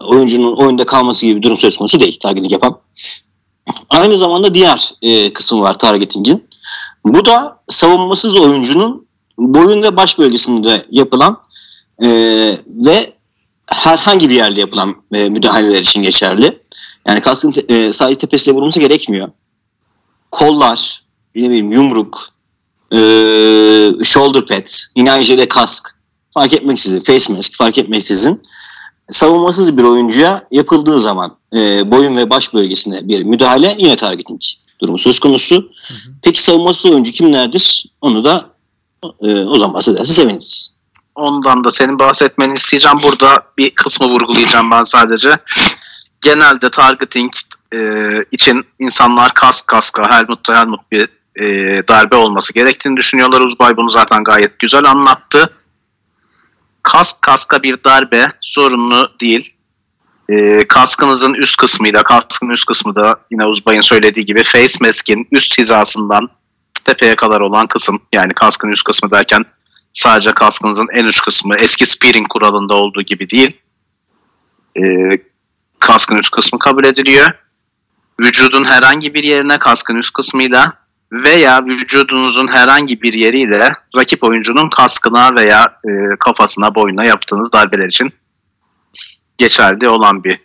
[0.00, 2.80] Oyuncunun oyunda kalması gibi bir durum söz konusu değil targeting yapan.
[3.90, 6.49] Aynı zamanda diğer e, kısmı var targetingin.
[7.04, 9.06] Bu da savunmasız oyuncunun
[9.38, 11.42] boyun ve baş bölgesinde yapılan
[12.02, 12.08] e,
[12.66, 13.12] ve
[13.66, 16.62] herhangi bir yerde yapılan e, müdahaleler için geçerli.
[17.06, 19.28] Yani kaskın te- e, sadece tepesiyle vurulması gerekmiyor
[20.30, 21.02] kollar,
[21.34, 22.28] ne bileyim yumruk,
[22.92, 22.96] e,
[24.04, 25.98] shoulder pad, yine aynı şekilde kask,
[26.34, 28.42] fark etmeksizin, face mask fark etmeksizin
[29.10, 34.40] savunmasız bir oyuncuya yapıldığı zaman e, boyun ve baş bölgesine bir müdahale yine targeting
[34.82, 35.72] durumu söz konusu.
[36.22, 37.86] Peki savunmasız oyuncu kimlerdir?
[38.00, 38.50] Onu da
[39.22, 40.74] e, o zaman bahsederse seviniriz.
[41.14, 42.98] Ondan da senin bahsetmeni isteyeceğim.
[43.02, 45.36] Burada bir kısmı vurgulayacağım ben sadece.
[46.20, 47.32] Genelde targeting
[47.74, 47.78] e,
[48.30, 51.44] için insanlar kask kaska, helmut da helmut bir e,
[51.88, 53.40] darbe olması gerektiğini düşünüyorlar.
[53.40, 55.56] Uzbay bunu zaten gayet güzel anlattı.
[56.82, 59.54] Kask kaska bir darbe zorunlu değil.
[60.30, 65.58] E, kaskınızın üst kısmıyla, kaskın üst kısmı da yine Uzbay'ın söylediği gibi face mask'in üst
[65.58, 66.28] hizasından
[66.84, 69.44] tepeye kadar olan kısım yani kaskın üst kısmı derken
[69.92, 73.56] sadece kaskınızın en uç kısmı eski spearing kuralında olduğu gibi değil.
[74.76, 74.82] E,
[75.78, 77.30] kaskın üst kısmı kabul ediliyor.
[78.20, 80.72] Vücudun herhangi bir yerine kaskın üst kısmıyla
[81.12, 88.12] veya vücudunuzun herhangi bir yeriyle rakip oyuncunun kaskına veya e, kafasına, boynuna yaptığınız darbeler için
[89.40, 90.40] geçerli olan bir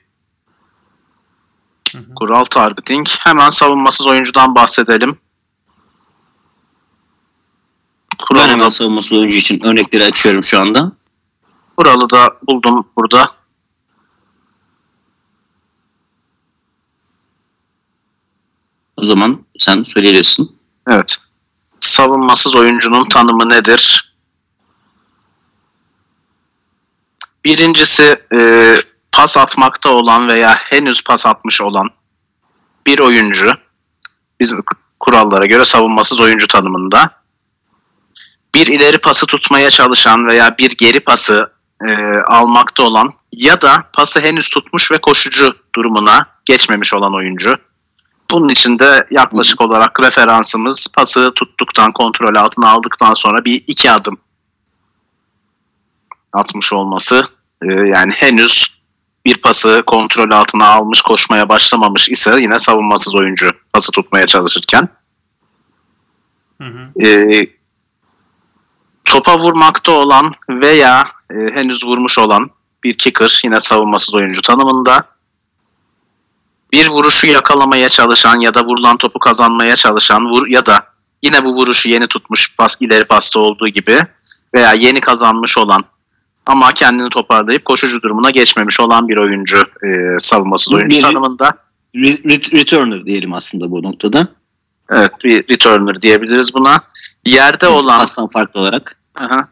[1.91, 2.13] Hı hı.
[2.15, 3.07] kural targeting.
[3.19, 5.19] Hemen savunmasız oyuncudan bahsedelim.
[8.19, 10.91] Ben Kuralı hemen da, savunmasız oyuncu için örnekleri açıyorum şu anda.
[11.77, 13.31] kuralı da buldum burada.
[18.97, 20.57] O zaman sen söyleyebilirsin.
[20.89, 21.15] Evet.
[21.81, 24.04] Savunmasız oyuncunun tanımı nedir?
[27.45, 28.73] Birincisi e,
[29.11, 31.89] pas atmakta olan veya henüz pas atmış olan
[32.87, 33.51] bir oyuncu
[34.39, 34.63] bizim
[34.99, 37.11] kurallara göre savunmasız oyuncu tanımında
[38.55, 41.51] bir ileri pası tutmaya çalışan veya bir geri pası
[41.87, 41.93] e,
[42.27, 47.53] almakta olan ya da pası henüz tutmuş ve koşucu durumuna geçmemiş olan oyuncu.
[48.31, 54.17] Bunun için de yaklaşık olarak referansımız pası tuttuktan, kontrol altına aldıktan sonra bir iki adım
[56.33, 57.34] atmış olması.
[57.69, 58.75] Ee, yani henüz
[59.25, 64.89] bir pası kontrol altına almış, koşmaya başlamamış ise yine savunmasız oyuncu pası tutmaya çalışırken.
[66.61, 67.05] Hı hı.
[67.05, 67.39] Ee,
[69.05, 72.49] topa vurmakta olan veya e, henüz vurmuş olan
[72.83, 75.07] bir kicker yine savunmasız oyuncu tanımında.
[76.71, 80.87] Bir vuruşu yakalamaya çalışan ya da vurulan topu kazanmaya çalışan vur ya da
[81.23, 83.99] yine bu vuruşu yeni tutmuş pas ileri pasta olduğu gibi
[84.55, 85.85] veya yeni kazanmış olan
[86.45, 91.49] ama kendini toparlayıp koşucu durumuna geçmemiş olan bir oyuncu e, savunmasız oyuncu Bir- tanımında.
[91.95, 94.27] Re- re- returner diyelim aslında bu noktada.
[94.91, 96.79] Evet bir returner diyebiliriz buna.
[97.25, 98.99] Yerde olan Pastan farklı olarak.
[99.15, 99.47] Aha.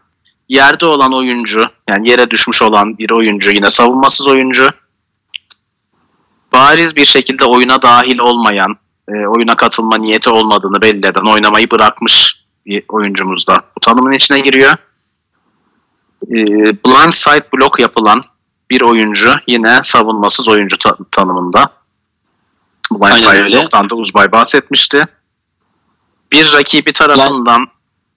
[0.49, 4.67] Yerde olan oyuncu, yani yere düşmüş olan bir oyuncu yine savunmasız oyuncu.
[6.53, 8.75] Bariz bir şekilde oyuna dahil olmayan,
[9.09, 14.39] e, oyuna katılma niyeti olmadığını belli eden, oynamayı bırakmış bir oyuncumuz da bu tanımın içine
[14.39, 14.73] giriyor.
[16.31, 16.35] E,
[16.85, 18.21] blind side block yapılan
[18.71, 21.65] bir oyuncu yine savunmasız oyuncu ta- tanımında.
[22.91, 23.57] Blind Aynen side öyle.
[23.57, 25.05] block'tan da Uzbay bahsetmişti.
[26.31, 27.67] Bir rakibi tarafından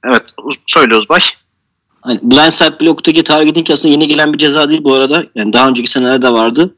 [0.04, 1.20] Evet, uz- söyle Uzbay.
[2.00, 5.24] Hani blindside bloktaki targeting aslında yeni gelen bir ceza değil bu arada.
[5.34, 6.74] Yani daha önceki senelerde vardı.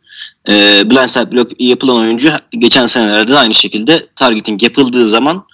[0.49, 5.45] Ee, blindside blok yapılan oyuncu geçen senelerde de aynı şekilde targeting yapıldığı zaman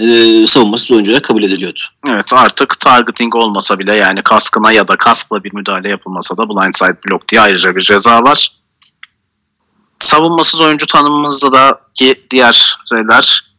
[0.00, 1.80] e, savunmasız oyuncuya kabul ediliyordu.
[2.08, 6.96] Evet artık targeting olmasa bile yani kaskına ya da kaskla bir müdahale yapılmasa da blindside
[7.08, 8.52] block diye ayrıca bir ceza var.
[9.98, 13.50] Savunmasız oyuncu tanımımızda da ki diğer şeyler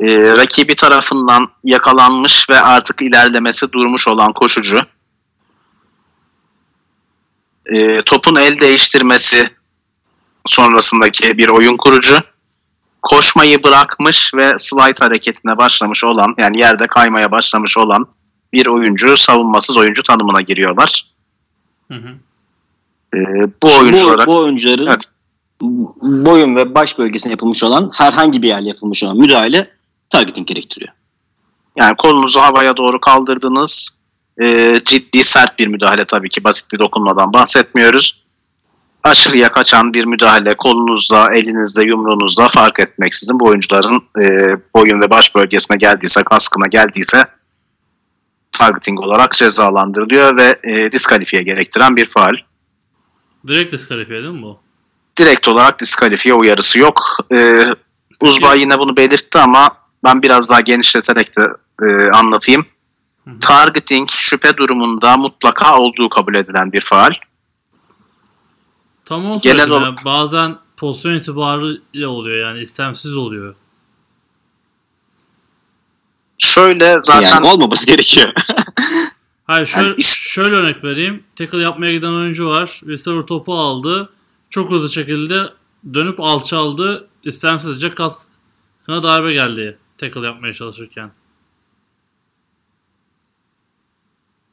[0.00, 4.78] e, rakibi tarafından yakalanmış ve artık ilerlemesi durmuş olan koşucu
[7.66, 9.50] e, topun el değiştirmesi
[10.46, 12.16] sonrasındaki bir oyun kurucu
[13.04, 18.06] koşmayı bırakmış ve slide hareketine başlamış olan yani yerde kaymaya başlamış olan
[18.52, 21.06] bir oyuncu savunmasız oyuncu tanımına giriyorlar.
[21.90, 22.08] Hı hı.
[23.14, 23.18] Ee,
[23.62, 25.04] bu oyunculara Bu, bu oyuncuların Evet.
[26.02, 29.70] boyun ve baş bölgesine yapılmış olan herhangi bir yerle yapılmış olan müdahale
[30.10, 30.92] targeting gerektiriyor.
[31.76, 33.90] yani kolunuzu havaya doğru kaldırdınız.
[34.42, 38.23] Ee, ciddi sert bir müdahale tabii ki basit bir dokunmadan bahsetmiyoruz.
[39.04, 44.26] Aşırıya kaçan bir müdahale kolunuzla, elinizle, yumruğunuzla fark etmeksizin bu oyuncuların e,
[44.74, 47.24] boyun ve baş bölgesine geldiyse, kaskına geldiyse
[48.52, 52.34] targeting olarak cezalandırılıyor ve e, diskalifiye gerektiren bir faal.
[53.46, 54.64] Direkt diskalifiye değil mi bu?
[55.18, 57.16] direkt olarak diskalifiye uyarısı yok.
[57.36, 57.62] Ee,
[58.20, 59.68] Uzbay yine bunu belirtti ama
[60.04, 61.46] ben biraz daha genişleterek de
[61.82, 62.66] e, anlatayım.
[63.24, 63.38] Hı hı.
[63.40, 67.10] Targeting şüphe durumunda mutlaka olduğu kabul edilen bir faal.
[69.04, 70.04] Tam onu Genel olarak- ya.
[70.04, 73.54] Bazen pozisyon itibarıyla oluyor yani istemsiz oluyor.
[76.38, 78.32] Şöyle zaten Yani olmaması gerekiyor.
[79.44, 81.24] Hayır şöyle, Yani is- şöyle örnek vereyim.
[81.36, 82.80] Tackle yapmaya giden oyuncu var.
[82.86, 84.12] Receiver topu aldı.
[84.50, 85.42] Çok hızlı şekilde
[85.94, 87.08] dönüp alçaldı.
[87.24, 89.78] İstemsizce kaskına darbe geldi.
[89.98, 91.10] Tackle yapmaya çalışırken.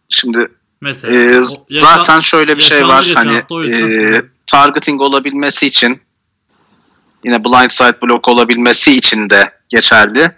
[0.09, 0.51] Şimdi
[0.81, 1.13] Mesela.
[1.15, 3.11] e, yaşa- zaten şöyle bir şey var.
[3.15, 4.21] Hani e.
[4.51, 6.01] targeting olabilmesi için
[7.23, 10.31] yine blindside block olabilmesi için de geçerli.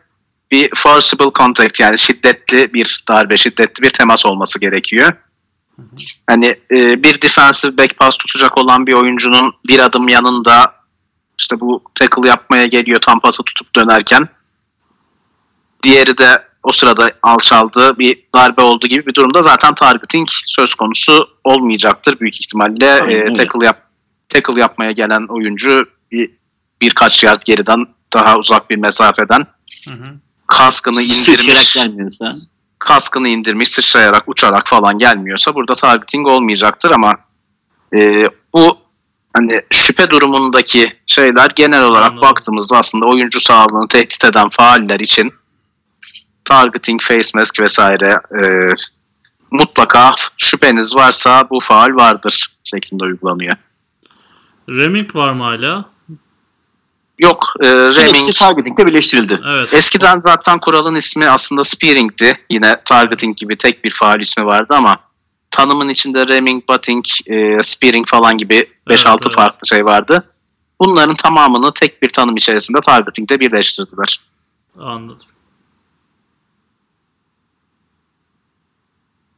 [0.51, 5.13] Bir forcible contact yani şiddetli bir darbe, şiddetli bir temas olması gerekiyor.
[6.27, 10.73] Hani e, bir defensive back pass tutacak olan bir oyuncunun bir adım yanında
[11.39, 14.29] işte bu tackle yapmaya geliyor tam pası tutup dönerken
[15.83, 21.27] diğeri de o sırada alçaldığı bir darbe olduğu gibi bir durumda zaten targeting söz konusu
[21.43, 23.01] olmayacaktır büyük ihtimalle.
[23.01, 23.82] Aynen E, tackle yap
[24.33, 26.31] tackle yapmaya gelen oyuncu bir
[26.81, 29.47] birkaç yard geriden daha uzak bir mesafeden
[29.87, 30.15] Hı hı.
[30.47, 32.35] kaskını indirmiş, gelmiyorsa.
[32.79, 37.13] kaskını indirmiş, sıçrayarak, uçarak falan gelmiyorsa burada targeting olmayacaktır ama
[37.95, 38.23] e,
[38.53, 38.77] bu
[39.33, 42.29] hani şüphe durumundaki şeyler genel olarak Anladım.
[42.29, 45.33] baktığımızda aslında oyuncu sağlığını tehdit eden faaller için
[46.45, 48.43] targeting, face mask vesaire e,
[49.51, 53.53] mutlaka şüpheniz varsa bu faal vardır şeklinde uygulanıyor.
[54.69, 55.93] Reming var mı hala?
[57.19, 59.39] Yok, e, Hepsi Reming targeting'de birleştirildi.
[59.47, 59.73] Evet.
[59.73, 62.45] Eskiden zaten kuralın ismi aslında spearing'ti.
[62.49, 64.97] Yine targeting gibi tek bir faal ismi vardı ama
[65.51, 69.33] tanımın içinde ramming, butting, e, spearing falan gibi 5-6 evet.
[69.33, 70.29] farklı şey vardı.
[70.79, 74.19] Bunların tamamını tek bir tanım içerisinde targeting'de birleştirdiler.
[74.79, 75.27] Anladım.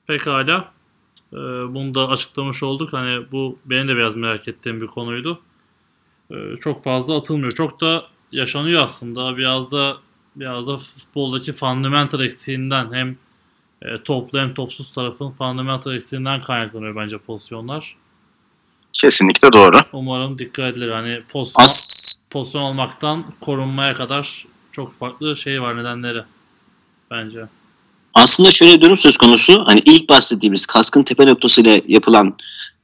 [0.07, 0.74] Pekala.
[1.35, 2.93] Ee, bunu da açıklamış olduk.
[2.93, 5.41] Hani bu benim de biraz merak ettiğim bir konuydu.
[6.31, 7.51] Ee, çok fazla atılmıyor.
[7.51, 9.37] Çok da yaşanıyor aslında.
[9.37, 9.97] Biraz da
[10.35, 13.17] biraz da futboldaki fundamental eksiğinden hem
[13.81, 17.95] e, toplu hem topsuz tarafın fundamental eksiğinden kaynaklanıyor bence pozisyonlar.
[18.93, 19.77] Kesinlikle doğru.
[19.93, 20.89] Umarım dikkat edilir.
[20.89, 26.23] Hani pozisyon, As pozisyon olmaktan korunmaya kadar çok farklı şey var nedenleri
[27.11, 27.45] bence.
[28.15, 29.63] Aslında şöyle durum söz konusu.
[29.65, 32.37] Hani ilk bahsettiğimiz kaskın tepe noktasıyla yapılan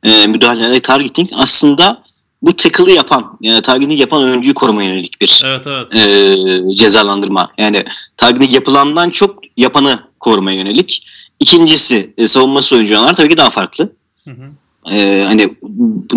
[0.03, 2.03] e, müdahalelerde targeting aslında
[2.41, 5.95] bu tackle'ı yapan, yani targeting yapan oyuncuyu korumaya yönelik bir Evet evet.
[5.95, 7.49] e, cezalandırma.
[7.57, 7.85] Yani
[8.17, 11.07] targeting yapılandan çok yapanı korumaya yönelik.
[11.39, 13.93] İkincisi e, savunması oyuncular tabii ki daha farklı.
[14.23, 14.95] Hı hı.
[14.95, 15.55] e, hani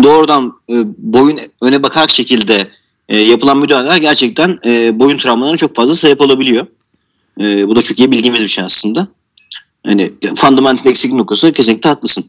[0.03, 2.67] doğrudan e, boyun öne bakarak şekilde
[3.09, 6.67] e, yapılan müdahaleler gerçekten e, boyun travmalarına çok fazla sebep olabiliyor.
[7.41, 9.07] E, bu da çok iyi bildiğimiz bir şey aslında.
[9.85, 12.25] Hani fundamental eksiklik noktası kesinlikle haklısın.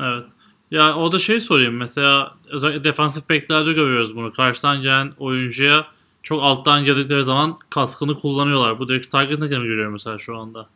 [0.00, 0.24] Evet.
[0.70, 4.32] Ya o da şey sorayım mesela özellikle defansif beklerde görüyoruz bunu.
[4.32, 5.86] Karşıdan gelen oyuncuya
[6.22, 8.78] çok alttan geldikleri zaman kaskını kullanıyorlar.
[8.78, 10.68] Bu direkt target'ine mi görüyor mesela şu anda?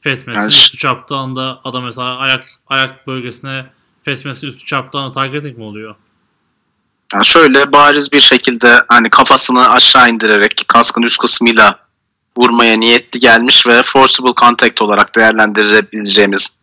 [0.00, 3.66] Face Yani- üstü çarptığı anda adam mesela ayak ayak bölgesine
[4.04, 5.94] face üstü çarptığı anda targeting mi oluyor?
[7.14, 11.83] Yani şöyle bariz bir şekilde hani kafasını aşağı indirerek kaskın üst kısmıyla
[12.38, 16.60] vurmaya niyetli gelmiş ve forcible contact olarak değerlendirebileceğimiz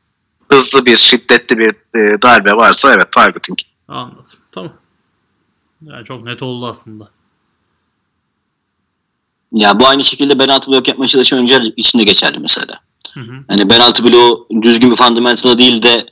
[0.51, 3.59] hızlı bir, şiddetli bir e, darbe varsa evet targeting.
[3.87, 4.25] Anladım.
[4.51, 4.73] Tamam.
[5.81, 7.09] Yani çok net oldu aslında.
[9.51, 12.73] Ya bu aynı şekilde penaltı blok yapmaya çalışan oyuncular için de geçerli mesela.
[13.13, 13.33] Hı hı.
[13.47, 16.05] Hani penaltı bloğu düzgün bir fundamental'a değil de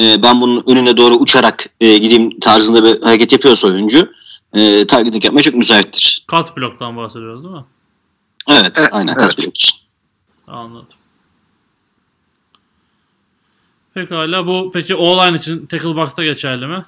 [0.00, 4.12] e, ben bunun önüne doğru uçarak e, gideyim tarzında bir hareket yapıyorsa oyuncu
[4.52, 6.24] e, targeting yapmaya çok müsaittir.
[6.30, 7.64] Cut bloktan bahsediyoruz değil mi?
[8.50, 9.18] Evet, Evet, aynen evet.
[9.18, 9.74] kat blok için.
[10.46, 10.96] Anladım.
[13.94, 16.84] Pekala bu peki O-line için tackle box'ta geçerli mi?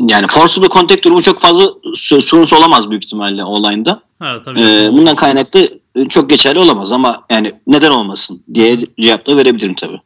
[0.00, 4.02] Yani forcible contact durumu çok fazla sorunsuz olamaz büyük ihtimalle online'da.
[4.18, 4.60] Ha tabii.
[4.60, 9.74] Ee, bundan kaynaklı e, çok geçerli olamaz ama yani neden olmasın diye cevap da verebilirim
[9.74, 10.00] tabii.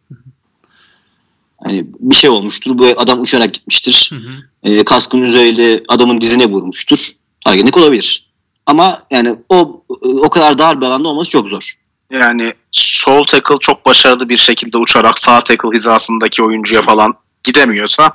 [1.62, 2.78] Hani bir şey olmuştur.
[2.78, 4.10] Bu adam uçarak gitmiştir.
[4.12, 4.30] Hı hı.
[4.62, 7.12] Ee, kaskın üzerinde adamın dizine vurmuştur.
[7.44, 8.30] Targetlik olabilir.
[8.66, 11.74] Ama yani o o kadar dar bir alanda olması çok zor.
[12.10, 18.12] Yani sol tackle çok başarılı bir şekilde uçarak sağ tackle hizasındaki oyuncuya falan gidemiyorsa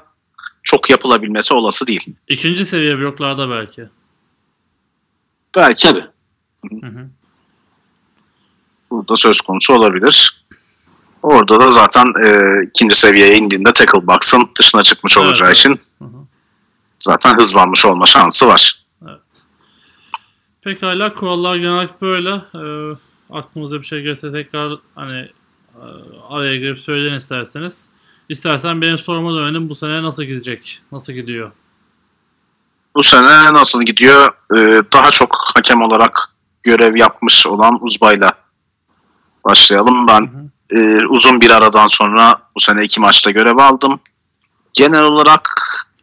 [0.64, 2.06] çok yapılabilmesi olası değil.
[2.28, 3.86] İkinci seviye bloklarda belki.
[5.56, 6.06] Belki Tabii.
[6.82, 7.10] Hı hı.
[8.92, 10.46] burada söz konusu olabilir.
[11.24, 15.58] Orada da zaten e, ikinci seviyeye indiğinde tackle box'ın dışına çıkmış Evet, olacağı evet.
[15.58, 15.70] için
[16.00, 16.26] Hı hı.
[17.00, 18.85] zaten hızlanmış olma şansı var.
[20.66, 22.30] Pekala kurallar genel böyle.
[22.30, 22.96] Ee,
[23.30, 25.30] aklınıza bir şey gelirse tekrar hani
[25.76, 25.84] e,
[26.30, 27.90] araya girip söyleyin isterseniz.
[28.30, 29.70] İstersen benim soruma dönelim.
[29.70, 30.82] Bu sene nasıl gidecek?
[30.92, 31.52] Nasıl gidiyor?
[32.96, 34.28] Bu sene nasıl gidiyor?
[34.58, 34.58] E,
[34.94, 36.30] daha çok hakem olarak
[36.64, 38.32] görev yapmış olan Uzbay'la
[39.44, 40.08] başlayalım.
[40.08, 40.82] Ben Hı hı.
[40.82, 44.00] e, uzun bir aradan sonra bu sene iki maçta görev aldım.
[44.74, 45.50] Genel olarak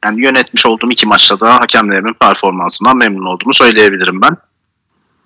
[0.05, 4.37] yani yönetmiş olduğum iki maçta da hakemlerimin performansından memnun olduğumu söyleyebilirim ben.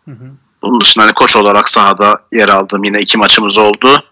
[0.07, 0.31] Hı hı.
[0.63, 4.05] Bunun dışında hani koç olarak sahada yer aldığım yine iki maçımız oldu.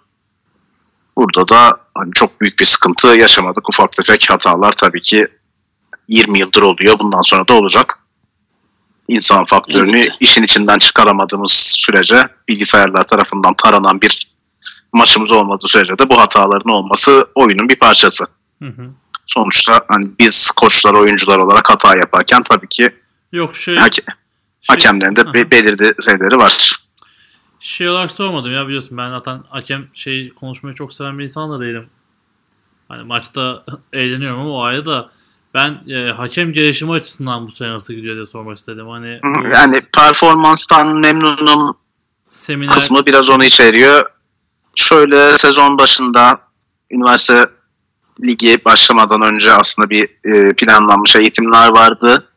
[1.17, 3.69] Burada da hani çok büyük bir sıkıntı yaşamadık.
[3.69, 5.29] Ufak tefek hatalar tabii ki
[6.09, 6.99] 20 yıldır oluyor.
[6.99, 7.99] Bundan sonra da olacak.
[9.09, 10.17] İnsan faktörünü Elbette.
[10.21, 14.35] işin içinden çıkaramadığımız sürece bilgisayarlar tarafından taranan bir
[14.93, 18.27] maçımız olmadığı sürece de bu hataların olması oyunun bir parçası.
[18.63, 18.91] Hı hı.
[19.27, 22.89] Sonuçta hani biz koçlar, oyuncular olarak hata yaparken tabii ki
[23.33, 24.15] Yok şey, hake-
[24.67, 26.77] şey hakemlerin de be- belirli şeyleri var.
[27.61, 31.61] şey olarak sormadım ya biliyorsun ben zaten hakem şey konuşmayı çok seven bir insan da
[31.61, 31.87] değilim.
[32.89, 35.11] Hani maçta eğleniyorum ama o ayrı da
[35.55, 38.89] ben e, hakem gelişimi açısından bu sene nasıl gidiyor diye sormak istedim.
[38.89, 41.77] Hani bu Yani performanstan memnunum
[42.31, 44.11] seminer kısmı biraz onu içeriyor.
[44.77, 46.41] Şöyle sezon başında
[46.91, 47.47] üniversite
[48.25, 52.29] ligi başlamadan önce aslında bir e, planlanmış eğitimler vardı.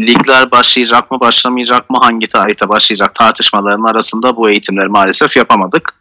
[0.00, 5.94] Ligler başlayacak mı başlamayacak mı hangi tarihte başlayacak tartışmaların arasında bu eğitimleri maalesef yapamadık.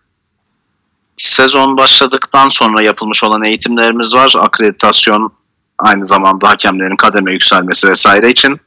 [1.17, 4.33] Sezon başladıktan sonra yapılmış olan eğitimlerimiz var.
[4.39, 5.33] Akreditasyon
[5.79, 8.59] aynı zamanda hakemlerin kademe yükselmesi vesaire için.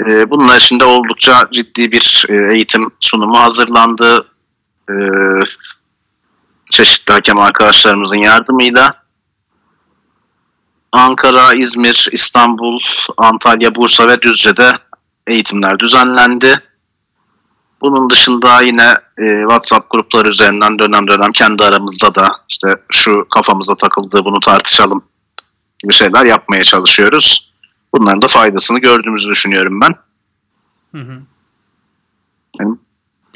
[0.00, 4.26] E, bunlar için de oldukça ciddi bir e, eğitim sunumu hazırlandı.
[4.90, 4.94] E,
[6.70, 9.03] çeşitli hakem arkadaşlarımızın yardımıyla.
[10.94, 12.80] Ankara, İzmir, İstanbul,
[13.16, 14.72] Antalya, Bursa ve Düzce'de
[15.26, 16.62] eğitimler düzenlendi.
[17.80, 23.74] Bunun dışında yine e, WhatsApp grupları üzerinden dönem dönem kendi aramızda da işte şu kafamıza
[23.74, 25.04] takıldığı bunu tartışalım
[25.78, 27.52] gibi şeyler yapmaya çalışıyoruz.
[27.94, 29.94] Bunların da faydasını gördüğümüzü düşünüyorum ben.
[30.94, 31.22] Hı hı.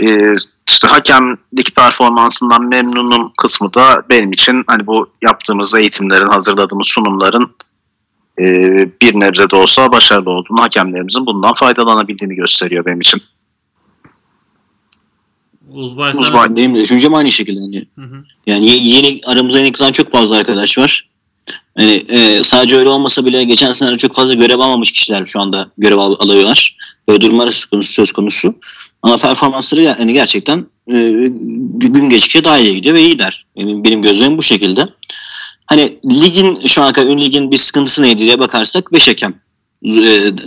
[0.03, 0.35] E,
[0.69, 7.51] işte hakemlik performansından memnunum kısmı da benim için hani bu yaptığımız eğitimlerin, hazırladığımız sunumların
[8.39, 8.45] e,
[9.03, 13.23] bir nebze de olsa başarılı olduğunu, hakemlerimizin bundan faydalanabildiğini gösteriyor benim için.
[15.71, 16.57] Uzbay sen- Uzbay.
[16.57, 17.61] Benim de düşüncem aynı şekilde.
[17.61, 18.25] Yani, Hı hı.
[18.47, 21.09] yani ye- yeni aramıza yeni katılan çok fazla arkadaş var.
[21.79, 25.71] Yani, e, sadece öyle olmasa bile geçen sene çok fazla görev almamış kişiler şu anda
[25.79, 26.77] görev al- alıyorlar.
[27.09, 28.55] Böyle durumlar söz konusu, söz konusu.
[29.03, 30.97] Ama performansları yani gerçekten e,
[31.79, 33.47] gün geçtikçe daha iyi gidiyor ve iyiler.
[33.57, 34.89] Benim, benim gözlemim bu şekilde.
[35.67, 39.35] Hani ligin şu ana kadar ün ligin bir sıkıntısı neydi diye bakarsak 5 hakem
[39.85, 39.91] e,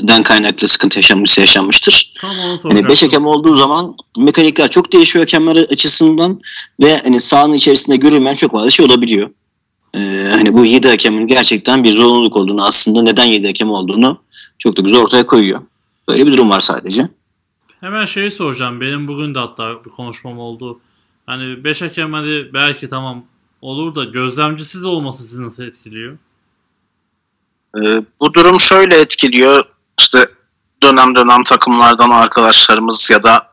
[0.08, 2.14] den kaynaklı sıkıntı yaşanmışsa yaşanmıştır.
[2.22, 2.30] Tam
[2.64, 2.88] onu Hani.
[2.88, 6.40] 5 hakem olduğu zaman mekanikler çok değişiyor hakemler açısından
[6.82, 9.30] ve hani sahanın içerisinde görülmeyen çok fazla şey olabiliyor.
[9.96, 14.22] Ee, hani bu 7 hakemin gerçekten bir zorunluluk olduğunu aslında neden 7 hakem olduğunu
[14.60, 15.62] çok da güzel ortaya koyuyor.
[16.08, 17.10] Böyle bir durum var sadece.
[17.80, 18.82] Hemen şeyi soracağım.
[18.82, 20.80] Benim bugün de hatta bir konuşmam oldu.
[21.26, 23.26] Hani 5 hakem hadi belki tamam
[23.62, 26.18] olur da gözlemcisiz olması sizi nasıl etkiliyor?
[27.78, 27.80] E,
[28.20, 29.66] bu durum şöyle etkiliyor.
[30.00, 30.28] İşte
[30.84, 33.51] dönem dönem takımlardan arkadaşlarımız ya da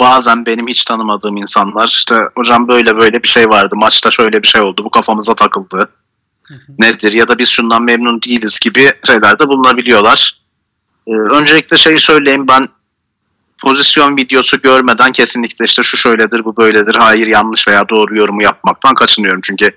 [0.00, 4.48] bazen benim hiç tanımadığım insanlar işte hocam böyle böyle bir şey vardı maçta şöyle bir
[4.48, 5.90] şey oldu bu kafamıza takıldı
[6.78, 10.40] nedir ya da biz şundan memnun değiliz gibi şeyler de bulunabiliyorlar.
[11.06, 12.68] Ee, öncelikle şeyi söyleyeyim ben
[13.62, 18.94] pozisyon videosu görmeden kesinlikle işte şu şöyledir bu böyledir hayır yanlış veya doğru yorumu yapmaktan
[18.94, 19.70] kaçınıyorum çünkü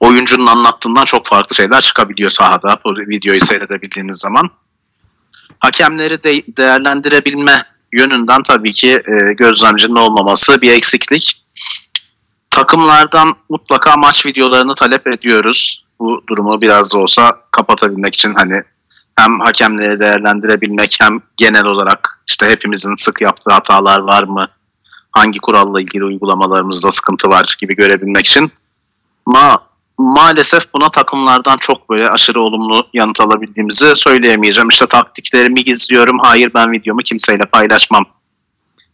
[0.00, 4.50] oyuncunun anlattığından çok farklı şeyler çıkabiliyor sahada videoyu seyredebildiğiniz zaman.
[5.58, 7.64] Hakemleri de değerlendirebilme
[7.94, 11.44] yönünden tabii ki e, gözlemcinin olmaması bir eksiklik.
[12.50, 15.84] Takımlardan mutlaka maç videolarını talep ediyoruz.
[15.98, 18.62] Bu durumu biraz da olsa kapatabilmek için hani
[19.16, 24.48] hem hakemleri değerlendirebilmek hem genel olarak işte hepimizin sık yaptığı hatalar var mı?
[25.10, 28.52] Hangi kuralla ilgili uygulamalarımızda sıkıntı var gibi görebilmek için.
[29.26, 29.58] Ma
[29.98, 34.68] maalesef buna takımlardan çok böyle aşırı olumlu yanıt alabildiğimizi söyleyemeyeceğim.
[34.68, 38.04] İşte taktiklerimi gizliyorum, hayır ben videomu kimseyle paylaşmam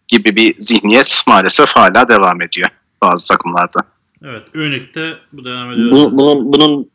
[0.08, 2.68] gibi bir zihniyet maalesef hala devam ediyor
[3.02, 3.80] bazı takımlarda.
[4.24, 4.42] Evet.
[4.54, 5.92] Ünlükte bu devam ediyor.
[5.92, 6.90] Bu, bunun, bunun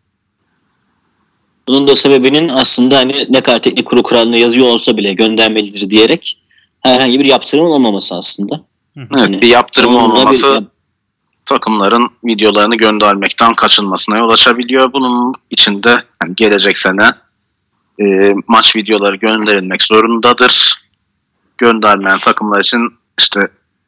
[1.68, 6.41] bunun da sebebinin aslında hani ne kadar teknik kuru kuralında yazıyor olsa bile göndermelidir diyerek
[6.82, 8.61] herhangi bir yaptırım olmaması aslında.
[8.98, 10.64] Evet, Yani bir yaptırım da bir- olmaması
[11.45, 14.93] takımların videolarını göndermekten kaçınmasına yol açabiliyor.
[14.93, 15.89] Bunun içinde
[16.23, 17.11] yani gelecek sene
[18.01, 20.85] e, maç videoları gönderilmek zorundadır.
[21.57, 23.39] Göndermeyen takımlar için işte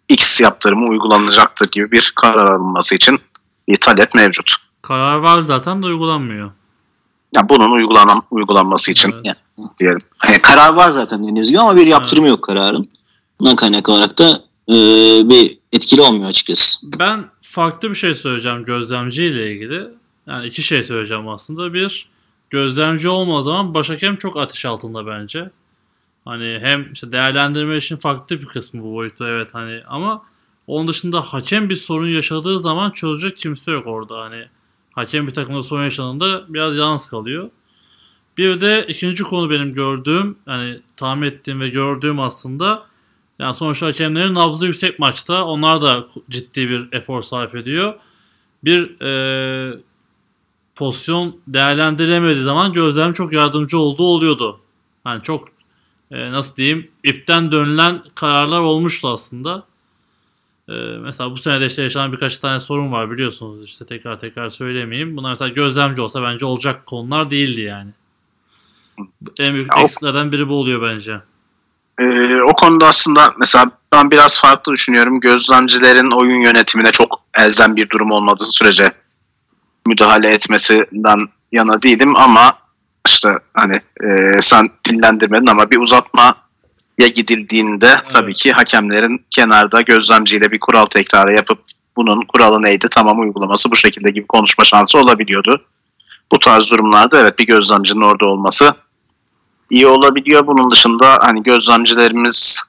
[0.10, 3.20] X yaptırımı uygulanacaktır gibi bir karar alınması için
[3.68, 4.52] bir talep mevcut.
[4.82, 6.52] Karar var zaten de uygulanmıyor.
[7.36, 9.38] Yani bunun uygulanan, uygulanması için Evet.
[9.80, 10.02] diyelim.
[10.18, 12.86] Hani karar var zaten dediğiniz gibi ama bir yaptırım yok kararın.
[13.40, 14.76] Bundan kaynaklı olarak da e,
[15.30, 16.78] bir etkili olmuyor açıkçası.
[17.00, 17.26] Ben
[17.58, 19.88] farklı bir şey söyleyeceğim gözlemci ile ilgili.
[20.28, 21.74] Yani iki şey söyleyeceğim aslında.
[21.74, 22.10] Bir,
[22.50, 25.50] gözlemci olmadığı zaman başhakem çok ateş altında bence.
[26.26, 30.24] Hani hem işte değerlendirme için farklı bir kısmı bu boyutu evet hani ama
[30.68, 34.22] onun dışında hakem bir sorun yaşadığı zaman çözecek kimse yok orada.
[34.22, 34.46] Hani
[34.92, 37.50] hakem bir takımda sorun yaşadığında biraz yalnız kalıyor.
[38.38, 42.86] Bir de ikinci konu benim gördüğüm, yani tahmin ettiğim ve gördüğüm aslında
[43.40, 45.46] yani sonuçta hakemlerin nabzı yüksek maçta.
[45.46, 47.94] Onlar da ciddi bir efor sarf ediyor.
[48.64, 49.78] Bir e,
[50.76, 54.60] pozisyon değerlendirilemediği zaman gözlem çok yardımcı olduğu oluyordu.
[55.06, 55.48] Yani çok
[56.12, 59.64] e, nasıl diyeyim ipten dönülen kararlar olmuştu aslında.
[60.70, 65.18] E, mesela bu senede işte yaşanan birkaç tane sorun var biliyorsunuz işte tekrar tekrar söylemeyeyim.
[65.18, 67.92] Bunlar mesela gözlemci olsa bence olacak konular değildi yani.
[69.40, 71.22] En büyük eksiklerden biri bu oluyor bence.
[72.00, 75.20] Ee, o konuda aslında mesela ben biraz farklı düşünüyorum.
[75.20, 78.92] Gözlemcilerin oyun yönetimine çok elzem bir durum olmadığı sürece
[79.88, 82.54] müdahale etmesinden yana değilim ama
[83.08, 84.08] işte hani e,
[84.42, 86.34] sen dillendirmedin ama bir uzatmaya
[87.16, 91.60] gidildiğinde tabii ki hakemlerin kenarda gözlemciyle bir kural tekrarı yapıp
[91.96, 95.66] bunun kuralı neydi tamam uygulaması bu şekilde gibi konuşma şansı olabiliyordu.
[96.32, 98.76] Bu tarz durumlarda evet bir gözlemcinin orada olması
[99.70, 100.48] iyi olabiliyor.
[100.48, 102.64] Bunun dışında hani gözlemcilerimiz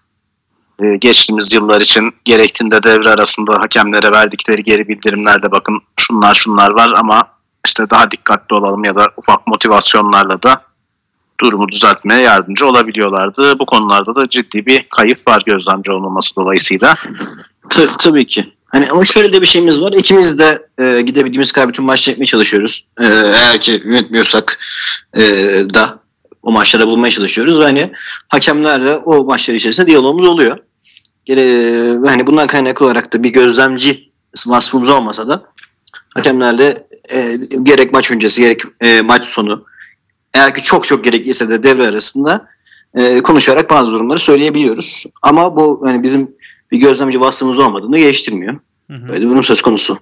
[0.83, 6.93] e, geçtiğimiz yıllar için gerektiğinde devre arasında hakemlere verdikleri geri bildirimlerde bakın şunlar şunlar var
[6.97, 7.29] ama
[7.67, 10.63] işte daha dikkatli olalım ya da ufak motivasyonlarla da
[11.41, 13.59] durumu düzeltmeye yardımcı olabiliyorlardı.
[13.59, 16.95] Bu konularda da ciddi bir kayıp var gözlemci olmaması dolayısıyla.
[17.71, 18.53] Ta- tabii ki.
[18.67, 19.93] Hani ama şöyle de bir şeyimiz var.
[19.93, 22.87] İkimiz de e, gidebildiğimiz kadar bütün maçları yapmaya çalışıyoruz.
[23.01, 24.59] E, eğer ki yönetmiyorsak
[25.15, 25.23] e,
[25.75, 25.99] da
[26.43, 27.61] o maçlarda bulmaya çalışıyoruz.
[27.61, 27.93] Ve hani
[28.29, 30.59] hakemlerle o maçlar içerisinde diyalogumuz oluyor.
[31.25, 34.11] Gere, hani bundan kaynaklı olarak da bir gözlemci
[34.47, 35.43] vasfımız olmasa da
[36.15, 36.75] hakemlerle
[37.11, 39.65] e, gerek maç öncesi gerek e, maç sonu
[40.35, 42.49] eğer ki çok çok gerekliyse de devre arasında
[42.95, 45.05] e, konuşarak bazı durumları söyleyebiliyoruz.
[45.23, 46.31] Ama bu hani bizim
[46.71, 48.55] bir gözlemci vasfımız olmadığını geliştirmiyor.
[48.91, 49.09] Hı hı.
[49.09, 49.99] Böyle durum söz konusu.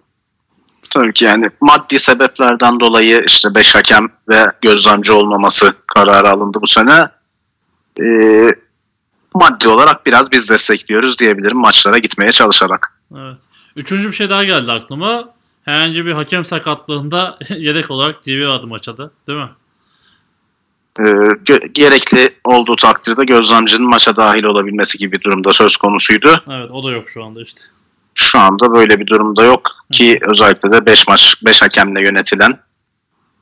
[0.89, 6.67] Tabii ki yani maddi sebeplerden dolayı işte 5 hakem ve gözlemci olmaması kararı alındı bu
[6.67, 7.09] sene.
[8.01, 8.55] Ee,
[9.35, 13.01] maddi olarak biraz biz destekliyoruz diyebilirim maçlara gitmeye çalışarak.
[13.17, 13.39] Evet.
[13.77, 15.29] Üçüncü bir şey daha geldi aklıma.
[15.65, 19.11] Herhangi bir hakem sakatlığında yedek olarak giriyorlardı maça da.
[19.27, 19.49] Değil mi?
[20.99, 26.29] Ee, gö- gerekli olduğu takdirde gözlemcinin maça dahil olabilmesi gibi bir durumda söz konusuydu.
[26.51, 27.61] Evet o da yok şu anda işte.
[28.15, 32.61] Şu anda böyle bir durumda yok ki özellikle de 5 maç 5 hakemle yönetilen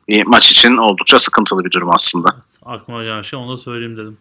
[0.09, 2.37] bir maç için oldukça sıkıntılı bir durum aslında.
[2.63, 4.19] Aklıma gelen şey onu da söyleyeyim dedim.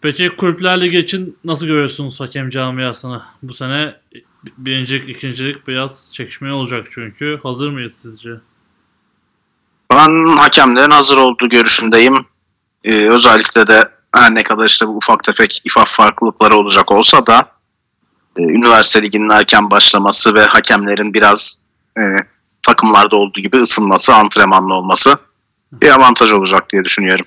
[0.00, 3.22] Peki Kulüpler Ligi için nasıl görüyorsunuz hakem camiasını?
[3.42, 3.94] Bu sene
[4.58, 7.40] birincilik, ikincilik biraz çekişmeli olacak çünkü.
[7.42, 8.30] Hazır mıyız sizce?
[9.92, 12.14] Ben hakemlerin hazır olduğu görüşündeyim.
[12.84, 17.57] Ee, özellikle de her ne kadar işte bu ufak tefek ifaf farklılıkları olacak olsa da
[18.38, 21.62] e, üniversite liginin erken başlaması ve hakemlerin biraz
[21.98, 22.02] e,
[22.62, 25.18] takımlarda olduğu gibi ısınması, antrenmanlı olması
[25.72, 27.26] bir avantaj olacak diye düşünüyorum.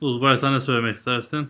[0.00, 1.48] Uzbay ne söylemek istersin?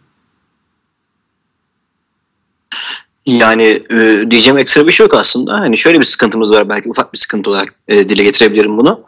[3.27, 5.53] Yani e, diyeceğim ekstra bir şey yok aslında.
[5.53, 9.05] Hani şöyle bir sıkıntımız var belki ufak bir sıkıntı olarak e, dile getirebilirim bunu.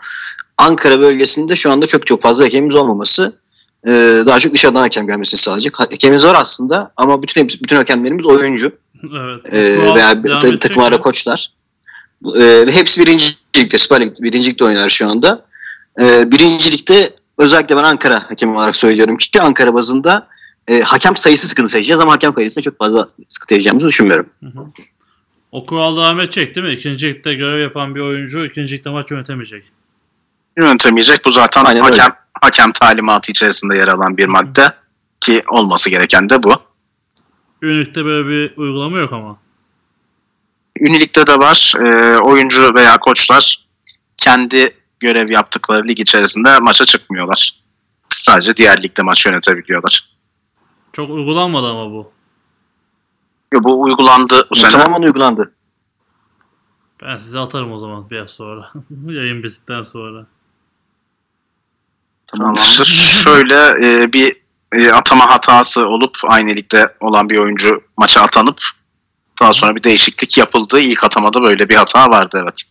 [0.58, 3.40] Ankara bölgesinde şu anda çok çok fazla hakemimiz olmaması
[3.86, 3.90] e,
[4.26, 5.80] daha çok dışarıdan hakem gelmesini sağlayacak.
[5.80, 8.72] Ha- Hakemimiz var aslında ama bütün bütün hakemlerimiz oyuncu
[9.16, 9.52] Evet.
[9.54, 11.52] e, veya ta- takımlarda koçlar.
[12.36, 13.26] E, ve hepsi birinci
[13.56, 15.44] ligde, Süper Lig birinci ligde oynar şu anda.
[16.00, 20.28] E, birinci ligde özellikle ben Ankara hakemi olarak söylüyorum ki Ankara bazında
[20.68, 24.26] e, hakem sayısı sıkıntı yaşayacağız ama hakem kalitesinde çok fazla sıkıntı yaşayacağımızı düşünmüyorum.
[24.42, 24.64] Hı hı.
[25.52, 26.72] O kural devam edecek değil mi?
[26.72, 29.64] İkinci ligde görev yapan bir oyuncu ikinci ligde maç yönetemeyecek.
[30.58, 31.24] Yönetemeyecek.
[31.24, 32.02] Bu zaten Aynen öyle.
[32.42, 34.74] Hakem talimatı içerisinde yer alan bir madde
[35.20, 36.52] ki olması gereken de bu.
[37.62, 39.38] Ünlükte böyle bir uygulama yok ama.
[40.80, 41.72] Ünilikte de var.
[41.86, 43.66] E, oyuncu veya koçlar
[44.16, 47.60] kendi görev yaptıkları lig içerisinde maça çıkmıyorlar.
[48.08, 50.10] Sadece diğer ligde maç yönetebiliyorlar.
[50.92, 52.12] Çok uygulanmadı ama bu.
[53.54, 54.70] Yo, Bu uygulandı bu sene.
[54.70, 55.52] Tamamen uygulandı.
[57.02, 58.72] Ben size atarım o zaman biraz sonra.
[59.06, 60.26] Yayın bittikten sonra.
[62.26, 62.84] Tamamdır.
[63.24, 64.36] Şöyle e, bir
[64.72, 68.60] e, atama hatası olup aynı ligde olan bir oyuncu maça atanıp
[69.40, 70.80] daha sonra bir değişiklik yapıldı.
[70.80, 72.62] İlk atamada böyle bir hata vardı evet.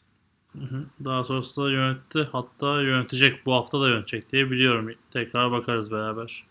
[0.53, 0.86] Hı hı.
[1.06, 2.30] Daha sonrasında yönetti.
[2.32, 4.91] Hatta yönetecek bu hafta da yönetecek diye biliyorum.
[5.14, 6.44] Tekrar bakarız beraber.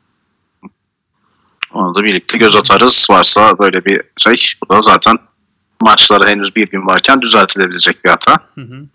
[1.72, 3.06] Onu da birlikte göz atarız.
[3.10, 4.36] Varsa böyle bir şey.
[4.62, 5.18] Bu da zaten
[5.82, 8.36] maçlara henüz bir gün varken düzeltilebilecek bir hata.
[8.54, 8.86] Hı hı.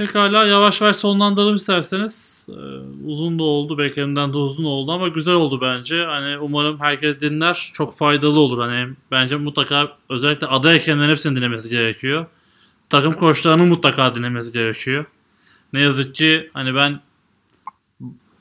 [0.00, 2.46] Pekala yavaş yavaş sonlandıralım isterseniz.
[2.50, 2.52] Ee,
[3.06, 3.78] uzun da oldu.
[3.78, 6.04] Beklediğimden de uzun oldu ama güzel oldu bence.
[6.04, 7.70] Hani umarım herkes dinler.
[7.74, 8.58] Çok faydalı olur.
[8.58, 12.26] Hani bence mutlaka özellikle aday hakemlerin hepsini dinlemesi gerekiyor.
[12.90, 15.04] Takım koçlarının mutlaka dinlemesi gerekiyor.
[15.72, 17.00] Ne yazık ki hani ben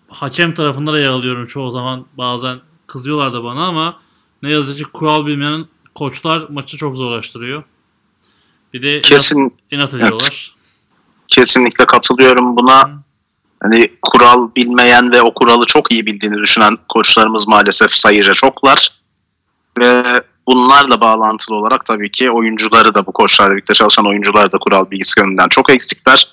[0.08, 2.06] hakem tarafında da yer alıyorum çoğu zaman.
[2.18, 4.00] Bazen kızıyorlar da bana ama
[4.44, 5.66] ne yazık ki kural bilmeyen
[5.96, 7.64] koçlar maçı çok zorlaştırıyor.
[8.74, 10.59] Bir de inat, Kesin inat ediyorlar.
[11.40, 12.90] Kesinlikle katılıyorum buna.
[13.64, 18.92] Hani kural bilmeyen ve o kuralı çok iyi bildiğini düşünen koçlarımız maalesef sayıca çoklar.
[19.80, 20.04] Ve
[20.48, 25.20] bunlarla bağlantılı olarak tabii ki oyuncuları da bu koçlarla birlikte çalışan oyuncular da kural bilgisi
[25.20, 26.28] yönünden çok eksikler.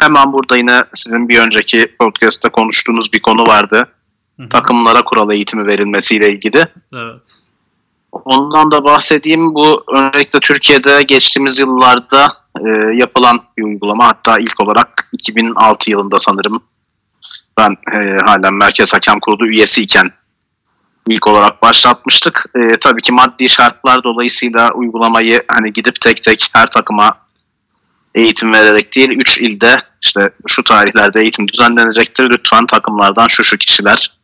[0.00, 3.88] Hemen burada yine sizin bir önceki podcast'te konuştuğunuz bir konu vardı.
[4.36, 4.48] Hı hı.
[4.48, 6.66] Takımlara kural eğitimi verilmesiyle ilgili.
[6.94, 7.40] Evet.
[8.12, 9.54] Ondan da bahsedeyim.
[9.54, 14.08] Bu öncelikle Türkiye'de geçtiğimiz yıllarda e, yapılan bir uygulama.
[14.08, 16.62] Hatta ilk olarak 2006 yılında sanırım
[17.58, 20.10] ben e, halen Merkez Hakem Kurulu üyesiyken
[21.06, 22.44] ilk olarak başlatmıştık.
[22.54, 27.14] E, tabii ki maddi şartlar dolayısıyla uygulamayı hani gidip tek tek her takıma
[28.14, 32.30] eğitim vererek değil 3 ilde işte şu tarihlerde eğitim düzenlenecektir.
[32.30, 34.16] Lütfen takımlardan şu şu kişiler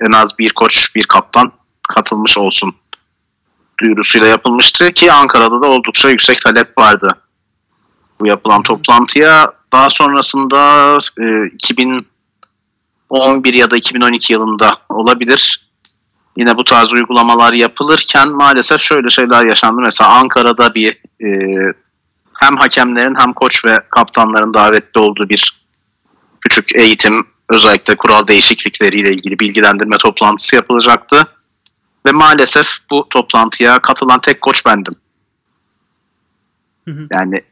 [0.00, 1.52] en az bir koç bir kaptan
[1.88, 2.74] katılmış olsun
[3.80, 7.21] duyurusuyla yapılmıştı ki Ankara'da da oldukça yüksek talep vardı
[8.22, 9.52] bu yapılan toplantıya.
[9.72, 15.68] Daha sonrasında e, 2011 ya da 2012 yılında olabilir.
[16.36, 19.80] Yine bu tarz uygulamalar yapılırken maalesef şöyle şeyler yaşandı.
[19.84, 20.90] Mesela Ankara'da bir
[21.20, 21.28] e,
[22.40, 25.62] hem hakemlerin hem koç ve kaptanların davetli olduğu bir
[26.40, 31.22] küçük eğitim özellikle kural değişiklikleriyle ilgili bilgilendirme toplantısı yapılacaktı.
[32.06, 34.94] Ve maalesef bu toplantıya katılan tek koç bendim.
[36.88, 37.08] Hı hı.
[37.14, 37.42] Yani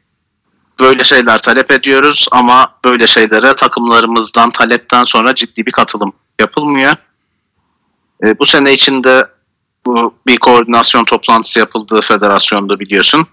[0.81, 6.93] böyle şeyler talep ediyoruz ama böyle şeylere takımlarımızdan talepten sonra ciddi bir katılım yapılmıyor.
[8.23, 9.27] E, bu sene içinde
[9.85, 13.27] bu bir koordinasyon toplantısı yapıldığı federasyonda biliyorsun.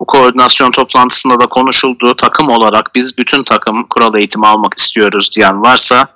[0.00, 5.62] Bu koordinasyon toplantısında da konuşulduğu takım olarak biz bütün takım kural eğitimi almak istiyoruz diyen
[5.62, 6.08] varsa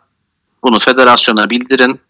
[0.65, 2.01] bunu federasyona bildirin.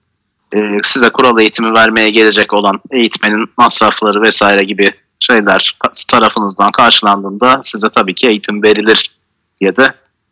[0.55, 5.76] E, size kural eğitimi vermeye gelecek olan eğitmenin masrafları vesaire gibi şeyler
[6.10, 9.10] tarafınızdan karşılandığında size tabii ki eğitim verilir
[9.60, 9.82] diye de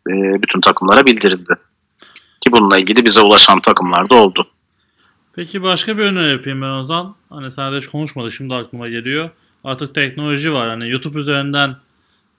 [0.09, 1.53] e, bütün takımlara bildirildi.
[2.41, 4.47] Ki bununla ilgili bize ulaşan takımlar da oldu.
[5.35, 7.15] Peki başka bir öneri yapayım ben o zaman.
[7.29, 9.29] Hani sen de hiç konuşmadık şimdi aklıma geliyor.
[9.63, 10.69] Artık teknoloji var.
[10.69, 11.75] Hani YouTube üzerinden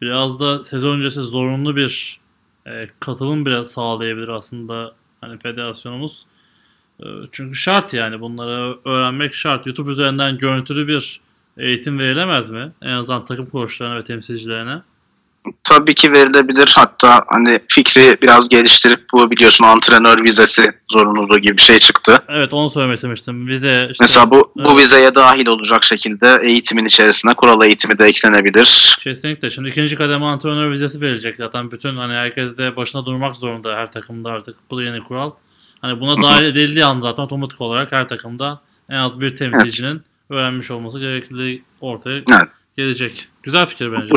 [0.01, 2.21] biraz da sezon öncesi zorunlu bir
[2.67, 6.27] e, katılım bile sağlayabilir aslında hani federasyonumuz.
[7.01, 9.67] E, çünkü şart yani bunları öğrenmek şart.
[9.67, 11.21] YouTube üzerinden görüntülü bir
[11.59, 12.73] eğitim verilemez mi?
[12.83, 14.83] En azından takım koçlarına ve temsilcilerine.
[15.65, 16.73] Tabii ki verilebilir.
[16.77, 22.23] Hatta hani fikri biraz geliştirip bu biliyorsun antrenör vizesi zorunluluğu gibi bir şey çıktı.
[22.29, 23.47] Evet onu söylemek istemiştim.
[23.47, 24.79] Vize işte, Mesela bu, bu evet.
[24.79, 28.97] vizeye dahil olacak şekilde eğitimin içerisine kural eğitimi de eklenebilir.
[29.01, 29.51] Kesinlikle.
[29.51, 31.37] Şimdi ikinci kademe antrenör vizesi verilecek.
[31.37, 34.57] Zaten bütün hani herkes de başına durmak zorunda her takımda artık.
[34.71, 35.31] Bu da yeni kural.
[35.81, 40.71] Hani buna dahil edildiği an zaten otomatik olarak her takımda en az bir temsilcinin öğrenmiş
[40.71, 42.49] olması gerekli ortaya Evet.
[42.77, 43.29] gelecek.
[43.43, 44.11] Güzel fikir bence.
[44.11, 44.15] Bu,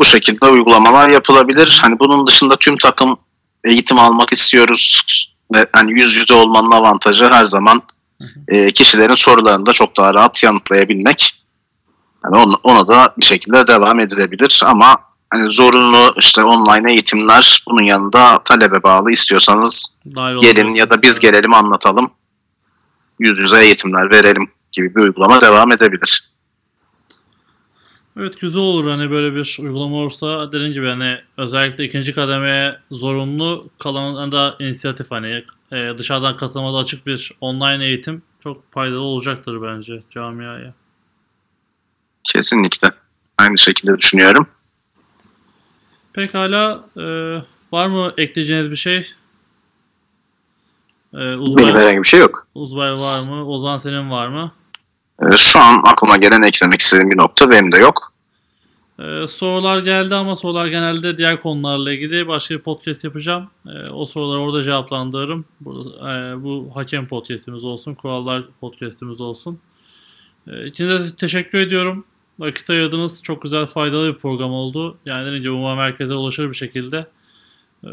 [0.00, 1.78] bu şekilde uygulamalar yapılabilir.
[1.82, 3.16] Hani bunun dışında tüm takım
[3.64, 5.04] eğitim almak istiyoruz
[5.54, 7.82] ve hani yüz yüze olmanın avantajı her zaman
[8.48, 11.34] e, kişilerin sorularını da çok daha rahat yanıtlayabilmek.
[12.24, 14.96] Yani ona, ona da bir şekilde devam edilebilir ama
[15.30, 21.20] hani zorunlu işte online eğitimler bunun yanında talebe bağlı istiyorsanız Dahil gelin ya da biz
[21.20, 22.10] gelelim anlatalım.
[23.18, 26.30] Yüz yüze eğitimler verelim gibi bir uygulama devam edebilir.
[28.18, 33.70] Evet güzel olur hani böyle bir uygulama olursa dediğim gibi hani özellikle ikinci kademeye zorunlu
[33.78, 40.02] kalanına da inisiyatif hani e, dışarıdan katılmada açık bir online eğitim çok faydalı olacaktır bence
[40.10, 40.74] camiaya.
[42.24, 42.88] Kesinlikle.
[43.38, 44.46] Aynı şekilde düşünüyorum.
[46.12, 47.02] Pekala e,
[47.72, 48.98] var mı ekleyeceğiniz bir şey?
[51.14, 52.46] E, Benim Uzbay, herhangi bir şey yok.
[52.54, 53.46] Uzbay var mı?
[53.46, 54.52] Ozan senin var mı?
[55.22, 58.12] Ee, Şu an aklıma gelen eklemek istediğim bir nokta benim de yok.
[58.98, 62.28] E, sorular geldi ama sorular genelde diğer konularla ilgili.
[62.28, 63.50] Başka bir podcast yapacağım.
[63.66, 65.44] E, o soruları orada cevaplandırırım.
[65.60, 69.58] Burada, e, bu hakem podcastimiz olsun, kurallar podcastimiz olsun.
[70.46, 72.04] E, ikinize teşekkür ediyorum.
[72.38, 73.22] Vakit ayırdınız.
[73.22, 74.98] Çok güzel, faydalı bir program oldu.
[75.06, 77.06] Yani dediğim gibi umarım merkeze ulaşır bir şekilde.
[77.84, 77.90] E,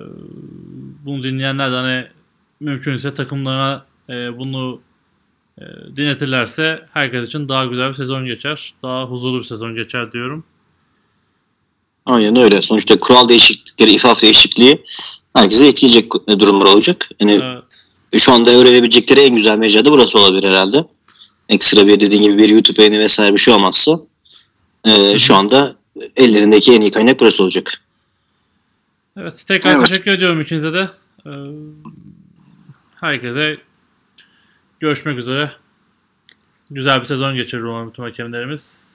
[1.05, 2.07] bunu dinleyenler de hani
[2.59, 4.81] mümkünse takımlarına e, bunu
[5.57, 5.63] e,
[5.95, 8.73] dinletirlerse herkes için daha güzel bir sezon geçer.
[8.83, 10.43] Daha huzurlu bir sezon geçer diyorum.
[12.05, 12.61] Aynen öyle.
[12.61, 14.83] Sonuçta kural değişiklikleri, ifaf değişikliği
[15.35, 17.09] herkese etkileyecek durumlar olacak.
[17.19, 17.87] Yani Evet.
[18.21, 20.77] şu anda öğrenebilecekleri en güzel mecra da burası olabilir herhalde.
[21.49, 23.99] Ekstra bir dediğin gibi bir YouTube yayını vesaire bir şey olmazsa
[24.85, 25.75] e, şu anda
[26.15, 27.81] ellerindeki en iyi kaynak burası olacak.
[29.17, 29.43] Evet.
[29.47, 29.87] Tekrar Evet.
[29.87, 30.89] teşekkür ediyorum ikinize de.
[31.25, 31.29] Ee,
[33.01, 33.57] herkese
[34.81, 35.51] görüşmek üzere.
[36.69, 38.91] Güzel bir sezon geçirir umarım bütün hakemlerimiz.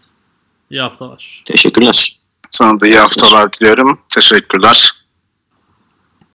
[0.70, 1.42] İyi haftalar.
[1.44, 2.20] Teşekkürler.
[2.48, 4.00] Sana da iyi haftalar diliyorum.
[4.14, 4.90] Teşekkürler.